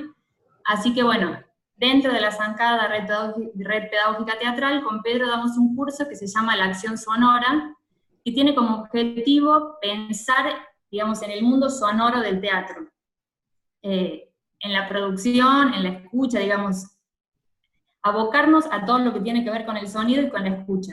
Así 0.66 0.92
que 0.92 1.02
bueno, 1.02 1.38
dentro 1.76 2.12
de 2.12 2.20
la 2.20 2.32
Zancada 2.32 2.86
Red 2.86 3.88
Pedagógica 3.90 4.38
Teatral, 4.38 4.84
con 4.84 5.00
Pedro 5.00 5.26
damos 5.26 5.57
un 5.57 5.74
curso 5.74 6.07
que 6.07 6.16
se 6.16 6.26
llama 6.26 6.55
La 6.55 6.66
Acción 6.66 6.98
Sonora, 6.98 7.74
y 8.22 8.34
tiene 8.34 8.55
como 8.55 8.82
objetivo 8.82 9.78
pensar, 9.80 10.52
digamos, 10.90 11.22
en 11.22 11.30
el 11.30 11.42
mundo 11.42 11.70
sonoro 11.70 12.20
del 12.20 12.42
teatro. 12.42 12.88
Eh, 13.80 14.30
en 14.61 14.72
la 14.74 14.86
producción, 14.86 15.72
en 15.72 15.82
la 15.82 15.88
escucha, 15.88 16.40
digamos, 16.40 16.93
abocarnos 18.05 18.66
a 18.70 18.84
todo 18.84 18.98
lo 18.98 19.12
que 19.12 19.20
tiene 19.20 19.42
que 19.42 19.50
ver 19.50 19.64
con 19.64 19.76
el 19.76 19.88
sonido 19.88 20.22
y 20.22 20.28
con 20.28 20.44
la 20.44 20.50
escucha. 20.50 20.92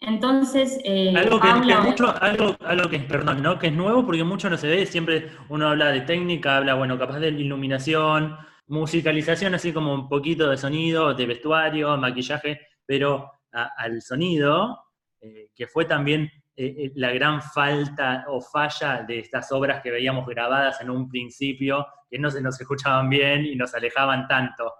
Entonces, 0.00 0.80
eh, 0.84 1.14
algo 1.16 1.38
que, 1.38 1.52
mucho, 1.52 2.22
algo, 2.22 2.56
algo, 2.64 2.88
que, 2.88 3.00
perdón, 3.00 3.42
¿no? 3.42 3.58
que 3.58 3.68
es 3.68 3.72
nuevo 3.72 4.04
porque 4.04 4.24
mucho 4.24 4.48
no 4.48 4.56
se 4.56 4.66
ve, 4.66 4.86
siempre 4.86 5.30
uno 5.50 5.68
habla 5.68 5.92
de 5.92 6.00
técnica, 6.00 6.56
habla, 6.56 6.74
bueno, 6.74 6.98
capaz 6.98 7.18
de 7.20 7.28
iluminación, 7.28 8.36
musicalización, 8.66 9.54
así 9.54 9.72
como 9.72 9.92
un 9.92 10.08
poquito 10.08 10.48
de 10.48 10.56
sonido, 10.56 11.12
de 11.12 11.26
vestuario, 11.26 11.96
maquillaje, 11.98 12.60
pero 12.86 13.30
al 13.52 14.00
sonido, 14.00 14.84
eh, 15.20 15.50
que 15.54 15.66
fue 15.66 15.84
también 15.84 16.30
eh, 16.56 16.92
la 16.94 17.12
gran 17.12 17.42
falta 17.42 18.24
o 18.28 18.40
falla 18.40 19.02
de 19.02 19.18
estas 19.18 19.52
obras 19.52 19.82
que 19.82 19.90
veíamos 19.90 20.26
grabadas 20.26 20.80
en 20.80 20.90
un 20.90 21.08
principio, 21.08 21.86
que 22.08 22.18
no 22.18 22.30
se 22.30 22.40
nos 22.40 22.60
escuchaban 22.60 23.08
bien 23.08 23.44
y 23.44 23.54
nos 23.54 23.74
alejaban 23.74 24.26
tanto. 24.26 24.72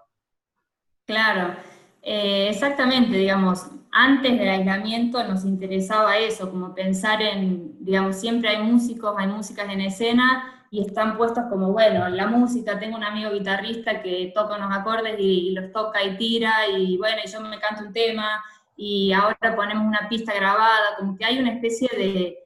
Claro, 1.05 1.55
eh, 2.01 2.47
exactamente, 2.49 3.17
digamos, 3.17 3.67
antes 3.91 4.37
del 4.39 4.47
aislamiento 4.49 5.23
nos 5.25 5.43
interesaba 5.43 6.17
eso, 6.17 6.49
como 6.49 6.73
pensar 6.73 7.21
en, 7.21 7.75
digamos, 7.83 8.17
siempre 8.19 8.49
hay 8.49 8.63
músicos, 8.63 9.15
hay 9.17 9.27
músicas 9.27 9.69
en 9.69 9.81
escena, 9.81 10.57
y 10.69 10.81
están 10.81 11.17
puestos 11.17 11.43
como, 11.49 11.73
bueno, 11.73 12.07
la 12.07 12.27
música, 12.27 12.79
tengo 12.79 12.95
un 12.95 13.03
amigo 13.03 13.31
guitarrista 13.31 14.01
que 14.01 14.31
toca 14.33 14.55
unos 14.55 14.71
acordes 14.71 15.15
y, 15.19 15.51
los 15.51 15.71
toca 15.73 16.01
y 16.01 16.15
tira, 16.17 16.69
y 16.69 16.97
bueno, 16.97 17.17
y 17.25 17.29
yo 17.29 17.41
me 17.41 17.59
canto 17.59 17.83
un 17.83 17.91
tema, 17.93 18.41
y 18.77 19.11
ahora 19.11 19.37
ponemos 19.55 19.85
una 19.85 20.07
pista 20.07 20.33
grabada, 20.33 20.95
como 20.97 21.17
que 21.17 21.25
hay 21.25 21.39
una 21.39 21.51
especie 21.51 21.89
de, 21.97 22.37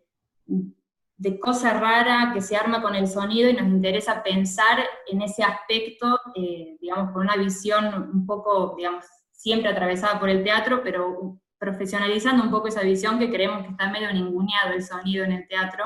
de 1.18 1.40
cosa 1.40 1.80
rara 1.80 2.32
que 2.34 2.42
se 2.42 2.58
arma 2.58 2.82
con 2.82 2.96
el 2.96 3.08
sonido 3.08 3.50
y 3.50 3.54
nos 3.54 3.68
interesa 3.68 4.22
pensar 4.22 4.84
en 5.08 5.22
ese 5.22 5.44
aspecto, 5.44 6.20
eh, 6.36 6.78
digamos, 6.82 7.12
con 7.12 7.22
una 7.22 7.38
visión 7.38 8.12
un 8.14 8.26
poco, 8.26 8.74
digamos, 8.76 9.06
siempre 9.32 9.70
atravesada 9.70 10.20
por 10.20 10.30
el 10.30 10.44
teatro, 10.44 10.82
pero 10.84 11.40
profesionalizando 11.58 12.44
un 12.44 12.52
poco 12.52 12.68
esa 12.68 12.82
visión 12.82 13.18
que 13.18 13.32
creemos 13.32 13.64
que 13.64 13.70
está 13.70 13.90
medio 13.90 14.12
ninguneado 14.12 14.74
el 14.74 14.84
sonido 14.84 15.24
en 15.24 15.32
el 15.32 15.48
teatro. 15.48 15.86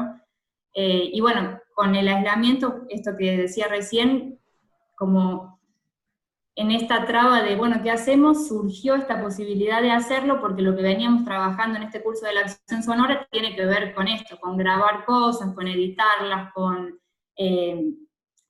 Eh, 0.73 1.11
y 1.13 1.21
bueno, 1.21 1.59
con 1.75 1.95
el 1.95 2.07
aislamiento, 2.07 2.86
esto 2.89 3.11
que 3.17 3.38
decía 3.38 3.67
recién, 3.67 4.39
como 4.95 5.59
en 6.56 6.72
esta 6.72 7.06
traba 7.06 7.41
de, 7.41 7.56
bueno, 7.56 7.82
¿qué 7.82 7.91
hacemos? 7.91 8.47
Surgió 8.47 8.95
esta 8.95 9.22
posibilidad 9.22 9.82
de 9.82 9.91
hacerlo 9.91 10.41
porque 10.41 10.62
lo 10.62 10.76
que 10.76 10.82
veníamos 10.82 11.24
trabajando 11.24 11.78
en 11.78 11.84
este 11.84 12.04
curso 12.04 12.26
de 12.26 12.34
la 12.34 12.41
acción 12.41 12.84
sonora 12.84 13.28
tiene 13.32 13.56
que 13.56 13.66
ver 13.66 13.93
con 13.93 14.08
esto, 14.08 14.38
con 14.39 14.58
grabar 14.58 15.06
cosas, 15.06 15.54
con 15.54 15.68
editarlas, 15.68 16.52
con 16.54 17.00
eh, 17.38 17.93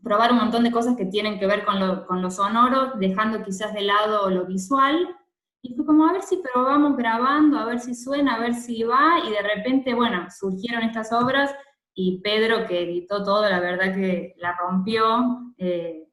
probar 0.04 0.32
un 0.32 0.40
montón 0.40 0.64
de 0.64 0.72
cosas 0.72 0.96
que 0.96 1.06
tienen 1.06 1.40
que 1.40 1.48
ver 1.48 1.66
con 1.66 1.80
lo, 1.80 2.06
con 2.08 2.22
lo 2.22 2.32
sonoro, 2.32 2.94
dejando 2.96 3.44
quizás 3.44 3.74
de 3.74 3.82
lado 3.82 4.30
lo 4.30 4.46
visual, 4.46 5.16
y 5.62 5.76
fue 5.76 5.86
como, 5.86 6.08
a 6.08 6.14
ver 6.14 6.24
si 6.24 6.38
probamos 6.38 6.96
grabando, 6.96 7.60
a 7.60 7.66
ver 7.66 7.80
si 7.80 7.94
suena, 7.94 8.36
a 8.36 8.40
ver 8.40 8.54
si 8.54 8.84
va, 8.84 9.20
y 9.28 9.30
de 9.30 9.42
repente, 9.42 9.94
bueno, 9.94 10.28
surgieron 10.32 10.84
estas 10.84 11.12
obras, 11.12 11.54
y 11.94 12.22
Pedro, 12.22 12.66
que 12.66 12.84
editó 12.84 13.24
todo, 13.24 13.48
la 13.50 13.60
verdad 13.60 13.94
que 13.94 14.36
la 14.38 14.56
rompió, 14.56 15.54
eh, 15.58 16.08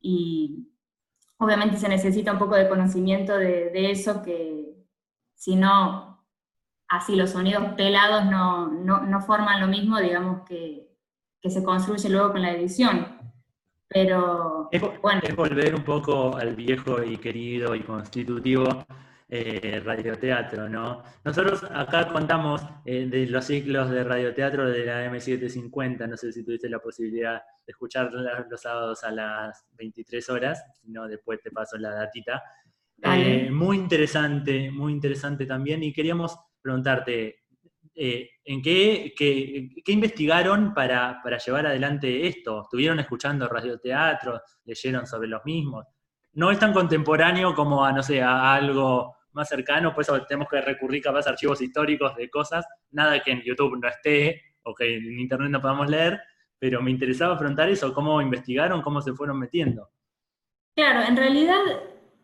y 0.00 0.68
obviamente 1.38 1.76
se 1.76 1.88
necesita 1.88 2.32
un 2.32 2.38
poco 2.38 2.54
de 2.54 2.68
conocimiento 2.68 3.36
de, 3.36 3.90
eso, 3.90 4.22
que 4.22 4.74
si 5.34 5.56
no, 5.56 6.24
así 6.88 7.16
los 7.16 7.30
sonidos 7.30 7.72
pelados 7.76 8.24
no, 8.26 8.68
no, 8.68 9.20
forman 9.20 9.60
lo 9.60 9.66
mismo, 9.66 9.98
digamos, 9.98 10.42
que, 10.46 10.88
que 11.40 11.50
se 11.50 11.62
construye 11.62 12.08
luego 12.08 12.32
con 12.32 12.42
la 12.42 12.52
edición. 12.52 13.18
Pero 13.88 14.68
es, 14.72 14.82
bueno. 15.02 15.20
es 15.22 15.36
volver 15.36 15.74
un 15.74 15.84
poco 15.84 16.36
al 16.36 16.56
viejo 16.56 17.02
y 17.02 17.16
querido 17.18 17.74
y 17.74 17.82
constitutivo 17.82 18.84
eh, 19.28 19.80
radioteatro, 19.84 20.68
¿no? 20.68 21.02
Nosotros 21.24 21.64
acá 21.70 22.08
contamos 22.08 22.62
eh, 22.84 23.06
de 23.06 23.26
los 23.26 23.44
ciclos 23.44 23.90
de 23.90 24.04
radioteatro 24.04 24.68
de 24.68 24.84
la 24.84 25.10
M750, 25.10 26.08
no 26.08 26.16
sé 26.16 26.32
si 26.32 26.44
tuviste 26.44 26.68
la 26.68 26.78
posibilidad 26.78 27.42
de 27.66 27.70
escuchar 27.70 28.12
los 28.12 28.60
sábados 28.60 29.02
a 29.02 29.10
las 29.10 29.66
23 29.72 30.28
horas, 30.30 30.62
si 30.80 30.90
no 30.90 31.08
después 31.08 31.40
te 31.42 31.50
paso 31.50 31.78
la 31.78 31.90
datita. 31.90 32.42
Eh, 33.02 33.50
muy 33.50 33.76
interesante, 33.76 34.70
muy 34.70 34.92
interesante 34.92 35.46
también, 35.46 35.82
y 35.82 35.92
queríamos 35.92 36.38
preguntarte, 36.60 37.44
eh, 37.94 38.30
¿en 38.44 38.62
qué, 38.62 39.14
investigaron 39.86 40.74
para, 40.74 41.22
llevar 41.44 41.66
adelante 41.66 42.26
esto? 42.26 42.62
¿Estuvieron 42.62 42.98
escuchando 43.00 43.48
radioteatro? 43.48 44.40
¿Leyeron 44.64 45.06
sobre 45.06 45.28
los 45.28 45.44
mismos? 45.44 45.86
No 46.34 46.50
es 46.50 46.58
tan 46.58 46.72
contemporáneo 46.72 47.54
como 47.54 47.84
a, 47.84 47.92
no 47.92 48.02
sé, 48.02 48.22
a 48.22 48.54
algo 48.54 49.16
más 49.32 49.48
cercano, 49.48 49.92
pues 49.94 50.10
tenemos 50.28 50.48
que 50.48 50.60
recurrir 50.60 51.02
capaz 51.02 51.26
a 51.26 51.30
archivos 51.30 51.60
históricos 51.60 52.14
de 52.16 52.30
cosas, 52.30 52.66
nada 52.92 53.20
que 53.20 53.32
en 53.32 53.42
YouTube 53.42 53.78
no 53.80 53.88
esté 53.88 54.42
o 54.62 54.74
que 54.74 54.96
en 54.96 55.18
Internet 55.18 55.50
no 55.50 55.60
podamos 55.60 55.90
leer, 55.90 56.20
pero 56.58 56.80
me 56.80 56.90
interesaba 56.90 57.34
afrontar 57.34 57.68
eso, 57.68 57.92
cómo 57.92 58.22
investigaron, 58.22 58.80
cómo 58.80 59.00
se 59.00 59.12
fueron 59.12 59.38
metiendo. 59.38 59.90
Claro, 60.74 61.02
en 61.02 61.16
realidad 61.16 61.60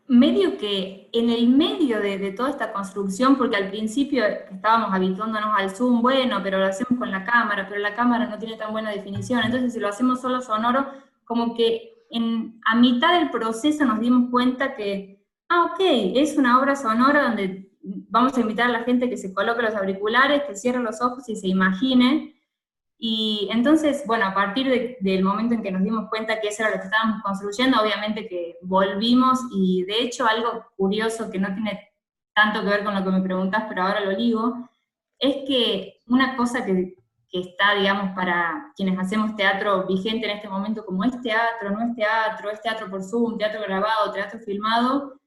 medio 0.07 0.57
que 0.57 1.09
en 1.13 1.29
el 1.29 1.47
medio 1.47 2.01
de, 2.01 2.31
toda 2.33 2.49
esta 2.49 2.73
construcción, 2.73 3.37
porque 3.37 3.55
al 3.55 3.69
principio 3.69 4.25
estábamos 4.25 4.93
habituándonos 4.93 5.57
al 5.57 5.69
Zoom, 5.69 6.01
bueno, 6.01 6.41
pero 6.43 6.57
lo 6.57 6.65
hacemos 6.65 6.99
con 6.99 7.11
la 7.11 7.23
cámara, 7.23 7.67
pero 7.69 7.79
la 7.79 7.93
cámara 7.93 8.25
no 8.27 8.37
tiene 8.37 8.57
tan 8.57 8.71
buena 8.71 8.91
definición, 8.91 9.41
entonces 9.45 9.73
si 9.73 9.79
lo 9.79 9.87
hacemos 9.87 10.19
solo 10.19 10.41
sonoro, 10.41 10.85
como 11.23 11.55
que 11.55 11.90
en, 12.11 12.59
a 12.65 12.75
mitad 12.75 13.19
del 13.19 13.29
proceso 13.29 13.85
nos 13.85 13.99
dimos 13.99 14.29
cuenta 14.29 14.75
que, 14.75 15.25
ah, 15.49 15.71
ok, 15.71 15.79
es 16.15 16.37
una 16.37 16.59
obra 16.59 16.75
sonora 16.75 17.29
donde 17.29 17.71
vamos 17.81 18.37
a 18.37 18.41
invitar 18.41 18.69
a 18.69 18.73
la 18.73 18.83
gente 18.83 19.09
que 19.09 19.17
se 19.17 19.33
coloque 19.33 19.63
los 19.63 19.75
auriculares, 19.75 20.43
que 20.43 20.55
cierre 20.55 20.79
los 20.79 21.01
ojos 21.01 21.27
y 21.29 21.35
se 21.35 21.47
imagine, 21.47 22.35
y 23.03 23.49
entonces, 23.51 24.03
bueno, 24.05 24.27
a 24.27 24.33
partir 24.35 24.95
del 24.99 25.23
momento 25.23 25.55
en 25.55 25.63
que 25.63 25.71
nos 25.71 25.83
dimos 25.83 26.07
cuenta 26.07 26.39
que 26.39 26.49
eso 26.49 26.61
era 26.61 26.75
lo 26.75 26.77
que 26.77 26.85
estábamos 26.85 27.23
construyendo, 27.23 27.81
obviamente 27.81 28.27
que 28.27 28.57
volvimos 28.61 29.39
y 29.51 29.83
de 29.85 30.03
hecho 30.03 30.27
algo 30.27 30.67
curioso 30.77 31.31
que 31.31 31.39
no 31.39 31.51
tiene 31.51 31.89
tanto 32.35 32.61
que 32.61 32.69
ver 32.69 32.83
con 32.83 32.93
lo 32.93 33.03
que 33.03 33.09
me 33.09 33.23
preguntas, 33.23 33.65
pero 33.67 33.81
ahora 33.81 34.01
lo 34.01 34.15
digo, 34.15 34.69
es 35.17 35.37
que 35.47 35.95
una 36.05 36.37
cosa 36.37 36.63
que, 36.63 36.93
que 37.31 37.39
está, 37.39 37.75
digamos, 37.75 38.13
para 38.13 38.73
quienes 38.75 38.99
hacemos 38.99 39.35
teatro 39.35 39.87
vigente 39.87 40.25
en 40.29 40.37
este 40.37 40.49
momento, 40.49 40.85
como 40.85 41.05
es 41.05 41.21
teatro, 41.21 41.71
no 41.71 41.81
es 41.81 41.95
teatro, 41.95 42.49
es 42.49 42.61
teatro 42.61 42.89
por 42.89 43.03
Zoom, 43.03 43.37
teatro 43.37 43.61
grabado, 43.61 44.11
teatro 44.11 44.39
filmado, 44.39 45.21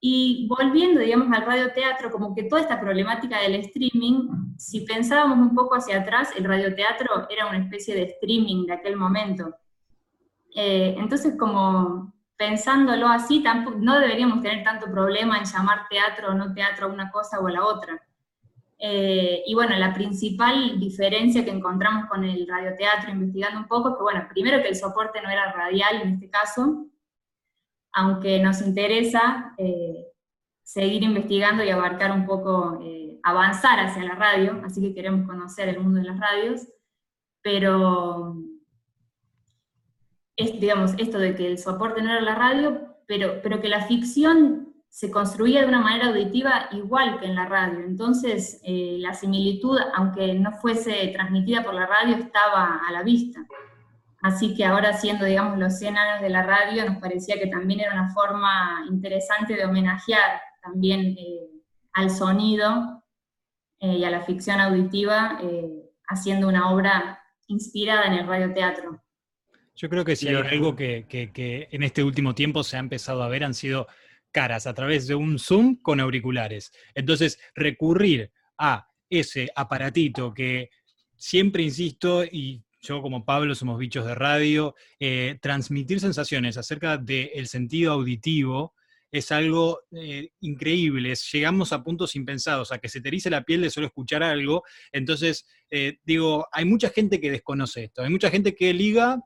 y 0.00 0.46
volviendo, 0.48 1.00
digamos, 1.00 1.32
al 1.32 1.46
radioteatro, 1.46 2.10
como 2.10 2.34
que 2.34 2.42
toda 2.42 2.60
esta 2.60 2.78
problemática 2.78 3.40
del 3.40 3.54
streaming, 3.54 4.54
si 4.58 4.80
pensábamos 4.80 5.38
un 5.38 5.54
poco 5.54 5.76
hacia 5.76 6.00
atrás, 6.00 6.30
el 6.36 6.44
radioteatro 6.44 7.26
era 7.30 7.46
una 7.46 7.58
especie 7.58 7.94
de 7.94 8.02
streaming 8.02 8.66
de 8.66 8.74
aquel 8.74 8.96
momento. 8.96 9.54
Eh, 10.54 10.94
entonces, 10.98 11.36
como 11.38 12.12
pensándolo 12.36 13.08
así, 13.08 13.42
tampoco, 13.42 13.78
no 13.80 13.98
deberíamos 13.98 14.42
tener 14.42 14.62
tanto 14.62 14.90
problema 14.90 15.38
en 15.38 15.44
llamar 15.44 15.86
teatro 15.88 16.32
o 16.32 16.34
no 16.34 16.52
teatro 16.52 16.86
a 16.86 16.92
una 16.92 17.10
cosa 17.10 17.40
o 17.40 17.46
a 17.46 17.52
la 17.52 17.64
otra. 17.64 17.98
Eh, 18.86 19.42
y 19.46 19.54
bueno, 19.54 19.74
la 19.78 19.94
principal 19.94 20.78
diferencia 20.78 21.42
que 21.42 21.50
encontramos 21.50 22.04
con 22.04 22.22
el 22.22 22.46
radioteatro, 22.46 23.12
investigando 23.12 23.60
un 23.60 23.66
poco, 23.66 23.88
es 23.88 23.96
que, 23.96 24.02
bueno, 24.02 24.28
primero 24.28 24.60
que 24.60 24.68
el 24.68 24.76
soporte 24.76 25.22
no 25.22 25.30
era 25.30 25.52
radial 25.52 26.02
en 26.02 26.08
este 26.10 26.28
caso, 26.28 26.84
aunque 27.94 28.40
nos 28.40 28.60
interesa 28.60 29.54
eh, 29.56 30.08
seguir 30.62 31.02
investigando 31.02 31.64
y 31.64 31.70
abarcar 31.70 32.12
un 32.12 32.26
poco, 32.26 32.78
eh, 32.82 33.18
avanzar 33.22 33.80
hacia 33.80 34.04
la 34.04 34.16
radio, 34.16 34.60
así 34.66 34.82
que 34.82 34.94
queremos 34.94 35.26
conocer 35.26 35.70
el 35.70 35.80
mundo 35.80 36.00
de 36.00 36.06
las 36.06 36.20
radios, 36.20 36.68
pero 37.40 38.36
es, 40.36 40.60
digamos, 40.60 40.92
esto 40.98 41.18
de 41.18 41.34
que 41.34 41.46
el 41.46 41.56
soporte 41.56 42.02
no 42.02 42.10
era 42.10 42.20
la 42.20 42.34
radio, 42.34 42.86
pero, 43.06 43.40
pero 43.42 43.62
que 43.62 43.70
la 43.70 43.86
ficción 43.86 44.73
se 44.94 45.10
construía 45.10 45.62
de 45.62 45.66
una 45.66 45.80
manera 45.80 46.06
auditiva 46.06 46.68
igual 46.70 47.18
que 47.18 47.26
en 47.26 47.34
la 47.34 47.46
radio. 47.46 47.80
Entonces, 47.80 48.60
eh, 48.62 48.94
la 49.00 49.12
similitud, 49.12 49.76
aunque 49.92 50.34
no 50.34 50.52
fuese 50.52 51.08
transmitida 51.08 51.64
por 51.64 51.74
la 51.74 51.84
radio, 51.84 52.14
estaba 52.14 52.80
a 52.86 52.92
la 52.92 53.02
vista. 53.02 53.44
Así 54.22 54.54
que 54.54 54.64
ahora 54.64 54.92
siendo, 54.92 55.24
digamos, 55.24 55.58
los 55.58 55.76
100 55.80 55.98
años 55.98 56.22
de 56.22 56.30
la 56.30 56.44
radio, 56.44 56.84
nos 56.84 56.98
parecía 56.98 57.40
que 57.40 57.48
también 57.48 57.80
era 57.80 57.92
una 57.92 58.14
forma 58.14 58.84
interesante 58.88 59.56
de 59.56 59.64
homenajear 59.64 60.40
también 60.62 61.16
eh, 61.18 61.50
al 61.94 62.10
sonido 62.10 63.02
eh, 63.80 63.96
y 63.96 64.04
a 64.04 64.10
la 64.10 64.20
ficción 64.20 64.60
auditiva, 64.60 65.40
eh, 65.42 65.90
haciendo 66.06 66.46
una 66.46 66.70
obra 66.70 67.18
inspirada 67.48 68.04
en 68.04 68.12
el 68.12 68.28
radioteatro. 68.28 69.02
Yo 69.74 69.88
creo 69.88 70.04
que 70.04 70.14
si 70.14 70.28
hay 70.28 70.36
algo 70.36 70.76
que, 70.76 71.04
que, 71.08 71.68
en 71.72 71.82
este 71.82 72.04
último 72.04 72.36
tiempo 72.36 72.62
se 72.62 72.76
ha 72.76 72.80
empezado 72.80 73.24
a 73.24 73.28
ver 73.28 73.42
han 73.42 73.54
sido 73.54 73.88
caras 74.34 74.66
a 74.66 74.74
través 74.74 75.06
de 75.06 75.14
un 75.14 75.38
Zoom 75.38 75.76
con 75.80 76.00
auriculares. 76.00 76.72
Entonces, 76.94 77.38
recurrir 77.54 78.32
a 78.58 78.88
ese 79.08 79.48
aparatito 79.54 80.34
que 80.34 80.70
siempre 81.16 81.62
insisto 81.62 82.24
y 82.24 82.64
yo 82.80 83.00
como 83.00 83.24
Pablo 83.24 83.54
somos 83.54 83.78
bichos 83.78 84.04
de 84.04 84.14
radio, 84.14 84.74
eh, 85.00 85.38
transmitir 85.40 86.00
sensaciones 86.00 86.58
acerca 86.58 86.98
del 86.98 87.46
sentido 87.46 87.92
auditivo 87.92 88.74
es 89.10 89.30
algo 89.30 89.82
eh, 89.92 90.30
increíble. 90.40 91.14
Llegamos 91.32 91.72
a 91.72 91.84
puntos 91.84 92.16
impensados, 92.16 92.72
a 92.72 92.78
que 92.78 92.88
se 92.88 93.00
te 93.00 93.08
erice 93.08 93.30
la 93.30 93.44
piel 93.44 93.62
de 93.62 93.70
solo 93.70 93.86
escuchar 93.86 94.24
algo. 94.24 94.64
Entonces, 94.90 95.46
eh, 95.70 95.98
digo, 96.04 96.48
hay 96.50 96.64
mucha 96.64 96.90
gente 96.90 97.20
que 97.20 97.30
desconoce 97.30 97.84
esto. 97.84 98.02
Hay 98.02 98.10
mucha 98.10 98.28
gente 98.28 98.56
que 98.56 98.74
liga 98.74 99.20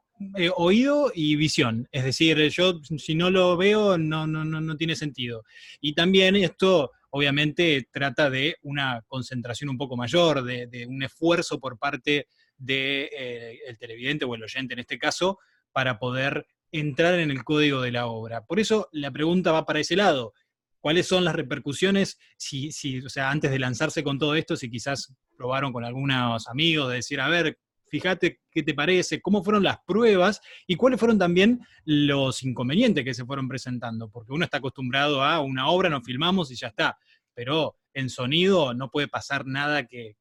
oído 0.57 1.13
y 1.15 1.37
visión. 1.37 1.89
Es 1.93 2.05
decir, 2.05 2.39
yo 2.49 2.81
si 2.83 3.15
no 3.15 3.31
lo 3.31 3.57
veo, 3.57 3.99
no, 3.99 4.27
no, 4.27 4.45
no, 4.45 4.61
no 4.61 4.77
tiene 4.77 4.97
sentido. 4.97 5.45
Y 5.81 5.95
también 5.95 6.37
esto 6.37 6.93
obviamente 7.11 7.89
trata 7.91 8.29
de 8.31 8.57
una 8.63 9.03
concentración 9.07 9.71
un 9.71 9.79
poco 9.79 9.97
mayor, 9.97 10.43
de, 10.45 10.67
de 10.67 10.87
un 10.87 11.03
esfuerzo 11.03 11.59
por 11.59 11.79
parte 11.79 12.29
del 12.57 13.09
de, 13.09 13.11
eh, 13.17 13.77
televidente 13.79 14.25
o 14.25 14.35
el 14.35 14.43
oyente 14.43 14.75
en 14.75 14.81
este 14.81 14.99
caso, 14.99 15.39
para 15.73 15.99
poder 15.99 16.47
entrar 16.73 17.19
en 17.19 17.31
el 17.31 17.45
código 17.45 17.81
de 17.81 17.93
la 17.93 18.07
obra. 18.07 18.45
Por 18.45 18.61
eso 18.61 18.89
la 18.93 19.11
pregunta 19.11 19.53
va 19.53 19.65
para 19.65 19.81
ese 19.81 19.97
lado. 19.97 20.35
¿Cuáles 20.81 21.07
son 21.07 21.25
las 21.25 21.35
repercusiones? 21.35 22.19
Si, 22.37 22.73
si, 22.73 23.01
o 23.01 23.09
sea, 23.09 23.31
antes 23.31 23.51
de 23.51 23.59
lanzarse 23.59 24.05
con 24.05 24.19
todo 24.19 24.35
esto, 24.35 24.57
si 24.57 24.71
quizás 24.71 25.15
probaron 25.37 25.73
con 25.73 25.85
algunos 25.85 26.47
amigos 26.49 26.91
de 26.91 26.97
decir, 26.97 27.21
a 27.21 27.29
ver, 27.29 27.59
fíjate 27.91 28.41
qué 28.51 28.63
te 28.63 28.75
parece, 28.75 29.21
cómo 29.21 29.43
fueron 29.43 29.63
las 29.63 29.79
pruebas 29.87 30.41
y 30.67 30.77
cuáles 30.77 30.99
fueron 30.99 31.19
también 31.19 31.61
los 31.85 32.43
inconvenientes 32.43 33.05
que 33.05 33.15
se 33.15 33.25
fueron 33.25 33.49
presentando, 33.49 34.11
porque 34.11 34.33
uno 34.33 34.45
está 34.45 34.59
acostumbrado 34.59 35.23
a 35.23 35.41
una 35.41 35.69
obra, 35.69 35.89
nos 35.89 36.05
filmamos 36.05 36.51
y 36.51 36.57
ya 36.57 36.69
está, 36.69 36.99
pero 37.35 37.77
en 37.95 38.11
sonido 38.11 38.75
no 38.75 38.91
puede 38.91 39.09
pasar 39.09 39.47
nada 39.47 39.87
que, 39.87 40.17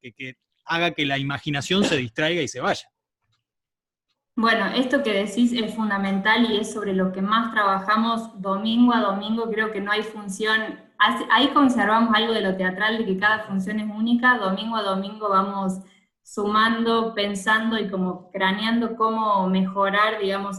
haga 0.64 0.92
que 0.92 1.06
la 1.06 1.18
imaginación 1.18 1.84
se 1.84 1.96
distraiga 1.96 2.42
y 2.42 2.48
se 2.48 2.60
vaya. 2.60 2.88
Bueno, 4.36 4.66
esto 4.66 5.02
que 5.02 5.12
decís 5.12 5.52
es 5.52 5.74
fundamental 5.74 6.48
y 6.48 6.58
es 6.58 6.72
sobre 6.72 6.94
lo 6.94 7.10
que 7.10 7.20
más 7.20 7.52
trabajamos 7.52 8.40
domingo 8.40 8.94
a 8.94 9.00
domingo. 9.00 9.50
Creo 9.50 9.72
que 9.72 9.80
no 9.80 9.90
hay 9.90 10.02
función, 10.04 10.78
ahí 11.30 11.48
conservamos 11.48 12.14
algo 12.14 12.32
de 12.32 12.42
lo 12.42 12.56
teatral, 12.56 12.98
de 12.98 13.04
que 13.04 13.18
cada 13.18 13.40
función 13.40 13.80
es 13.80 13.90
única. 13.90 14.38
Domingo 14.38 14.76
a 14.76 14.82
domingo 14.82 15.28
vamos 15.28 15.80
sumando, 16.30 17.14
pensando 17.14 17.78
y 17.78 17.88
como 17.88 18.30
craneando 18.30 18.96
cómo 18.96 19.48
mejorar, 19.48 20.20
digamos, 20.20 20.58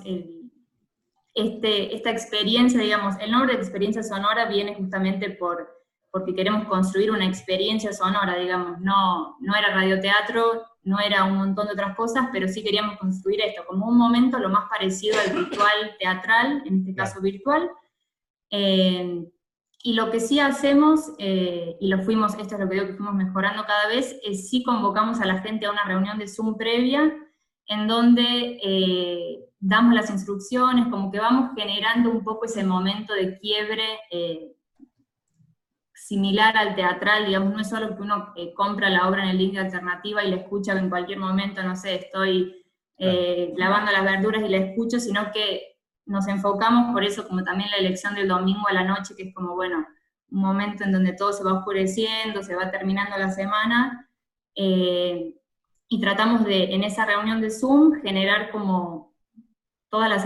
este, 1.35 1.95
esta 1.95 2.09
experiencia, 2.09 2.81
digamos, 2.81 3.15
el 3.19 3.29
nombre 3.29 3.53
de 3.53 3.59
experiencia 3.59 4.01
sonora 4.01 4.45
viene 4.45 4.73
justamente 4.73 5.29
por, 5.29 5.69
porque 6.09 6.33
queremos 6.33 6.67
construir 6.67 7.11
una 7.11 7.27
experiencia 7.27 7.93
sonora, 7.93 8.35
digamos, 8.35 8.79
no, 8.79 9.37
no 9.41 9.55
era 9.55 9.75
radioteatro, 9.75 10.63
no 10.85 10.99
era 10.99 11.25
un 11.25 11.37
montón 11.37 11.67
de 11.67 11.73
otras 11.73 11.95
cosas, 11.95 12.29
pero 12.33 12.47
sí 12.47 12.63
queríamos 12.63 12.97
construir 12.97 13.41
esto 13.41 13.63
como 13.67 13.87
un 13.87 13.97
momento 13.97 14.39
lo 14.39 14.49
más 14.49 14.67
parecido 14.69 15.19
al 15.19 15.37
ritual 15.37 15.95
teatral, 15.99 16.63
en 16.65 16.79
este 16.79 16.95
caso 16.95 17.21
virtual, 17.21 17.69
eh, 18.49 19.23
y 19.81 19.93
lo 19.93 20.11
que 20.11 20.19
sí 20.19 20.39
hacemos, 20.39 21.13
eh, 21.19 21.77
y 21.79 21.87
lo 21.87 22.01
fuimos, 22.01 22.33
esto 22.33 22.55
es 22.55 22.59
lo 22.59 22.67
que 22.67 22.75
digo 22.75 22.87
que 22.87 22.95
fuimos 22.95 23.15
mejorando 23.15 23.63
cada 23.63 23.87
vez, 23.87 24.19
es 24.23 24.49
sí 24.49 24.61
convocamos 24.61 25.21
a 25.21 25.25
la 25.25 25.39
gente 25.41 25.65
a 25.65 25.71
una 25.71 25.85
reunión 25.85 26.17
de 26.17 26.27
Zoom 26.27 26.57
previa, 26.57 27.13
en 27.65 27.87
donde 27.87 28.59
eh, 28.61 29.39
damos 29.59 29.93
las 29.93 30.09
instrucciones, 30.09 30.87
como 30.87 31.11
que 31.11 31.19
vamos 31.19 31.51
generando 31.55 32.11
un 32.11 32.23
poco 32.25 32.45
ese 32.45 32.63
momento 32.63 33.13
de 33.13 33.39
quiebre 33.39 33.85
eh, 34.11 34.51
similar 35.93 36.57
al 36.57 36.75
teatral, 36.75 37.27
digamos, 37.27 37.53
no 37.53 37.61
es 37.61 37.69
solo 37.69 37.95
que 37.95 38.01
uno 38.01 38.33
compra 38.55 38.89
la 38.89 39.07
obra 39.07 39.23
en 39.23 39.29
el 39.29 39.37
link 39.37 39.53
de 39.53 39.59
alternativa 39.59 40.23
y 40.23 40.31
la 40.31 40.37
escucha 40.37 40.77
en 40.77 40.89
cualquier 40.89 41.19
momento, 41.19 41.63
no 41.63 41.75
sé, 41.75 41.95
estoy 41.95 42.55
lavando 42.97 43.93
las 43.93 44.03
verduras 44.03 44.43
y 44.43 44.49
la 44.49 44.57
escucho, 44.57 44.99
sino 44.99 45.31
que 45.31 45.78
nos 46.05 46.27
enfocamos 46.27 46.91
por 46.93 47.03
eso, 47.03 47.27
como 47.27 47.43
también 47.43 47.69
la 47.71 47.77
elección 47.77 48.15
del 48.15 48.27
domingo 48.27 48.67
a 48.67 48.73
la 48.73 48.83
noche, 48.83 49.15
que 49.15 49.23
es 49.23 49.33
como, 49.33 49.55
bueno, 49.55 49.85
un 50.31 50.41
momento 50.41 50.83
en 50.83 50.91
donde 50.91 51.13
todo 51.13 51.33
se 51.33 51.43
va 51.43 51.53
oscureciendo, 51.53 52.43
se 52.43 52.55
va 52.55 52.71
terminando 52.71 53.17
la 53.17 53.31
semana, 53.31 54.09
eh, 54.55 55.35
y 55.87 55.99
tratamos 55.99 56.45
de, 56.45 56.75
en 56.75 56.83
esa 56.83 57.05
reunión 57.05 57.41
de 57.41 57.49
Zoom, 57.49 58.01
generar 58.01 58.51
como 58.51 59.13
todas 59.89 60.09
las 60.09 60.23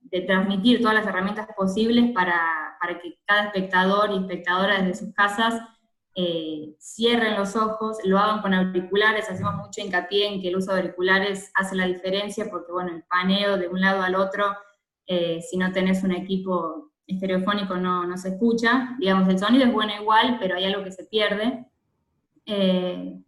de 0.00 0.20
transmitir 0.22 0.80
todas 0.80 0.94
las 0.94 1.06
herramientas 1.06 1.48
posibles 1.56 2.12
para, 2.12 2.76
para 2.80 2.98
que 3.00 3.18
cada 3.24 3.44
espectador 3.44 4.10
y 4.10 4.18
espectadora 4.18 4.80
desde 4.80 5.04
sus 5.04 5.14
casas 5.14 5.60
eh, 6.14 6.74
cierren 6.80 7.36
los 7.36 7.56
ojos, 7.56 7.98
lo 8.04 8.18
hagan 8.18 8.40
con 8.40 8.54
auriculares, 8.54 9.28
hacemos 9.28 9.54
mucho 9.56 9.80
hincapié 9.80 10.26
en 10.26 10.40
que 10.40 10.48
el 10.48 10.56
uso 10.56 10.72
de 10.72 10.80
auriculares 10.80 11.50
hace 11.54 11.76
la 11.76 11.86
diferencia, 11.86 12.48
porque 12.50 12.72
bueno, 12.72 12.90
el 12.90 13.02
paneo 13.02 13.58
de 13.58 13.68
un 13.68 13.80
lado 13.80 14.02
al 14.02 14.14
otro 14.14 14.56
eh, 15.06 15.40
si 15.42 15.56
no 15.56 15.72
tenés 15.72 16.02
un 16.02 16.12
equipo 16.12 16.92
estereofónico 17.06 17.76
no, 17.76 18.06
no, 18.06 18.16
se 18.16 18.30
escucha. 18.30 18.96
Digamos, 18.98 19.28
el 19.28 19.38
sonido 19.38 19.64
es 19.64 19.72
bueno 19.72 19.92
igual, 20.00 20.38
pero 20.40 20.56
hay 20.56 20.64
algo 20.64 20.84
que 20.84 20.92
se 20.92 21.04
pierde. 21.04 21.66
Eh, 22.46 23.20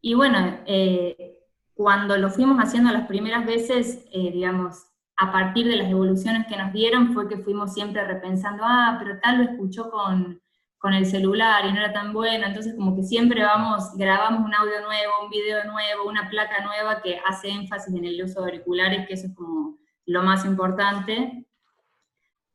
y 0.00 0.14
bueno, 0.14 0.60
eh, 0.66 1.38
cuando 1.74 2.16
lo 2.16 2.30
fuimos 2.30 2.58
haciendo 2.58 2.90
las 2.92 3.06
primeras 3.06 3.44
veces, 3.46 4.04
digamos, 4.12 4.86
a 5.16 5.32
partir 5.32 5.66
de 5.66 5.76
las 5.76 5.90
evoluciones 5.90 6.46
que 6.46 6.56
nos 6.56 6.72
dieron, 6.72 7.12
fue 7.12 7.28
que 7.28 7.38
fuimos 7.38 7.74
siempre 7.74 8.04
repensando, 8.04 8.62
ah, 8.64 8.96
pero 9.00 9.18
tal 9.20 9.38
lo 9.38 9.44
escuchó 9.44 9.90
con, 9.90 10.40
con 10.78 10.94
el 10.94 11.06
celular 11.06 11.66
y 11.66 11.72
no 11.72 11.80
era 11.80 11.92
tan 11.92 12.12
bueno, 12.12 12.46
entonces 12.46 12.74
como 12.76 12.94
que 12.94 13.02
siempre 13.02 13.42
vamos, 13.42 13.96
grabamos 13.96 14.44
un 14.44 14.54
audio 14.54 14.80
nuevo, 14.80 15.12
un 15.24 15.30
video 15.30 15.64
nuevo, 15.64 16.08
una 16.08 16.30
placa 16.30 16.64
nueva 16.64 17.02
que 17.02 17.20
hace 17.26 17.48
énfasis 17.50 17.94
en 17.94 18.04
el 18.04 18.22
uso 18.22 18.40
de 18.40 18.52
auriculares, 18.52 19.06
que 19.06 19.14
eso 19.14 19.26
es 19.26 19.34
como 19.34 19.77
lo 20.08 20.22
más 20.22 20.44
importante, 20.46 21.46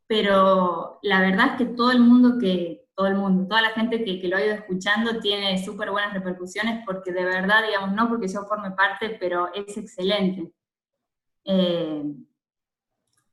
pero 0.08 1.00
la 1.04 1.22
verdad 1.22 1.52
es 1.52 1.58
que 1.58 1.66
todo 1.76 1.92
el 1.92 2.00
mundo 2.00 2.40
que, 2.40 2.88
todo 2.96 3.08
el 3.08 3.16
mundo, 3.16 3.48
toda 3.48 3.62
la 3.62 3.70
gente 3.70 4.04
que, 4.04 4.28
lo 4.28 4.38
ha 4.38 4.44
ido 4.44 4.56
escuchando 4.56 5.20
tiene 5.20 5.64
súper 5.64 5.92
buenas 5.92 6.14
repercusiones 6.14 6.84
porque 6.86 7.12
de 7.12 7.24
verdad, 7.24 7.64
digamos, 7.66 7.94
no 7.94 8.10
porque 8.10 8.28
yo 8.28 8.44
forme 8.46 8.72
parte, 8.72 9.18
pero 9.20 9.54
es 9.54 9.78
excelente. 9.78 10.52
Eh, 11.46 12.04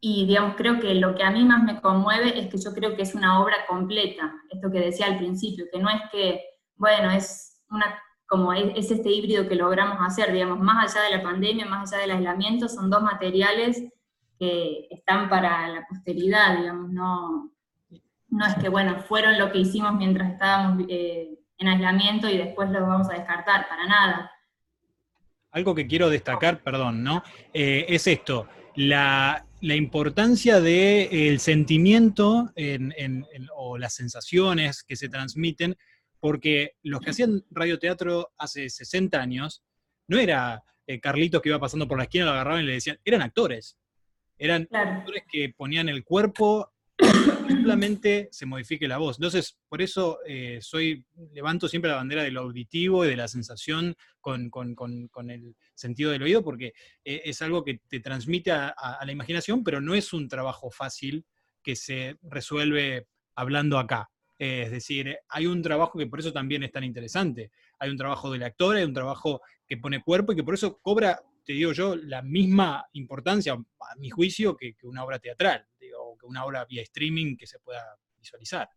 y 0.01 0.27
digamos, 0.27 0.55
creo 0.57 0.79
que 0.81 0.95
lo 0.95 1.15
que 1.15 1.23
a 1.23 1.31
mí 1.31 1.43
más 1.45 1.63
me 1.63 1.81
conmueve 1.81 2.39
es 2.39 2.49
que 2.49 2.59
yo 2.59 2.75
creo 2.75 2.97
que 2.97 3.03
es 3.03 3.15
una 3.15 3.41
obra 3.43 3.67
completa, 3.67 4.35
esto 4.51 4.71
que 4.71 4.81
decía 4.81 5.07
al 5.07 5.19
principio, 5.19 5.67
que 5.73 5.79
no 5.79 5.89
es 5.89 6.03
que, 6.13 6.43
bueno, 6.77 7.11
es 7.11 7.63
una 7.71 7.99
como 8.27 8.53
es, 8.53 8.73
es, 8.77 8.91
este 8.93 9.11
híbrido 9.11 9.49
que 9.49 9.57
logramos 9.57 9.99
hacer, 10.01 10.33
digamos, 10.33 10.61
más 10.61 10.95
allá 10.95 11.05
de 11.05 11.17
la 11.17 11.23
pandemia, 11.23 11.67
más 11.67 11.93
allá 11.93 12.03
del 12.03 12.13
aislamiento, 12.13 12.69
son 12.69 12.89
dos 12.89 13.03
materiales 13.03 13.83
que 14.41 14.89
están 14.91 15.29
para 15.29 15.69
la 15.69 15.87
posteridad, 15.87 16.57
digamos, 16.57 16.91
no, 16.91 17.53
no 18.31 18.47
es 18.47 18.55
que, 18.55 18.71
bueno, 18.71 19.03
fueron 19.03 19.39
lo 19.39 19.53
que 19.53 19.59
hicimos 19.59 19.95
mientras 19.95 20.33
estábamos 20.33 20.87
eh, 20.89 21.39
en 21.59 21.69
aislamiento 21.69 22.27
y 22.29 22.39
después 22.39 22.71
lo 22.71 22.81
vamos 22.81 23.11
a 23.11 23.19
descartar, 23.19 23.69
para 23.69 23.87
nada. 23.87 24.33
Algo 25.51 25.75
que 25.75 25.87
quiero 25.87 26.09
destacar, 26.09 26.63
perdón, 26.63 27.05
¿no? 27.05 27.23
Eh, 27.53 27.85
es 27.87 28.07
esto, 28.07 28.49
la, 28.77 29.45
importancia 29.61 30.59
del 30.59 31.39
sentimiento 31.39 32.51
o 33.55 33.77
las 33.77 33.95
sensaciones 33.95 34.83
que 34.83 34.97
se 34.97 35.11
transmiten, 35.11 35.77
porque 36.19 36.77
los 36.83 37.01
que 37.01 37.11
hacían 37.11 37.45
radioteatro 37.51 38.31
hace 38.39 38.71
60 38.71 39.21
años, 39.21 39.63
no 40.09 40.19
era 40.19 40.63
eh, 40.87 40.99
Carlitos 40.99 41.43
que 41.43 41.51
iba 41.51 41.59
pasando 41.59 41.87
por 41.87 41.99
la 41.99 42.05
esquina, 42.05 42.25
lo 42.25 42.31
agarraban 42.31 42.63
y 42.63 42.67
le 42.67 42.73
decían, 42.73 42.99
eran 43.05 43.21
actores. 43.21 43.77
Eran 44.41 44.67
actores 44.73 45.25
que 45.31 45.51
ponían 45.51 45.89
el 45.91 46.03
cuerpo 46.03 46.73
simplemente 47.47 48.29
se 48.33 48.47
modifique 48.47 48.89
la 48.89 48.99
voz. 48.99 49.19
Entonces, 49.19 49.59
por 49.69 49.83
eso 49.83 50.19
eh, 50.27 50.59
soy, 50.63 51.05
levanto 51.33 51.69
siempre 51.69 51.91
la 51.91 51.99
bandera 51.99 52.23
del 52.23 52.37
auditivo 52.37 53.05
y 53.05 53.09
de 53.09 53.17
la 53.17 53.29
sensación 53.29 53.95
con, 54.21 54.51
el 55.29 55.57
sentido 55.75 56.11
del 56.11 56.23
oído, 56.23 56.43
porque 56.43 56.73
eh, 57.05 57.23
es 57.25 57.43
algo 57.43 57.65
que 57.65 57.81
te 57.89 58.01
transmite 58.01 58.51
a, 58.51 58.75
la 59.05 59.13
imaginación, 59.13 59.63
pero 59.63 59.81
no 59.81 59.95
es 59.95 60.13
un 60.13 60.29
trabajo 60.29 60.71
fácil 60.71 61.25
que 61.63 61.77
se 61.77 62.17
resuelve 62.23 63.07
hablando 63.35 63.79
acá. 63.79 64.11
es 64.39 64.71
decir, 64.71 65.19
hay 65.29 65.47
un 65.47 65.61
trabajo 65.61 65.99
que 65.99 66.07
por 66.07 66.21
eso 66.21 66.33
también 66.33 66.63
es 66.63 66.73
tan 66.73 66.85
interesante. 66.85 67.51
Hay 67.79 67.91
un 67.91 67.99
trabajo 67.99 68.31
del 68.31 68.43
actor, 68.43 68.77
hay 68.77 68.85
un 68.85 68.95
trabajo 68.95 69.43
que 69.67 69.77
pone 69.77 70.03
cuerpo 70.03 70.33
y 70.33 70.37
que 70.37 70.45
por 70.45 70.55
eso 70.55 70.79
cobra 70.81 71.23
te 71.45 71.53
digo 71.53 71.73
yo, 71.73 71.97
la 71.97 72.23
misma 72.23 72.87
importancia, 72.93 73.53
a 73.55 73.97
mi 73.97 74.11
juicio, 74.11 74.57
que, 74.57 74.75
una 74.85 75.05
obra 75.05 75.19
teatral, 75.19 75.67
o 75.99 76.17
que 76.17 76.27
una 76.27 76.45
obra 76.45 76.65
vía 76.65 76.83
streaming 76.83 77.37
que 77.37 77.47
se 77.47 77.59
pueda 77.61 77.83
visualizar. 78.19 78.69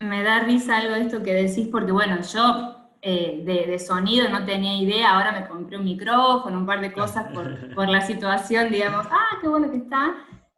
Me 0.00 0.22
da 0.22 0.40
risa 0.40 0.78
algo 0.78 0.94
esto 0.94 1.22
que 1.22 1.32
decís, 1.32 1.68
porque 1.70 1.92
bueno, 1.92 2.20
yo 2.22 2.90
eh, 3.02 3.42
de, 3.44 3.78
sonido 3.78 4.28
no 4.28 4.44
tenía 4.44 4.76
idea, 4.76 5.14
ahora 5.14 5.32
me 5.32 5.46
compré 5.46 5.76
un 5.76 5.84
micrófono, 5.84 6.58
un 6.58 6.66
par 6.66 6.80
de 6.80 6.92
cosas 6.92 7.32
por, 7.32 7.74
por 7.74 7.88
la 7.88 8.00
situación, 8.00 8.70
digamos, 8.70 9.06
ah, 9.10 9.38
qué 9.40 9.48
bueno 9.48 9.70
que 9.70 9.78
está, 9.78 10.14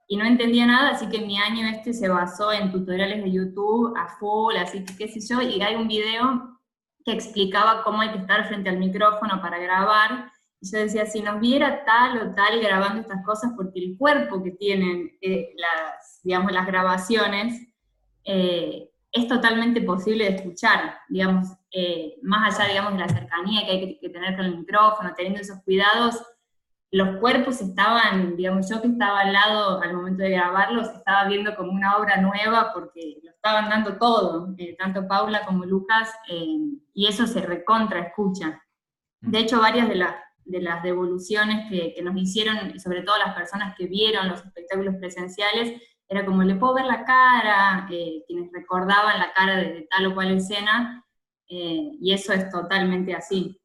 y 0.07 0.17
no 0.17 0.25
entendía 0.25 0.67
nada, 0.67 0.91
así 0.91 1.09
que 1.09 1.21
mi 1.21 1.39
año 1.39 1.67
este 1.67 1.93
se 1.93 2.09
basó 2.09 2.53
en 2.53 2.71
tutoriales 2.71 3.25
de 3.25 3.33
YouTube 3.33 3.95
a 3.97 4.09
full, 4.19 4.55
así 4.57 4.85
que 4.85 4.97
qué 4.97 5.09
sé 5.09 5.21
yo, 5.21 5.41
y 5.41 5.61
hay 5.63 5.75
un 5.75 5.89
video 5.89 6.61
que 7.05 7.13
explicaba 7.13 7.83
cómo 7.83 8.01
hay 8.01 8.13
que 8.13 8.19
estar 8.19 8.47
frente 8.47 8.69
al 8.71 8.79
micrófono 8.79 9.41
para 9.41 9.59
grabar, 9.59 10.31
yo 10.71 10.79
decía, 10.79 11.07
si 11.07 11.21
nos 11.21 11.41
viera 11.41 11.85
tal 11.85 12.19
o 12.19 12.35
tal 12.35 12.61
grabando 12.61 13.01
estas 13.01 13.25
cosas, 13.25 13.53
porque 13.57 13.81
el 13.81 13.97
cuerpo 13.97 14.43
que 14.43 14.53
tienen 14.53 15.17
eh, 15.21 15.55
las, 15.57 16.21
digamos, 16.23 16.53
las 16.53 16.67
grabaciones 16.67 17.69
eh, 18.25 18.91
es 19.13 19.29
totalmente 19.29 19.81
posible 19.83 20.25
de 20.25 20.37
escuchar, 20.37 20.99
digamos, 21.09 21.49
eh, 21.71 22.17
más 22.23 22.59
allá, 22.59 22.69
digamos, 22.69 22.93
de 22.95 22.99
la 23.01 23.09
cercanía 23.09 23.65
que 23.65 23.71
hay 23.71 23.99
que, 23.99 24.09
tener 24.09 24.37
con 24.37 24.47
el 24.47 24.59
micrófono, 24.59 25.13
teniendo 25.15 25.41
esos 25.41 25.63
cuidados, 25.63 26.23
los 26.91 27.17
cuerpos 27.19 27.61
estaban, 27.61 28.37
digamos, 28.37 28.69
yo 28.71 28.81
que 28.81 28.89
estaba 28.89 29.21
al 29.21 29.33
lado 29.33 29.81
al 29.83 29.95
momento 29.95 30.23
de 30.23 30.31
grabarlos, 30.31 30.89
estaba 30.89 31.29
viendo 31.29 31.55
como 31.57 31.73
una 31.73 31.97
obra 31.97 32.19
nueva 32.19 32.71
porque 32.73 33.19
lo 33.23 33.31
estaban 33.31 33.69
dando 33.69 33.99
todo, 33.99 34.55
tanto 34.79 35.09
Paula 35.09 35.45
como 35.45 35.65
Lucas, 35.65 36.13
y 36.29 37.07
eso 37.09 37.27
se 37.27 37.41
recontra 37.41 38.01
escucha. 38.01 38.63
De 39.21 39.41
hecho, 39.41 39.61
varias 39.61 39.89
de 39.89 39.97
las 39.97 40.15
de 40.45 40.61
las 40.61 40.83
devoluciones 40.83 41.71
que, 41.71 42.01
nos 42.03 42.17
hicieron, 42.17 42.73
y 42.75 42.79
sobre 42.79 43.03
todo 43.03 43.19
las 43.19 43.35
personas 43.35 43.75
que 43.77 43.87
vieron 43.87 44.29
los 44.29 44.45
espectáculos 44.45 44.97
presenciales, 44.97 45.81
era 46.09 46.25
como, 46.25 46.43
le 46.43 46.55
puedo 46.57 46.75
ver 46.75 46.85
la 46.85 47.05
cara, 47.05 47.89
eh, 47.91 48.23
quienes 48.27 48.51
recordaban 48.53 49.19
la 49.19 49.33
cara 49.33 49.57
de, 49.57 49.87
tal 49.91 50.07
o 50.07 50.15
cual 50.15 50.33
escena, 50.33 51.05
eh, 51.49 51.93
y 52.01 52.13
eso 52.13 52.33
es 52.33 52.51
totalmente 52.51 53.15
así. 53.15 53.59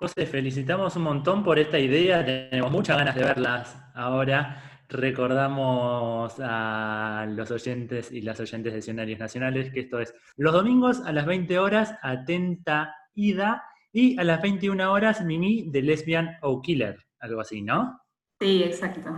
José, 0.00 0.24
felicitamos 0.26 0.96
un 0.96 1.02
montón 1.02 1.44
por 1.44 1.58
esta 1.58 1.78
idea, 1.78 2.24
tenemos 2.24 2.70
muchas 2.70 2.96
ganas 2.96 3.14
de 3.14 3.22
verlas 3.22 3.76
ahora. 3.94 4.62
Recordamos 4.88 6.34
a 6.42 7.26
los 7.28 7.50
oyentes 7.50 8.10
y 8.10 8.22
las 8.22 8.40
oyentes 8.40 8.72
de 8.72 8.78
escenarios 8.78 9.20
nacionales 9.20 9.70
que 9.70 9.80
esto 9.80 10.00
es 10.00 10.14
los 10.36 10.52
domingos 10.52 11.00
a 11.04 11.12
las 11.12 11.26
20 11.26 11.58
horas, 11.58 11.94
atenta 12.02 12.96
Ida, 13.14 13.62
y 13.92 14.18
a 14.18 14.24
las 14.24 14.40
21 14.42 14.92
horas, 14.92 15.24
Mimi 15.24 15.70
de 15.70 15.82
Lesbian 15.82 16.36
o 16.42 16.60
Killer, 16.60 16.96
algo 17.18 17.40
así, 17.40 17.62
¿no? 17.62 18.00
Sí, 18.40 18.62
exacto. 18.62 19.16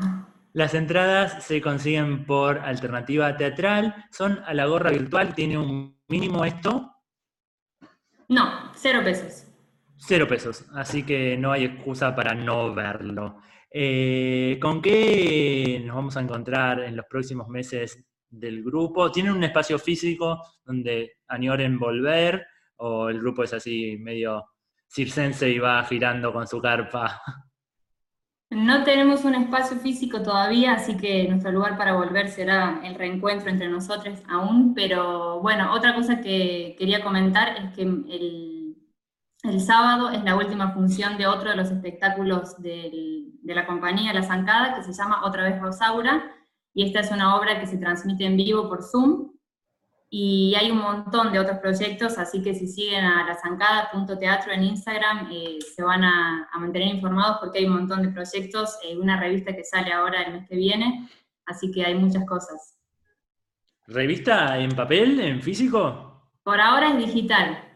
Las 0.54 0.74
entradas 0.74 1.44
se 1.44 1.60
consiguen 1.62 2.26
por 2.26 2.58
alternativa 2.58 3.36
teatral, 3.36 3.94
son 4.10 4.40
a 4.44 4.52
la 4.52 4.66
gorra 4.66 4.90
virtual, 4.90 5.34
tiene 5.34 5.56
un 5.56 5.98
mínimo 6.08 6.44
esto. 6.44 6.92
No, 8.28 8.72
cero 8.74 9.00
pesos. 9.02 9.46
Cero 9.96 10.26
pesos, 10.26 10.66
así 10.74 11.04
que 11.04 11.36
no 11.36 11.52
hay 11.52 11.64
excusa 11.64 12.14
para 12.14 12.34
no 12.34 12.74
verlo. 12.74 13.40
Eh, 13.70 14.58
¿Con 14.60 14.82
qué 14.82 15.80
nos 15.86 15.96
vamos 15.96 16.16
a 16.16 16.20
encontrar 16.20 16.80
en 16.80 16.96
los 16.96 17.06
próximos 17.06 17.48
meses 17.48 18.04
del 18.28 18.62
grupo? 18.62 19.10
¿Tienen 19.10 19.32
un 19.32 19.44
espacio 19.44 19.78
físico 19.78 20.42
donde 20.64 21.18
añoren 21.28 21.78
volver? 21.78 22.46
¿O 22.76 23.08
el 23.08 23.20
grupo 23.20 23.44
es 23.44 23.54
así 23.54 23.96
medio 23.98 24.44
circense 24.92 25.58
va 25.58 25.84
girando 25.84 26.32
con 26.32 26.46
su 26.46 26.60
carpa? 26.60 27.22
No 28.50 28.84
tenemos 28.84 29.24
un 29.24 29.34
espacio 29.34 29.78
físico 29.78 30.22
todavía, 30.22 30.74
así 30.74 30.96
que 30.96 31.26
nuestro 31.26 31.50
lugar 31.52 31.78
para 31.78 31.94
volver 31.94 32.28
será 32.28 32.80
el 32.84 32.94
reencuentro 32.96 33.48
entre 33.48 33.70
nosotros 33.70 34.20
aún, 34.28 34.74
pero 34.74 35.40
bueno, 35.40 35.72
otra 35.72 35.94
cosa 35.94 36.20
que 36.20 36.76
quería 36.78 37.02
comentar 37.02 37.56
es 37.56 37.74
que 37.74 37.82
el 37.82 38.62
el 39.42 39.60
sábado 39.60 40.10
es 40.10 40.22
la 40.22 40.36
última 40.36 40.72
función 40.72 41.18
de 41.18 41.26
otro 41.26 41.50
de 41.50 41.56
los 41.56 41.70
espectáculos 41.70 42.62
de 42.62 43.32
la 43.42 43.66
compañía 43.66 44.12
La 44.12 44.22
Zancada, 44.22 44.74
que 44.74 44.84
se 44.84 44.92
llama 44.92 45.24
Otra 45.24 45.42
vez 45.42 45.60
Rosaura, 45.60 46.32
y 46.72 46.86
esta 46.86 47.00
es 47.00 47.10
una 47.10 47.36
obra 47.36 47.58
que 47.58 47.66
se 47.66 47.76
transmite 47.76 48.24
en 48.24 48.36
vivo 48.36 48.68
por 48.68 48.84
Zoom, 48.84 49.31
y 50.14 50.54
hay 50.56 50.70
un 50.70 50.76
montón 50.76 51.32
de 51.32 51.38
otros 51.38 51.56
proyectos, 51.56 52.18
así 52.18 52.42
que 52.42 52.52
si 52.52 52.66
siguen 52.68 53.02
a 53.02 53.26
la 53.26 53.34
zancada.teatro 53.34 54.52
en 54.52 54.64
Instagram, 54.64 55.30
eh, 55.32 55.58
se 55.74 55.82
van 55.82 56.04
a, 56.04 56.50
mantener 56.60 56.88
informados 56.96 57.38
porque 57.40 57.60
hay 57.60 57.64
un 57.64 57.76
montón 57.76 58.02
de 58.02 58.10
proyectos, 58.10 58.76
eh, 58.84 58.94
una 58.98 59.18
revista 59.18 59.56
que 59.56 59.64
sale 59.64 59.90
ahora 59.90 60.20
el 60.24 60.34
mes 60.34 60.46
que 60.46 60.56
viene, 60.56 61.08
así 61.46 61.70
que 61.70 61.86
hay 61.86 61.94
muchas 61.94 62.26
cosas. 62.26 62.78
¿Revista 63.86 64.58
en 64.58 64.72
papel, 64.72 65.18
en 65.18 65.40
físico? 65.40 66.28
Por 66.42 66.60
ahora 66.60 66.90
es 66.90 66.98
digital, 66.98 67.72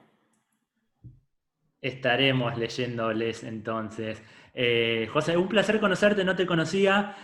Estaremos 1.80 2.58
leyéndoles 2.58 3.44
entonces. 3.44 4.20
Eh, 4.52 5.08
José, 5.12 5.36
un 5.36 5.48
placer 5.48 5.78
conocerte, 5.78 6.24
no 6.24 6.34
te 6.34 6.44
conocía. 6.44 7.14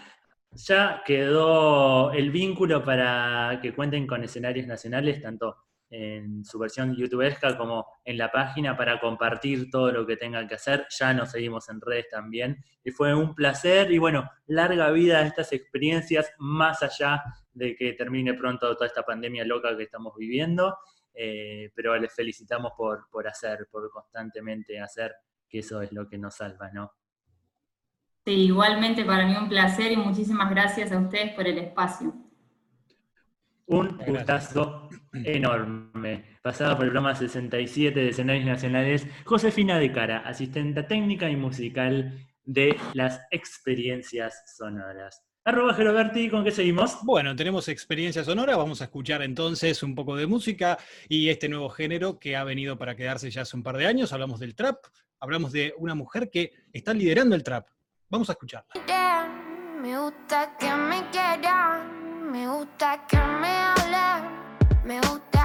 Ya 0.55 1.03
quedó 1.07 2.13
el 2.13 2.31
vínculo 2.31 2.85
para 2.85 3.59
que 3.63 3.75
cuenten 3.75 4.07
con 4.07 4.23
escenarios 4.23 4.67
nacionales, 4.67 5.21
tanto 5.23 5.57
en 5.89 6.45
su 6.45 6.59
versión 6.59 6.97
youtubesca 6.97 7.57
como 7.57 7.87
en 8.05 8.17
la 8.17 8.31
página 8.33 8.77
para 8.77 8.99
compartir 8.99 9.71
todo 9.71 9.93
lo 9.93 10.07
que 10.07 10.17
tengan 10.17 10.49
que 10.49 10.55
hacer. 10.55 10.87
Ya 10.91 11.13
nos 11.13 11.31
seguimos 11.31 11.69
en 11.69 11.81
redes 11.81 12.09
también. 12.11 12.65
Y 12.83 12.91
fue 12.91 13.15
un 13.15 13.35
placer 13.35 13.93
y 13.93 13.99
bueno, 13.99 14.31
larga 14.47 14.91
vida 14.91 15.19
a 15.19 15.27
estas 15.27 15.53
experiencias, 15.53 16.33
más 16.39 16.83
allá 16.83 17.23
de 17.53 17.77
que 17.77 17.93
termine 17.93 18.35
pronto 18.35 18.75
toda 18.75 18.87
esta 18.87 19.03
pandemia 19.03 19.45
loca 19.45 19.77
que 19.77 19.85
estamos 19.85 20.15
viviendo. 20.17 20.79
Eh, 21.15 21.71
pero 21.75 21.97
les 21.99 22.15
felicitamos 22.15 22.73
por, 22.77 23.09
por 23.11 23.29
hacer, 23.29 23.69
por 23.71 23.91
constantemente 23.91 24.81
hacer, 24.81 25.15
que 25.47 25.59
eso 25.59 25.83
es 25.83 25.93
lo 25.93 26.09
que 26.09 26.17
nos 26.17 26.37
salva, 26.37 26.71
¿no? 26.73 26.93
Sí, 28.25 28.33
igualmente 28.33 29.05
para 29.05 29.27
mí 29.27 29.35
un 29.37 29.49
placer 29.49 29.91
y 29.91 29.97
muchísimas 29.97 30.49
gracias 30.51 30.93
a 30.93 30.99
ustedes 30.99 31.33
por 31.35 31.47
el 31.47 31.59
espacio. 31.59 32.15
Un 33.67 33.99
gustazo 34.07 34.89
enorme. 35.13 36.39
Pasada 36.43 36.77
por 36.77 36.85
el 36.85 36.93
programa 36.93 37.15
67 37.17 37.99
de 37.99 38.09
escenarios 38.09 38.45
nacionales, 38.45 39.07
Josefina 39.25 39.79
de 39.79 39.91
Cara, 39.91 40.19
asistente 40.19 40.83
técnica 40.85 41.29
y 41.31 41.37
musical 41.37 42.17
de 42.45 42.77
las 42.95 43.21
experiencias 43.31 44.57
sonoras. 44.57 45.25
Arroba 45.45 45.75
Geroberti, 45.75 46.31
¿con 46.31 46.45
qué 46.45 46.53
seguimos? 46.53 46.99
Bueno, 47.03 47.35
tenemos 47.35 47.69
experiencia 47.69 48.23
sonora, 48.23 48.57
vamos 48.57 48.81
a 48.81 48.85
escuchar 48.85 49.23
entonces 49.23 49.83
un 49.83 49.97
poco 49.97 50.15
de 50.15 50.27
música 50.29 50.79
y 51.09 51.31
este 51.31 51.49
nuevo 51.49 51.69
género 51.69 52.21
que 52.21 52.37
ha 52.37 52.45
venido 52.45 52.79
para 52.79 52.95
quedarse 52.95 53.29
ya 53.31 53.43
hace 53.43 53.57
un 53.57 53.65
par 53.65 53.77
de 53.77 53.87
años. 53.87 54.13
Hablamos 54.13 54.39
del 54.39 54.55
trap, 54.55 54.77
hablamos 55.19 55.51
de 55.51 55.75
una 55.79 55.97
mujer 55.97 56.31
que 56.31 56.53
está 56.73 56.95
liderando 56.95 57.35
el 57.35 57.43
trap. 57.43 57.67
Vamos 58.13 58.29
a 58.29 58.33
escucharla. 58.33 58.75
Me 59.81 59.99
gusta 59.99 60.55
que 60.59 60.71
me 60.71 61.09
quieran, 61.09 62.31
me 62.31 62.47
gusta 62.47 63.07
que 63.09 63.17
me 63.17 63.49
hablen, 63.49 64.85
me 64.85 65.01
gusta, 65.01 65.42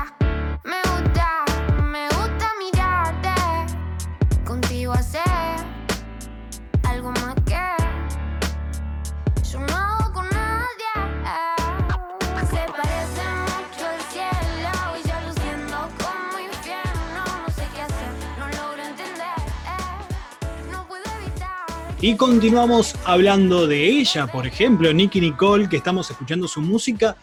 Y 22.00 22.16
continuamos 22.16 22.94
hablando 23.06 23.66
de 23.66 23.84
ella, 23.88 24.28
por 24.28 24.46
ejemplo, 24.46 24.94
Nicky 24.94 25.20
Nicole, 25.20 25.68
que 25.68 25.78
estamos 25.78 26.12
escuchando 26.12 26.48
su 26.48 26.62
música, 26.62 27.18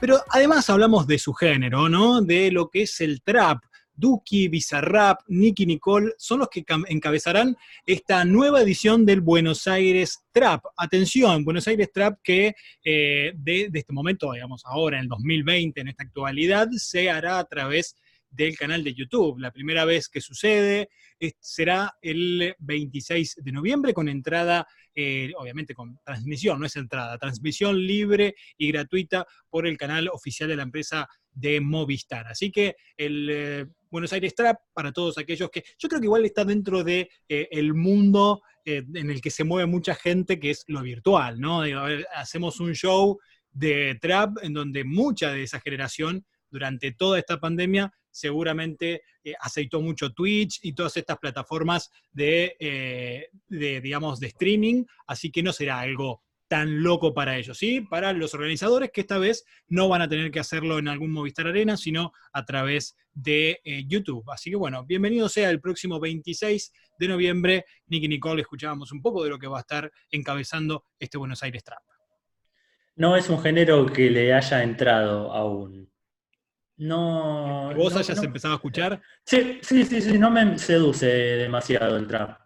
pero 0.00 0.18
además 0.30 0.70
hablamos 0.70 1.06
de 1.06 1.18
su 1.18 1.34
género, 1.34 1.90
¿no? 1.90 2.22
De 2.22 2.50
lo 2.50 2.70
que 2.70 2.82
es 2.84 3.02
el 3.02 3.20
trap. 3.20 3.62
Duki, 3.94 4.48
Bizarrap, 4.48 5.20
Nicky 5.28 5.66
Nicole 5.66 6.14
son 6.16 6.38
los 6.38 6.48
que 6.48 6.64
encabezarán 6.88 7.54
esta 7.84 8.24
nueva 8.24 8.62
edición 8.62 9.04
del 9.04 9.20
Buenos 9.20 9.68
Aires 9.68 10.24
Trap. 10.32 10.64
Atención, 10.78 11.44
Buenos 11.44 11.68
Aires 11.68 11.92
Trap 11.92 12.18
que 12.22 12.54
eh, 12.82 13.32
de, 13.36 13.68
de, 13.70 13.78
este 13.78 13.92
momento, 13.92 14.32
digamos 14.32 14.62
ahora 14.64 14.96
en 14.96 15.02
el 15.02 15.08
2020, 15.10 15.82
en 15.82 15.88
esta 15.88 16.02
actualidad, 16.02 16.68
se 16.72 17.10
hará 17.10 17.38
a 17.38 17.44
través 17.44 17.94
del 18.34 18.56
canal 18.56 18.82
de 18.82 18.94
YouTube. 18.94 19.38
La 19.38 19.52
primera 19.52 19.84
vez 19.84 20.08
que 20.08 20.20
sucede 20.20 20.88
será 21.40 21.94
el 22.02 22.54
26 22.58 23.36
de 23.42 23.52
noviembre 23.52 23.94
con 23.94 24.08
entrada, 24.08 24.66
eh, 24.94 25.32
obviamente 25.36 25.74
con 25.74 25.98
transmisión, 26.04 26.60
no 26.60 26.66
es 26.66 26.76
entrada, 26.76 27.18
transmisión 27.18 27.78
libre 27.78 28.34
y 28.58 28.70
gratuita 28.72 29.26
por 29.48 29.66
el 29.66 29.76
canal 29.76 30.08
oficial 30.08 30.48
de 30.48 30.56
la 30.56 30.64
empresa 30.64 31.08
de 31.32 31.60
Movistar. 31.60 32.26
Así 32.26 32.50
que 32.50 32.76
el 32.96 33.28
eh, 33.30 33.66
Buenos 33.90 34.12
Aires 34.12 34.34
Trap, 34.34 34.56
para 34.72 34.92
todos 34.92 35.16
aquellos 35.18 35.50
que 35.50 35.64
yo 35.78 35.88
creo 35.88 36.00
que 36.00 36.06
igual 36.06 36.24
está 36.24 36.44
dentro 36.44 36.82
de 36.82 37.08
eh, 37.28 37.48
el 37.50 37.74
mundo 37.74 38.42
en 38.66 39.10
el 39.10 39.20
que 39.20 39.28
se 39.28 39.44
mueve 39.44 39.66
mucha 39.66 39.94
gente, 39.94 40.40
que 40.40 40.48
es 40.48 40.64
lo 40.68 40.80
virtual, 40.80 41.38
¿no? 41.38 41.60
hacemos 42.14 42.60
un 42.60 42.72
show 42.72 43.18
de 43.52 43.98
trap 44.00 44.38
en 44.40 44.54
donde 44.54 44.84
mucha 44.84 45.32
de 45.32 45.42
esa 45.42 45.60
generación 45.60 46.24
durante 46.54 46.92
toda 46.92 47.18
esta 47.18 47.40
pandemia 47.40 47.92
seguramente 48.12 49.02
eh, 49.24 49.34
aceitó 49.40 49.80
mucho 49.80 50.12
Twitch 50.12 50.60
y 50.62 50.72
todas 50.72 50.96
estas 50.96 51.18
plataformas 51.18 51.90
eh, 52.16 53.26
de, 53.48 53.80
digamos, 53.80 54.20
de 54.20 54.28
streaming, 54.28 54.84
así 55.08 55.32
que 55.32 55.42
no 55.42 55.52
será 55.52 55.80
algo 55.80 56.22
tan 56.46 56.84
loco 56.84 57.12
para 57.12 57.36
ellos, 57.36 57.58
¿sí? 57.58 57.80
Para 57.80 58.12
los 58.12 58.34
organizadores 58.34 58.92
que 58.92 59.00
esta 59.00 59.18
vez 59.18 59.44
no 59.66 59.88
van 59.88 60.02
a 60.02 60.08
tener 60.08 60.30
que 60.30 60.38
hacerlo 60.38 60.78
en 60.78 60.86
algún 60.86 61.10
Movistar 61.10 61.48
Arena, 61.48 61.76
sino 61.76 62.12
a 62.32 62.44
través 62.44 62.94
de 63.12 63.60
eh, 63.64 63.84
YouTube. 63.88 64.30
Así 64.30 64.50
que 64.50 64.56
bueno, 64.56 64.84
bienvenido 64.84 65.28
sea 65.28 65.50
el 65.50 65.60
próximo 65.60 65.98
26 65.98 66.72
de 67.00 67.08
noviembre. 67.08 67.64
Nicky 67.88 68.06
Nicole, 68.06 68.42
escuchábamos 68.42 68.92
un 68.92 69.02
poco 69.02 69.24
de 69.24 69.30
lo 69.30 69.40
que 69.40 69.48
va 69.48 69.58
a 69.58 69.62
estar 69.62 69.90
encabezando 70.12 70.84
este 71.00 71.18
Buenos 71.18 71.42
Aires 71.42 71.64
Trap. 71.64 71.82
No 72.94 73.16
es 73.16 73.28
un 73.28 73.42
género 73.42 73.86
que 73.86 74.08
le 74.08 74.32
haya 74.32 74.62
entrado 74.62 75.32
aún. 75.32 75.93
No. 76.76 77.72
¿Vos 77.76 77.94
hayas 77.94 78.22
empezado 78.22 78.54
a 78.54 78.56
escuchar? 78.56 79.00
Sí, 79.24 79.58
sí, 79.62 79.84
sí, 79.84 80.00
sí, 80.00 80.18
no 80.18 80.30
me 80.30 80.58
seduce 80.58 81.06
demasiado 81.06 81.96
el 81.96 82.06
trap. 82.06 82.40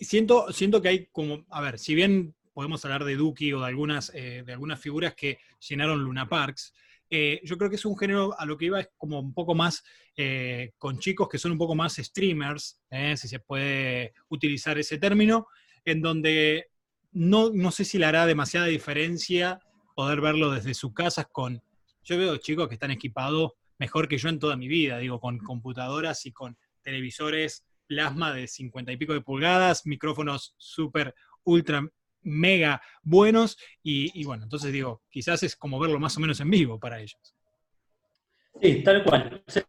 siento, 0.00 0.52
siento 0.52 0.82
que 0.82 0.88
hay 0.88 1.06
como, 1.06 1.46
a 1.48 1.60
ver, 1.60 1.78
si 1.78 1.94
bien 1.94 2.34
podemos 2.52 2.84
hablar 2.84 3.04
de 3.04 3.16
Duki 3.16 3.52
o 3.52 3.60
de 3.60 3.66
algunas, 3.66 4.12
eh, 4.14 4.42
de 4.44 4.52
algunas 4.52 4.78
figuras 4.78 5.14
que 5.14 5.38
llenaron 5.66 6.02
Luna 6.02 6.28
Parks, 6.28 6.74
eh, 7.08 7.40
yo 7.42 7.56
creo 7.56 7.70
que 7.70 7.76
es 7.76 7.84
un 7.84 7.96
género 7.96 8.38
a 8.38 8.44
lo 8.44 8.56
que 8.56 8.66
iba 8.66 8.80
es 8.80 8.90
como 8.96 9.18
un 9.18 9.34
poco 9.34 9.54
más 9.54 9.82
eh, 10.16 10.72
con 10.78 10.98
chicos 10.98 11.28
que 11.28 11.38
son 11.38 11.52
un 11.52 11.58
poco 11.58 11.74
más 11.74 11.96
streamers, 11.96 12.80
si 13.16 13.28
se 13.28 13.40
puede 13.40 14.12
utilizar 14.28 14.78
ese 14.78 14.98
término, 14.98 15.46
en 15.84 16.02
donde 16.02 16.68
no, 17.12 17.50
no 17.50 17.70
sé 17.70 17.84
si 17.84 17.98
le 17.98 18.06
hará 18.06 18.26
demasiada 18.26 18.66
diferencia 18.66 19.58
poder 19.96 20.20
verlo 20.20 20.50
desde 20.50 20.74
sus 20.74 20.92
casas 20.92 21.26
con... 21.32 21.62
Yo 22.04 22.16
veo 22.16 22.36
chicos 22.36 22.68
que 22.68 22.74
están 22.74 22.90
equipados 22.90 23.52
mejor 23.80 24.06
que 24.06 24.18
yo 24.18 24.28
en 24.28 24.38
toda 24.38 24.56
mi 24.56 24.68
vida, 24.68 24.98
digo, 24.98 25.18
con 25.18 25.38
computadoras 25.38 26.26
y 26.26 26.32
con 26.32 26.56
televisores 26.82 27.64
plasma 27.86 28.32
de 28.32 28.46
50 28.46 28.92
y 28.92 28.96
pico 28.96 29.14
de 29.14 29.22
pulgadas, 29.22 29.86
micrófonos 29.86 30.54
súper, 30.58 31.14
ultra, 31.42 31.82
mega 32.20 32.80
buenos, 33.02 33.56
y, 33.82 34.22
bueno, 34.24 34.44
entonces 34.44 34.70
digo, 34.70 35.02
quizás 35.08 35.42
es 35.42 35.56
como 35.56 35.80
verlo 35.80 35.98
más 35.98 36.16
o 36.16 36.20
menos 36.20 36.38
en 36.40 36.50
vivo 36.50 36.78
para 36.78 37.00
ellos. 37.00 37.34
Sí, 38.60 38.82
tal 38.84 39.02
cual. 39.02 39.42
Es 39.46 39.64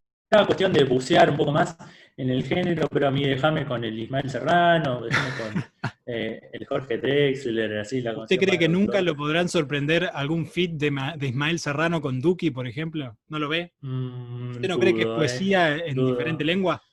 cuestión 0.45 0.73
de 0.73 0.83
bucear 0.83 1.29
un 1.29 1.37
poco 1.37 1.53
más 1.53 1.77
en 2.21 2.29
el 2.29 2.43
género, 2.43 2.87
pero 2.87 3.07
a 3.07 3.11
mí 3.11 3.23
déjame 3.23 3.65
con 3.65 3.83
el 3.83 3.97
Ismael 3.97 4.29
Serrano, 4.29 5.01
déjame 5.01 5.29
con 5.37 5.63
eh, 6.05 6.39
el 6.53 6.67
Jorge 6.67 6.99
Drexler, 6.99 7.79
así 7.79 7.99
la 8.01 8.15
¿Usted 8.15 8.37
cree 8.37 8.59
que 8.59 8.69
nunca 8.69 9.01
lo 9.01 9.15
podrán 9.15 9.49
sorprender 9.49 10.07
algún 10.13 10.45
fit 10.45 10.73
de, 10.73 10.93
Ismael 11.19 11.57
Serrano 11.57 11.99
con 11.99 12.21
Duki, 12.21 12.51
por 12.51 12.67
ejemplo? 12.67 13.17
¿No 13.27 13.39
lo 13.39 13.49
ve? 13.49 13.73
Mm, 13.81 14.51
¿Usted 14.51 14.69
no 14.69 14.77
cree 14.77 14.93
que 14.93 15.01
es 15.01 15.07
poesía 15.07 15.77
en 15.77 15.95
diferente 15.95 16.43
lengua? 16.43 16.83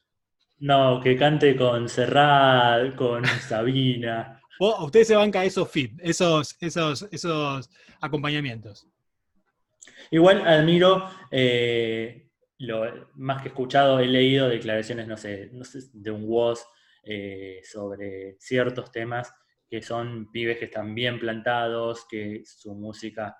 No, 0.60 0.98
que 0.98 1.14
cante 1.14 1.54
con 1.56 1.90
Serrat, 1.90 2.94
con 2.94 3.26
Sabina. 3.26 4.40
usted 4.80 5.04
se 5.04 5.14
banca 5.14 5.44
esos 5.44 5.70
fit, 5.70 5.92
esos, 6.00 6.56
esos, 6.58 7.06
esos 7.12 7.68
acompañamientos. 8.00 8.88
Igual 10.10 10.46
admiro 10.46 11.04
eh, 11.30 12.27
lo 12.58 13.08
más 13.14 13.42
que 13.42 13.48
escuchado, 13.48 14.00
he 14.00 14.06
leído 14.06 14.48
declaraciones, 14.48 15.06
no 15.06 15.16
sé, 15.16 15.50
no 15.52 15.64
sé 15.64 15.80
de 15.92 16.10
un 16.10 16.24
WOS 16.26 16.66
eh, 17.04 17.60
sobre 17.64 18.36
ciertos 18.38 18.90
temas 18.90 19.32
que 19.68 19.82
son 19.82 20.30
pibes 20.30 20.58
que 20.58 20.64
están 20.64 20.94
bien 20.94 21.18
plantados, 21.18 22.06
que 22.08 22.42
su 22.44 22.74
música 22.74 23.36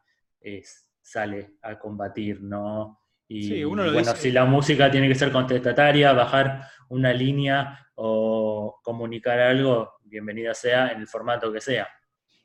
sale 1.01 1.57
a 1.63 1.79
combatir, 1.79 2.43
¿no? 2.43 3.01
Y 3.27 3.63
bueno, 3.65 3.85
si 4.15 4.31
la 4.31 4.47
música 4.47 4.91
tiene 4.91 5.09
que 5.09 5.15
ser 5.15 5.31
contestataria, 5.31 6.13
bajar 6.13 6.67
una 6.89 7.13
línea 7.13 7.87
o 7.95 8.81
comunicar 8.83 9.39
algo, 9.39 9.99
bienvenida 10.05 10.55
sea 10.55 10.93
en 10.93 11.01
el 11.01 11.07
formato 11.07 11.53
que 11.53 11.61
sea. 11.61 11.89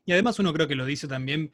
Y 0.04 0.12
además 0.12 0.38
uno 0.38 0.52
creo 0.52 0.68
que 0.68 0.74
lo 0.74 0.84
dice 0.84 1.08
también 1.08 1.52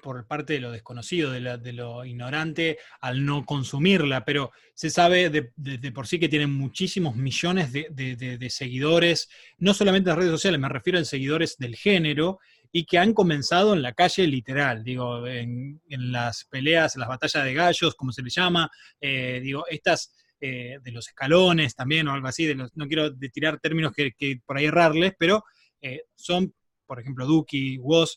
por 0.00 0.26
parte 0.26 0.54
de 0.54 0.60
lo 0.60 0.70
desconocido, 0.70 1.30
de, 1.32 1.72
lo 1.72 2.04
ignorante, 2.04 2.78
al 3.00 3.24
no 3.24 3.44
consumirla, 3.44 4.24
pero 4.24 4.52
se 4.74 4.90
sabe 4.90 5.28
de, 5.30 5.92
por 5.92 6.06
sí 6.06 6.18
que 6.18 6.28
tienen 6.28 6.52
muchísimos 6.52 7.16
millones 7.16 7.72
de, 7.72 8.46
seguidores, 8.50 9.28
no 9.58 9.74
solamente 9.74 10.08
en 10.08 10.16
las 10.16 10.18
redes 10.18 10.32
sociales, 10.32 10.60
me 10.60 10.68
refiero 10.68 10.98
a 10.98 11.04
seguidores 11.04 11.56
del 11.58 11.76
género, 11.76 12.38
y 12.74 12.86
que 12.86 12.98
han 12.98 13.12
comenzado 13.12 13.74
en 13.74 13.82
la 13.82 13.92
calle 13.92 14.26
literal, 14.26 14.82
digo, 14.82 15.26
en, 15.26 15.80
las 15.88 16.46
peleas, 16.46 16.96
en 16.96 17.00
las 17.00 17.08
batallas 17.10 17.44
de 17.44 17.52
gallos, 17.52 17.94
como 17.94 18.12
se 18.12 18.22
le 18.22 18.30
llama, 18.30 18.70
eh, 18.98 19.40
digo, 19.42 19.66
estas 19.68 20.14
eh, 20.40 20.78
de 20.82 20.90
los 20.90 21.06
escalones 21.06 21.76
también 21.76 22.08
o 22.08 22.14
algo 22.14 22.26
así, 22.26 22.46
de 22.46 22.54
no 22.56 22.88
quiero 22.88 23.14
tirar 23.16 23.60
términos 23.60 23.92
que, 23.92 24.40
por 24.44 24.56
ahí 24.56 24.64
errarles, 24.64 25.12
pero 25.18 25.44
eh, 25.82 26.02
son, 26.14 26.54
por 26.86 26.98
ejemplo, 26.98 27.26
Duki, 27.26 27.76
Woz, 27.78 28.16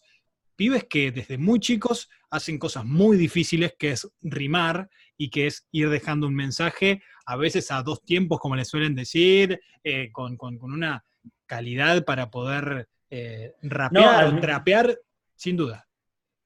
pibes 0.56 0.86
que 0.86 1.12
desde 1.12 1.38
muy 1.38 1.60
chicos 1.60 2.10
hacen 2.30 2.58
cosas 2.58 2.86
muy 2.86 3.18
difíciles, 3.18 3.74
que 3.78 3.91
es 3.91 4.10
rimar 4.22 4.89
y 5.18 5.30
que 5.30 5.47
es 5.47 5.68
ir 5.72 5.89
dejando 5.89 6.28
un 6.28 6.36
mensaje, 6.36 7.01
a 7.26 7.36
veces 7.36 7.72
a 7.72 7.84
dos 7.84 8.03
tiempos, 8.03 8.39
como 8.39 8.56
le 8.56 8.66
suelen 8.66 8.95
decir, 8.95 9.60
eh, 9.84 10.12
con, 10.12 10.38
una 10.62 11.03
calidad 11.45 12.03
para 12.03 12.30
poder 12.30 12.88
eh, 13.10 13.53
rapear 13.62 14.26
o 14.26 14.39
trapear, 14.39 14.99
sin 15.36 15.58
duda. 15.58 15.88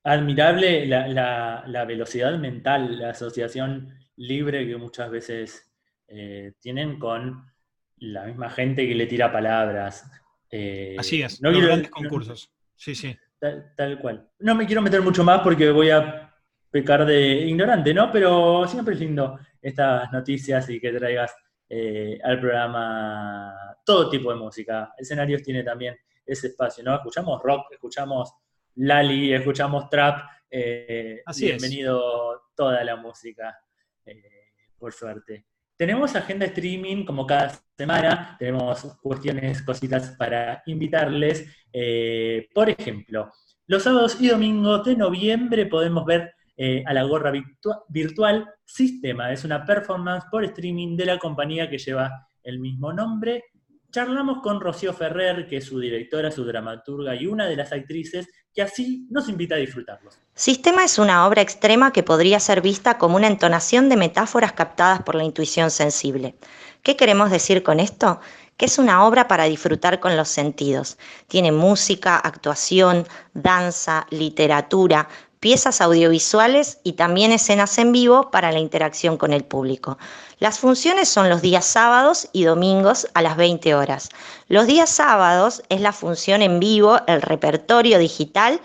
Admirable 0.04 0.86
la, 0.86 1.86
velocidad 1.88 2.38
mental, 2.40 3.00
la 3.00 3.12
asociación 3.12 3.94
libre 4.16 4.68
que 4.68 4.78
muchas 4.78 5.10
veces 5.10 5.72
eh, 6.08 6.54
tienen 6.60 7.00
con 7.00 7.46
la 7.98 8.26
misma 8.26 8.50
gente 8.50 8.88
que 8.88 8.96
le 8.96 9.08
tira 9.08 9.32
palabras. 9.32 10.10
Así 10.98 11.22
es, 11.22 11.42
no 11.42 11.52
grandes 11.52 11.92
concursos. 11.92 12.52
Sí, 12.76 12.96
sí. 12.96 13.16
Tal, 13.40 14.00
cual. 14.02 14.30
No 14.40 14.54
me 14.54 14.66
quiero 14.66 14.82
meter 14.82 15.02
mucho 15.02 15.24
más 15.24 15.42
porque 15.42 15.72
voy 15.72 15.90
a 15.90 16.34
pecar 16.70 17.06
de 17.06 17.48
ignorante, 17.48 17.94
¿no? 17.94 18.12
Pero 18.12 18.68
siempre 18.68 18.94
es 18.94 19.00
lindo 19.00 19.40
estas 19.62 20.12
noticias 20.12 20.70
y 20.70 20.80
que 20.80 20.92
traigas 20.92 21.34
eh, 21.70 22.20
al 22.22 22.40
programa 22.40 23.78
todo 23.86 24.10
tipo 24.10 24.32
de 24.32 24.38
música. 24.38 24.94
Escenarios 24.98 25.42
tiene 25.42 25.64
también 25.64 25.98
ese 26.26 26.48
espacio, 26.48 26.84
¿no? 26.84 26.96
Escuchamos 26.96 27.42
rock, 27.42 27.72
escuchamos 27.72 28.34
Lali, 28.76 29.34
escuchamos 29.34 29.90
trap. 29.90 30.30
Eh, 30.52 31.22
Así 31.26 31.46
bienvenido 31.46 32.50
toda 32.56 32.84
la 32.84 32.98
música, 32.98 33.58
eh, 34.06 34.52
por 34.78 34.92
suerte. 34.92 35.46
Tenemos 35.80 36.14
agenda 36.14 36.46
streaming 36.46 37.06
como 37.06 37.26
cada 37.26 37.58
semana, 37.78 38.36
tenemos 38.38 38.84
cuestiones, 39.02 39.62
cositas 39.62 40.10
para 40.18 40.62
invitarles. 40.66 41.48
Eh, 41.72 42.50
por 42.54 42.70
ejemplo, 42.70 43.32
los 43.66 43.84
sábados 43.84 44.20
y 44.20 44.28
domingos 44.28 44.84
de 44.84 44.98
noviembre 44.98 45.68
podemos 45.68 46.04
ver 46.04 46.34
eh, 46.58 46.84
a 46.86 46.94
la 46.94 47.04
gorra 47.04 47.32
virtual 47.88 48.46
Sistema. 48.66 49.32
Es 49.32 49.46
una 49.46 49.66
performance 49.66 50.26
por 50.30 50.44
streaming 50.44 50.98
de 50.98 51.06
la 51.06 51.18
compañía 51.18 51.70
que 51.70 51.78
lleva 51.78 52.28
el 52.44 52.60
mismo 52.60 52.92
nombre 52.92 53.46
charlamos 53.92 54.42
con 54.42 54.62
Rocío 54.62 54.94
Ferrer, 54.94 55.48
que 55.48 55.58
es 55.58 55.66
su 55.66 55.80
directora, 55.80 56.32
su 56.32 56.46
dramaturga 56.46 57.16
y 57.16 57.26
una 57.26 57.48
de 57.48 57.56
las 57.56 57.72
actrices, 57.72 58.30
que 58.60 58.64
así 58.64 59.08
nos 59.10 59.30
invita 59.30 59.56
a 59.56 59.58
disfrutarlos. 59.58 60.20
Sistema 60.36 60.84
es 60.84 61.00
una 61.00 61.26
obra 61.26 61.42
extrema 61.42 61.94
que 61.94 62.04
podría 62.04 62.42
ser 62.42 62.60
vista 62.60 62.98
como 62.98 63.16
una 63.16 63.28
entonación 63.28 63.88
de 63.88 63.96
metáforas 63.96 64.52
captadas 64.52 65.02
por 65.02 65.16
la 65.16 65.24
intuición 65.24 65.72
sensible. 65.72 66.36
¿Qué 66.84 66.98
queremos 66.98 67.32
decir 67.32 67.64
con 67.64 67.80
esto? 67.80 68.20
Que 68.58 68.66
es 68.66 68.78
una 68.78 69.06
obra 69.06 69.30
para 69.30 69.46
disfrutar 69.46 70.02
con 70.02 70.18
los 70.18 70.28
sentidos. 70.28 70.98
Tiene 71.30 71.54
música, 71.54 72.18
actuación, 72.18 73.08
danza, 73.34 74.06
literatura, 74.10 75.08
piezas 75.40 75.80
audiovisuales 75.82 76.80
y 76.84 76.94
también 76.94 77.32
escenas 77.32 77.78
en 77.78 77.92
vivo 77.92 78.30
para 78.30 78.52
la 78.52 78.60
interacción 78.60 79.18
con 79.18 79.32
el 79.32 79.46
público. 79.46 79.98
Las 80.40 80.60
funciones 80.60 81.10
son 81.10 81.30
los 81.30 81.42
días 81.42 81.66
sábados 81.66 82.30
y 82.34 82.44
domingos 82.44 83.08
a 83.14 83.22
las 83.22 83.38
20 83.38 83.74
horas. 83.76 84.10
Los 84.48 84.68
días 84.68 84.90
sábados 84.90 85.64
es 85.70 85.82
la 85.82 85.94
función 85.94 86.42
en 86.42 86.60
vivo, 86.60 87.00
el 87.08 87.22
repertorio 87.22 88.00
digital 88.00 88.62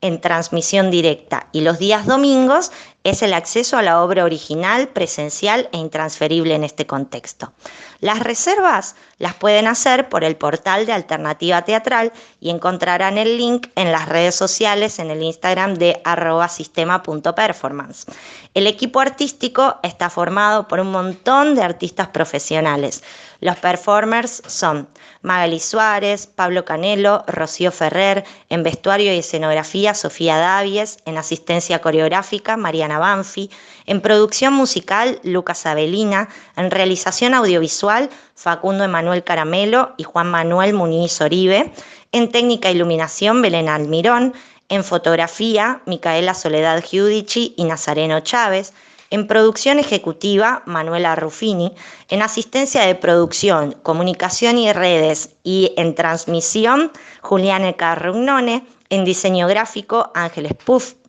en 0.00 0.20
transmisión 0.20 0.90
directa 0.90 1.48
y 1.52 1.62
los 1.62 1.78
días 1.78 2.06
domingos 2.06 2.70
es 3.02 3.22
el 3.22 3.32
acceso 3.32 3.78
a 3.78 3.82
la 3.82 4.02
obra 4.02 4.24
original, 4.24 4.88
presencial 4.88 5.68
e 5.72 5.78
intransferible 5.78 6.54
en 6.54 6.64
este 6.64 6.86
contexto. 6.86 7.52
Las 8.00 8.20
reservas 8.20 8.94
las 9.18 9.34
pueden 9.34 9.66
hacer 9.66 10.08
por 10.08 10.24
el 10.24 10.36
portal 10.36 10.84
de 10.84 10.92
Alternativa 10.92 11.62
Teatral 11.62 12.12
y 12.40 12.50
encontrarán 12.50 13.16
el 13.16 13.38
link 13.38 13.68
en 13.74 13.90
las 13.90 14.08
redes 14.08 14.34
sociales 14.34 14.98
en 14.98 15.10
el 15.10 15.22
Instagram 15.22 15.74
de 15.74 16.00
arroba 16.04 16.48
sistema.performance. 16.48 18.06
El 18.52 18.66
equipo 18.66 19.00
artístico 19.00 19.76
está 19.82 20.10
formado 20.10 20.68
por 20.68 20.80
un 20.80 20.90
montón 20.90 21.54
de 21.54 21.62
artistas 21.62 22.08
profesionales. 22.08 23.02
Los 23.40 23.56
performers 23.56 24.42
son 24.46 24.88
Magali 25.22 25.60
Suárez, 25.60 26.26
Pablo 26.26 26.64
Canelo, 26.64 27.24
Rocío 27.26 27.72
Ferrer, 27.72 28.24
en 28.48 28.62
vestuario 28.62 29.12
y 29.14 29.18
escenografía 29.18 29.94
Sofía 29.94 30.36
Davies, 30.38 30.98
en 31.04 31.18
asistencia 31.18 31.80
coreográfica 31.80 32.56
Mariana 32.56 32.98
Banfi, 32.98 33.50
en 33.86 34.00
producción 34.00 34.52
musical 34.52 35.20
Lucas 35.22 35.66
Avelina, 35.66 36.28
en 36.56 36.70
realización 36.70 37.34
audiovisual 37.34 38.10
Facundo 38.34 38.84
Emanuel 38.84 39.24
Caramelo 39.24 39.94
y 39.96 40.04
Juan 40.04 40.30
Manuel 40.30 40.74
Muniz 40.74 41.20
Oribe, 41.20 41.72
en 42.12 42.30
técnica 42.30 42.68
e 42.68 42.72
iluminación 42.72 43.42
Belén 43.42 43.68
Almirón, 43.68 44.34
en 44.68 44.84
fotografía 44.84 45.80
Micaela 45.86 46.34
Soledad 46.34 46.82
Giudici 46.82 47.54
y 47.56 47.64
Nazareno 47.64 48.20
Chávez, 48.20 48.72
en 49.10 49.28
producción 49.28 49.78
ejecutiva, 49.78 50.62
Manuela 50.66 51.14
Ruffini. 51.14 51.72
En 52.08 52.22
asistencia 52.22 52.82
de 52.82 52.96
producción, 52.96 53.72
comunicación 53.82 54.58
y 54.58 54.72
redes 54.72 55.30
y 55.44 55.72
en 55.76 55.94
transmisión, 55.94 56.90
Juliane 57.22 57.76
Carrugnone. 57.76 58.66
En 58.88 59.04
diseño 59.04 59.48
gráfico, 59.48 60.10
Ángeles 60.14 60.52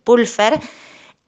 Pulfer. 0.04 0.60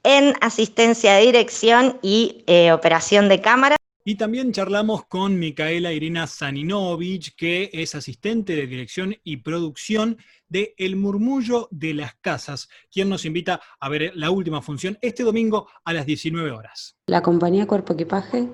En 0.04 0.34
asistencia 0.41 1.14
de 1.16 1.22
dirección 1.22 2.00
y 2.02 2.43
eh, 2.47 2.72
operación 2.72 3.28
de 3.28 3.41
cámara. 3.41 3.76
Y 4.06 4.16
también 4.16 4.54
charlamos 4.54 5.06
con 5.06 5.38
Micaela 5.38 5.91
Irina 5.91 6.26
Saninovich, 6.26 7.36
que 7.36 7.70
es 7.74 7.95
asistente 7.95 8.56
de 8.56 8.66
dirección 8.66 9.16
y 9.24 9.38
producción 9.38 10.18
de 10.47 10.74
El 10.78 10.95
Murmullo 10.95 11.68
de 11.70 11.93
las 11.93 12.16
Casas, 12.16 12.70
quien 12.91 13.10
nos 13.10 13.26
invita 13.26 13.62
a 13.80 13.89
ver 13.89 14.14
la 14.16 14.32
última 14.32 14.62
función 14.62 14.97
este 15.02 15.24
domingo 15.24 15.68
a 15.84 15.93
las 15.93 16.06
19 16.06 16.50
horas. 16.52 16.95
La 17.08 17.22
compañía 17.22 17.68
Cuerpo 17.68 17.93
Equipaje 17.93 18.47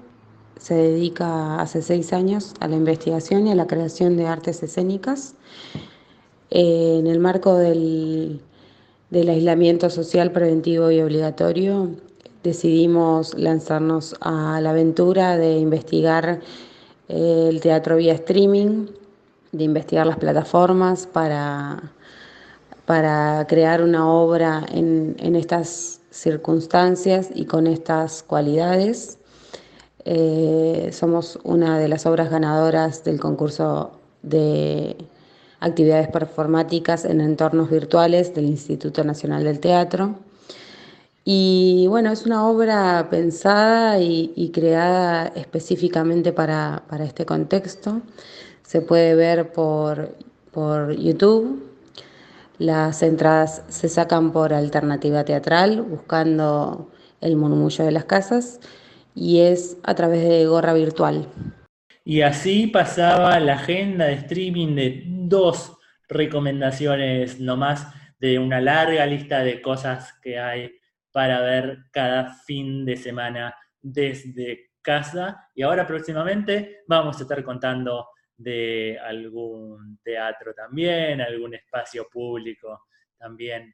se 0.59 0.73
dedica 0.73 1.61
hace 1.61 1.81
seis 1.81 2.11
años 2.11 2.53
a 2.59 2.67
la 2.67 2.75
investigación 2.75 3.47
y 3.47 3.51
a 3.51 3.55
la 3.55 3.67
creación 3.67 4.17
de 4.17 4.27
artes 4.27 4.63
escénicas. 4.63 5.35
Eh, 6.49 6.97
en 6.99 7.07
el 7.07 7.19
marco 7.19 7.55
del, 7.55 8.41
del 9.09 9.29
aislamiento 9.29 9.89
social 9.89 10.31
preventivo 10.31 10.91
y 10.91 11.01
obligatorio, 11.01 11.91
decidimos 12.43 13.33
lanzarnos 13.33 14.15
a 14.21 14.59
la 14.61 14.71
aventura 14.71 15.37
de 15.37 15.57
investigar 15.57 16.41
el 17.07 17.59
teatro 17.61 17.97
vía 17.97 18.13
streaming, 18.13 18.87
de 19.51 19.63
investigar 19.63 20.05
las 20.05 20.17
plataformas 20.17 21.07
para, 21.07 21.91
para 22.85 23.45
crear 23.47 23.81
una 23.81 24.09
obra 24.09 24.65
en, 24.71 25.35
estas 25.35 26.01
circunstancias 26.09 27.29
y 27.33 27.45
con 27.45 27.67
estas 27.67 28.23
cualidades. 28.23 29.17
Eh, 30.05 30.89
somos 30.93 31.39
una 31.43 31.79
de 31.79 31.87
las 31.87 32.05
obras 32.05 32.29
ganadoras 32.29 33.03
del 33.03 33.19
concurso 33.19 33.91
de 34.21 34.95
actividades 35.65 36.07
performáticas 36.09 37.05
en 37.05 37.21
entornos 37.21 37.71
virtuales 37.71 38.35
del 38.35 38.45
Instituto 38.45 39.03
Nacional 39.03 39.43
del 39.43 39.59
Teatro. 39.59 40.15
Y 41.23 41.87
bueno, 41.89 42.11
es 42.11 42.27
una 42.27 42.47
obra 42.47 43.07
pensada 43.09 43.99
y, 43.99 44.51
creada 44.53 45.25
específicamente 45.35 46.31
para, 46.31 46.83
este 46.99 47.25
contexto. 47.25 48.01
Se 48.61 48.81
puede 48.81 49.15
ver 49.15 49.51
por, 49.51 50.15
por 50.51 50.95
YouTube. 50.95 51.63
Las 52.59 53.01
entradas 53.01 53.63
se 53.67 53.89
sacan 53.89 54.31
por 54.31 54.53
alternativa 54.53 55.25
teatral, 55.25 55.81
buscando 55.81 56.91
el 57.21 57.37
murmullo 57.37 57.85
de 57.85 57.91
las 57.91 58.05
casas, 58.05 58.59
y 59.15 59.39
es 59.39 59.77
a 59.83 59.95
través 59.95 60.21
de 60.29 60.45
gorra 60.45 60.73
virtual. 60.73 61.27
Y 62.07 62.21
así 62.21 62.67
pasaba 62.67 63.39
la 63.39 63.53
agenda 63.53 64.05
de 64.05 64.13
streaming 64.13 64.75
de 64.75 65.14
dos 65.29 65.77
recomendaciones 66.07 67.39
nomás 67.39 67.87
de 68.19 68.39
una 68.39 68.61
larga 68.61 69.05
lista 69.05 69.39
de 69.39 69.61
cosas 69.61 70.13
que 70.21 70.39
hay 70.39 70.71
para 71.11 71.41
ver 71.41 71.85
cada 71.91 72.33
fin 72.33 72.85
de 72.85 72.97
semana 72.97 73.55
desde 73.81 74.71
casa. 74.81 75.49
Y 75.55 75.63
ahora 75.63 75.87
próximamente 75.87 76.83
vamos 76.87 77.17
a 77.17 77.21
estar 77.23 77.43
contando 77.43 78.09
de 78.37 78.99
algún 79.01 79.99
teatro 80.03 80.53
también, 80.53 81.21
algún 81.21 81.53
espacio 81.53 82.07
público 82.09 82.87
también. 83.17 83.73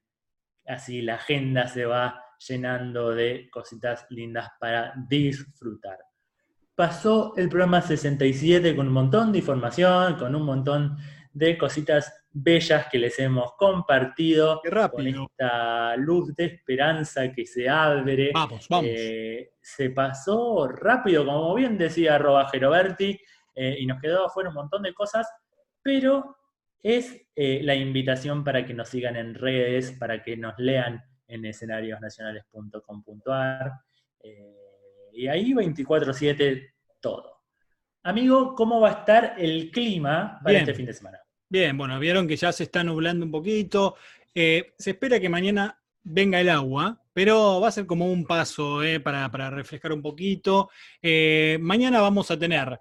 Así 0.65 1.01
la 1.01 1.15
agenda 1.15 1.67
se 1.67 1.85
va 1.85 2.23
llenando 2.47 3.11
de 3.11 3.49
cositas 3.49 4.05
lindas 4.09 4.49
para 4.59 4.93
disfrutar. 5.07 5.97
Pasó 6.75 7.33
el 7.37 7.49
programa 7.49 7.81
67 7.81 8.75
con 8.75 8.87
un 8.87 8.93
montón 8.93 9.31
de 9.31 9.39
información, 9.39 10.15
con 10.15 10.35
un 10.35 10.43
montón 10.43 10.97
de 11.33 11.57
cositas 11.57 12.25
bellas 12.31 12.87
que 12.89 12.97
les 12.97 13.19
hemos 13.19 13.51
compartido. 13.53 14.61
Con 14.91 15.07
esta 15.07 15.95
luz 15.97 16.35
de 16.35 16.45
esperanza 16.45 17.31
que 17.31 17.45
se 17.45 17.69
abre. 17.69 18.31
Vamos, 18.33 18.67
vamos. 18.69 18.89
Eh, 18.89 19.51
se 19.61 19.91
pasó 19.91 20.67
rápido, 20.67 21.25
como 21.25 21.53
bien 21.55 21.77
decía 21.77 22.17
Roba 22.17 22.49
Geroberti, 22.49 23.19
eh, 23.55 23.77
y 23.79 23.85
nos 23.85 24.01
quedó 24.01 24.25
afuera 24.25 24.49
un 24.49 24.55
montón 24.55 24.81
de 24.83 24.93
cosas, 24.93 25.25
pero 25.81 26.35
es 26.81 27.25
eh, 27.35 27.61
la 27.63 27.75
invitación 27.75 28.43
para 28.43 28.65
que 28.65 28.73
nos 28.73 28.89
sigan 28.89 29.15
en 29.15 29.35
redes, 29.35 29.91
para 29.91 30.23
que 30.23 30.35
nos 30.35 30.55
lean 30.57 31.01
en 31.27 31.45
escenariosnacionales.com.ar. 31.45 33.71
y 35.13 35.27
ahí 35.27 35.53
24-7 35.53 36.73
todo. 36.99 37.40
Amigo, 38.03 38.55
¿cómo 38.55 38.79
va 38.79 38.89
a 38.89 38.91
estar 38.93 39.35
el 39.37 39.69
clima 39.69 40.39
para 40.43 40.59
este 40.59 40.73
fin 40.73 40.87
de 40.87 40.93
semana? 40.93 41.19
Bien, 41.47 41.77
bueno, 41.77 41.99
vieron 41.99 42.27
que 42.27 42.35
ya 42.35 42.51
se 42.51 42.63
está 42.63 42.83
nublando 42.83 43.25
un 43.25 43.31
poquito. 43.31 43.95
Eh, 44.33 44.73
se 44.77 44.91
espera 44.91 45.19
que 45.19 45.29
mañana 45.29 45.79
venga 46.01 46.41
el 46.41 46.49
agua, 46.49 46.99
pero 47.13 47.61
va 47.61 47.67
a 47.67 47.71
ser 47.71 47.85
como 47.85 48.11
un 48.11 48.25
paso 48.25 48.81
eh, 48.81 48.99
para, 48.99 49.29
refrescar 49.51 49.93
un 49.93 50.01
poquito. 50.01 50.71
Eh, 50.99 51.59
mañana 51.61 52.01
vamos 52.01 52.31
a 52.31 52.39
tener 52.39 52.79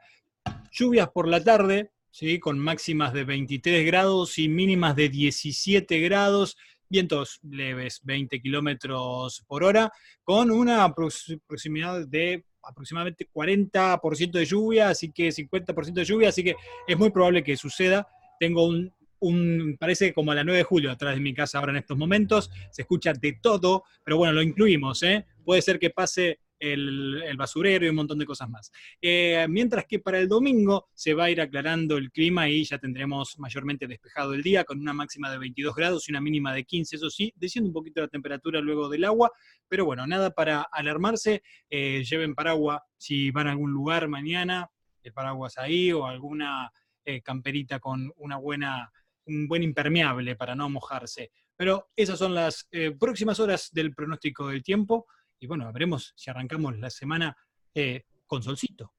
lluvias 0.71 1.11
por 1.11 1.29
la 1.29 1.45
tarde, 1.45 1.91
¿sí? 2.11 2.41
con 2.41 2.59
máximas 2.59 3.13
de 3.13 3.25
23 3.25 3.85
grados 3.85 4.39
y 4.39 4.49
mínimas 4.49 4.97
de 4.97 5.11
17 5.11 6.01
grados, 6.01 6.57
vientos 6.89 7.41
leves, 7.43 8.01
20 8.05 8.41
kilómetros 8.41 9.45
por 9.47 9.65
hora, 9.65 9.93
con 10.23 10.51
una 10.51 10.95
proximidad 10.95 12.07
de 12.07 12.47
aproximadamente 12.63 13.29
40% 13.33 14.31
de 14.33 14.45
lluvia, 14.45 14.89
así 14.91 15.11
que 15.11 15.29
50% 15.29 15.93
de 15.93 16.05
lluvia, 16.05 16.29
así 16.29 16.43
que 16.43 16.57
es 16.87 16.99
muy 16.99 17.11
probable 17.11 17.43
que 17.43 17.57
suceda 17.57 18.07
tengo 18.41 18.67
un, 19.21 19.77
parece 19.79 20.15
como 20.15 20.33
a 20.33 20.35
la 20.35 20.43
9 20.43 20.59
de 20.59 20.65
julio 20.65 20.91
atrás 20.91 21.15
de 21.15 21.21
mi 21.21 21.35
casa 21.35 21.59
ahora 21.59 21.73
en 21.73 21.79
estos 21.79 21.97
momentos, 21.97 22.51
se 22.71 22.83
escucha 22.83 23.13
de 23.13 23.35
todo, 23.41 23.85
pero 24.03 24.17
bueno, 24.17 24.33
lo 24.33 24.43
incluimos, 24.43 25.03
¿eh? 25.03 25.27
Puede 25.45 25.61
ser 25.61 25.79
que 25.79 25.91
pase 25.91 26.41
el, 26.61 27.37
basurero 27.37 27.87
y 27.87 27.89
un 27.89 27.97
montón 27.97 28.19
de 28.19 28.27
cosas 28.27 28.49
más. 28.49 28.71
Eh, 29.01 29.47
mientras 29.49 29.87
que 29.87 29.99
para 29.99 30.19
el 30.19 30.29
domingo 30.29 30.89
se 30.95 31.15
va 31.15 31.25
a 31.25 31.31
ir 31.31 31.41
aclarando 31.41 31.97
el 31.97 32.13
clima 32.13 32.49
y 32.49 32.65
ya 32.65 32.79
tendremos 32.79 33.39
mayormente 33.39 33.87
despejado 33.87 34.35
el 34.35 34.43
día 34.43 34.65
con 34.65 34.79
una 34.79 34.93
máxima 34.93 35.31
de 35.31 35.39
22 35.39 35.75
grados 35.75 36.09
y 36.09 36.13
una 36.13 36.21
mínima 36.21 36.55
de 36.55 36.65
15, 36.65 36.97
eso 36.97 37.11
sí, 37.11 37.33
desciende 37.37 37.69
un 37.69 37.75
poquito 37.75 38.01
la 38.01 38.09
temperatura 38.09 38.61
luego 38.61 38.89
del 38.89 39.05
agua, 39.05 39.33
pero 39.69 39.85
bueno, 39.85 40.07
nada 40.07 40.31
para 40.31 40.63
alarmarse, 40.63 41.43
eh, 41.69 42.05
lleven 42.05 42.35
paraguas 42.35 42.81
si 42.97 43.31
van 43.31 43.49
a 43.49 43.53
algún 43.53 43.73
lugar 43.73 44.09
mañana, 44.09 44.71
el 45.03 45.13
paraguas 45.13 45.57
ahí 45.59 45.93
o 45.93 46.07
alguna 46.07 46.71
eh, 47.05 47.23
camperita 47.23 47.79
con 47.79 48.13
una 48.17 48.37
buena, 48.37 48.93
un 49.25 49.49
buen 49.49 49.63
impermeable 49.63 50.37
para 50.37 50.55
no 50.55 50.69
mojarse. 50.69 51.31
Pero 51.57 51.91
esas 51.97 52.19
son 52.19 52.35
las 52.35 52.69
eh, 52.71 52.93
próximas 52.99 53.41
horas 53.41 53.71
del 53.73 53.95
pronóstico 53.95 54.49
del 54.49 54.63
tiempo 54.63 55.07
y 55.41 55.47
bueno, 55.47 55.73
veremos 55.73 56.13
si 56.15 56.31
arrancamos 56.31 56.79
la 56.79 56.91
semana 56.91 57.37
eh, 57.75 58.05
con 58.27 58.43
solcito. 58.43 58.93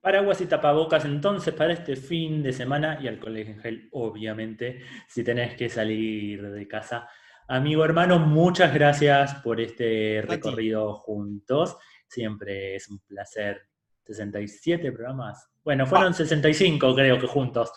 Paraguas 0.00 0.40
y 0.40 0.46
tapabocas 0.46 1.04
entonces 1.04 1.54
para 1.54 1.74
este 1.74 1.94
fin 1.94 2.42
de 2.42 2.52
semana 2.52 2.98
y 3.00 3.06
alcohol 3.06 3.36
en 3.36 3.60
gel, 3.60 3.88
obviamente, 3.92 4.82
si 5.06 5.22
tenés 5.22 5.54
que 5.54 5.68
salir 5.68 6.50
de 6.50 6.66
casa. 6.66 7.08
Amigo 7.46 7.84
hermano, 7.84 8.18
muchas 8.18 8.74
gracias 8.74 9.34
por 9.36 9.60
este 9.60 10.24
recorrido 10.26 10.94
juntos. 10.94 11.76
Siempre 12.08 12.74
es 12.74 12.88
un 12.88 12.98
placer 13.00 13.68
67 14.06 14.90
programas. 14.90 15.48
Bueno, 15.62 15.86
fueron 15.86 16.14
65 16.14 16.94
creo 16.94 17.20
que 17.20 17.26
juntos. 17.26 17.70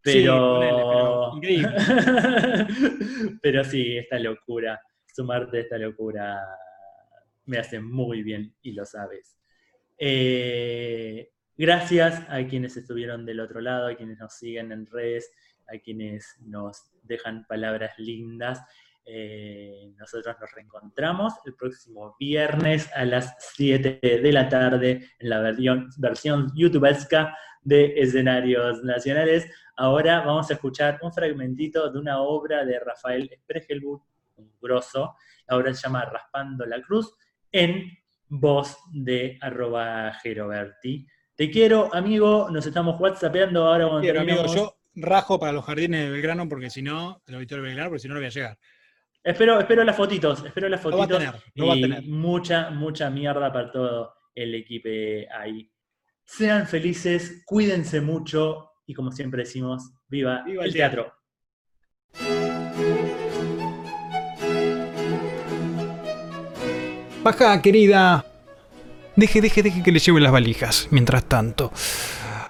Pero... 0.00 1.32
Sí, 1.42 1.62
pero 3.42 3.64
sí, 3.64 3.96
esta 3.96 4.18
locura, 4.18 4.80
sumarte 5.06 5.56
a 5.56 5.60
esta 5.62 5.78
locura 5.78 6.38
me 7.46 7.58
hace 7.58 7.80
muy 7.80 8.22
bien 8.22 8.54
y 8.62 8.72
lo 8.72 8.84
sabes. 8.84 9.36
Eh, 9.98 11.30
gracias 11.56 12.22
a 12.28 12.46
quienes 12.46 12.76
estuvieron 12.76 13.24
del 13.24 13.40
otro 13.40 13.60
lado, 13.60 13.88
a 13.88 13.94
quienes 13.94 14.18
nos 14.18 14.34
siguen 14.34 14.72
en 14.72 14.86
redes, 14.86 15.30
a 15.68 15.78
quienes 15.78 16.36
nos 16.40 16.90
dejan 17.02 17.46
palabras 17.46 17.98
lindas. 17.98 18.62
Eh, 19.06 19.92
nosotros 19.98 20.34
nos 20.40 20.50
reencontramos 20.52 21.34
el 21.44 21.54
próximo 21.54 22.16
viernes 22.18 22.90
a 22.94 23.04
las 23.04 23.34
7 23.54 24.00
de 24.02 24.32
la 24.32 24.48
tarde 24.48 25.10
en 25.18 25.28
la 25.28 25.40
versión, 25.40 25.90
versión 25.98 26.50
youtubesca 26.54 27.36
de 27.62 27.94
escenarios 27.96 28.82
nacionales. 28.82 29.46
Ahora 29.76 30.20
vamos 30.20 30.50
a 30.50 30.54
escuchar 30.54 30.98
un 31.02 31.12
fragmentito 31.12 31.90
de 31.90 31.98
una 31.98 32.20
obra 32.20 32.64
de 32.64 32.78
Rafael 32.78 33.30
Spregelburg, 33.42 34.02
un 34.36 34.52
grosso. 34.60 35.16
La 35.48 35.56
obra 35.56 35.74
se 35.74 35.82
llama 35.82 36.04
Raspando 36.06 36.64
la 36.64 36.80
Cruz, 36.80 37.12
en 37.54 37.96
voz 38.28 38.76
de 38.92 39.38
arroba 39.40 40.12
Geroberti. 40.22 41.06
Te 41.36 41.50
quiero, 41.50 41.88
amigo, 41.94 42.48
nos 42.50 42.66
estamos 42.66 43.00
whatsappeando 43.00 43.64
ahora. 43.64 44.00
Quiero, 44.00 44.20
amigo, 44.20 44.46
yo 44.52 44.76
rajo 44.96 45.38
para 45.38 45.52
los 45.52 45.64
jardines 45.64 46.04
de 46.04 46.10
Belgrano 46.10 46.48
porque 46.48 46.68
si 46.68 46.82
no, 46.82 47.22
el 47.26 47.36
auditorio 47.36 47.62
de 47.62 47.68
Belgrano, 47.68 47.90
porque 47.90 48.00
si 48.00 48.08
no, 48.08 48.14
no 48.14 48.20
voy 48.20 48.26
a 48.26 48.30
llegar. 48.30 48.58
Espero, 49.22 49.60
espero 49.60 49.84
las 49.84 49.96
fotitos, 49.96 50.44
espero 50.44 50.68
las 50.68 50.80
fotitos. 50.80 51.22
va 51.22 51.72
a 51.72 51.74
tener, 51.74 52.02
Mucha, 52.02 52.70
mucha 52.70 53.08
mierda 53.08 53.52
para 53.52 53.70
todo 53.70 54.14
el 54.34 54.54
equipo 54.56 54.88
ahí. 55.32 55.70
Sean 56.24 56.66
felices, 56.66 57.44
cuídense 57.46 58.00
mucho 58.00 58.72
y 58.84 58.94
como 58.94 59.12
siempre 59.12 59.44
decimos, 59.44 59.92
viva, 60.08 60.44
el, 60.46 60.72
teatro. 60.72 61.12
Baja, 67.24 67.60
querida. 67.60 68.24
Deje, 69.16 69.40
deje, 69.40 69.62
deje 69.64 69.82
que 69.82 69.90
le 69.90 69.98
lleve 69.98 70.20
las 70.20 70.30
valijas. 70.30 70.86
Mientras 70.90 71.24
tanto. 71.24 71.72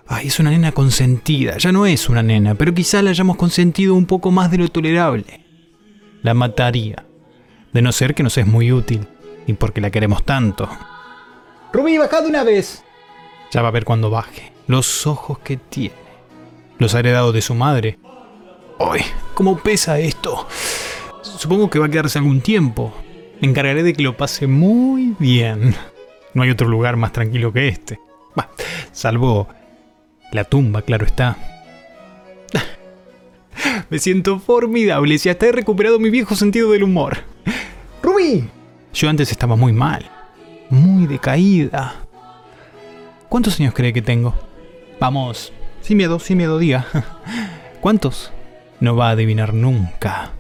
Ay, 0.07 0.27
es 0.27 0.39
una 0.39 0.51
nena 0.51 0.72
consentida. 0.72 1.57
Ya 1.57 1.72
no 1.72 1.87
es 1.87 2.11
una 2.11 2.22
nena, 2.22 2.55
pero 2.55 2.75
quizá 2.75 3.01
la 3.01 3.11
hayamos 3.11 3.39
consentido 3.39 3.95
un 3.95 4.05
poco 4.05 4.31
más 4.31 4.51
de 4.51 4.59
lo 4.59 4.68
tolerable 4.68 5.45
la 6.25 6.33
mataría. 6.33 7.05
De 7.72 7.83
no 7.83 7.93
ser 7.93 8.14
que 8.14 8.22
nos 8.22 8.39
es 8.39 8.47
muy 8.47 8.72
útil, 8.72 9.07
y 9.47 9.53
porque 9.53 9.83
la 9.83 9.91
queremos 9.91 10.25
tanto. 10.25 10.68
Rubí, 11.72 11.99
baja 11.99 12.22
de 12.22 12.29
una 12.29 12.43
vez. 12.45 12.83
Ya 13.53 13.61
va 13.61 13.68
a 13.68 13.72
ver 13.72 13.85
cuando 13.85 14.11
baje. 14.11 14.53
Los 14.66 15.07
ojos 15.07 15.39
que 15.41 15.59
tiene. 15.59 15.95
Los 16.79 16.95
ha 16.95 17.01
heredado 17.01 17.31
de 17.31 17.43
su 17.43 17.55
madre. 17.55 17.99
¡Ay! 18.81 19.03
¿Cómo 19.35 19.59
pesa 19.59 19.99
esto? 19.99 20.49
Supongo 21.20 21.68
que 21.68 21.79
va 21.79 21.87
a 21.87 21.91
quedarse 21.91 22.18
algún 22.18 22.41
tiempo. 22.41 22.95
Me 23.45 23.51
encargaré 23.51 23.82
de 23.82 23.92
que 23.92 24.03
lo 24.03 24.16
pase 24.16 24.47
muy 24.47 25.14
bien. 25.18 25.74
No 26.32 26.45
hay 26.45 26.49
otro 26.49 26.66
lugar 26.66 26.97
más 26.97 27.12
tranquilo 27.12 27.53
que 27.53 27.68
este. 27.68 28.01
salvo 28.90 29.49
La 30.32 30.45
tumba, 30.45 30.80
claro 30.80 31.05
está. 31.05 31.36
Me 33.90 33.99
siento 33.99 34.38
formidable 34.38 35.18
si 35.18 35.28
hasta 35.28 35.45
he 35.45 35.53
recuperado 35.53 35.99
mi 35.99 36.09
viejo 36.09 36.34
sentido 36.34 36.70
del 36.70 36.84
humor. 36.84 37.18
¡Rubí! 38.03 38.49
Yo 38.95 39.11
antes 39.11 39.30
estaba 39.30 39.57
muy 39.57 39.74
mal, 39.74 40.11
muy 40.70 41.07
decaída. 41.07 41.97
¿Cuántos 43.28 43.61
años 43.61 43.74
cree 43.74 43.92
que 43.92 44.01
tengo? 44.01 44.34
Vamos, 44.99 45.53
sin 45.82 45.99
miedo, 45.99 46.18
sin 46.18 46.38
miedo, 46.38 46.59
diga. 46.59 46.86
¿Cuántos? 47.82 48.32
No 48.80 48.97
va 48.97 49.09
a 49.09 49.12
adivinar 49.12 49.53
nunca. 49.53 50.32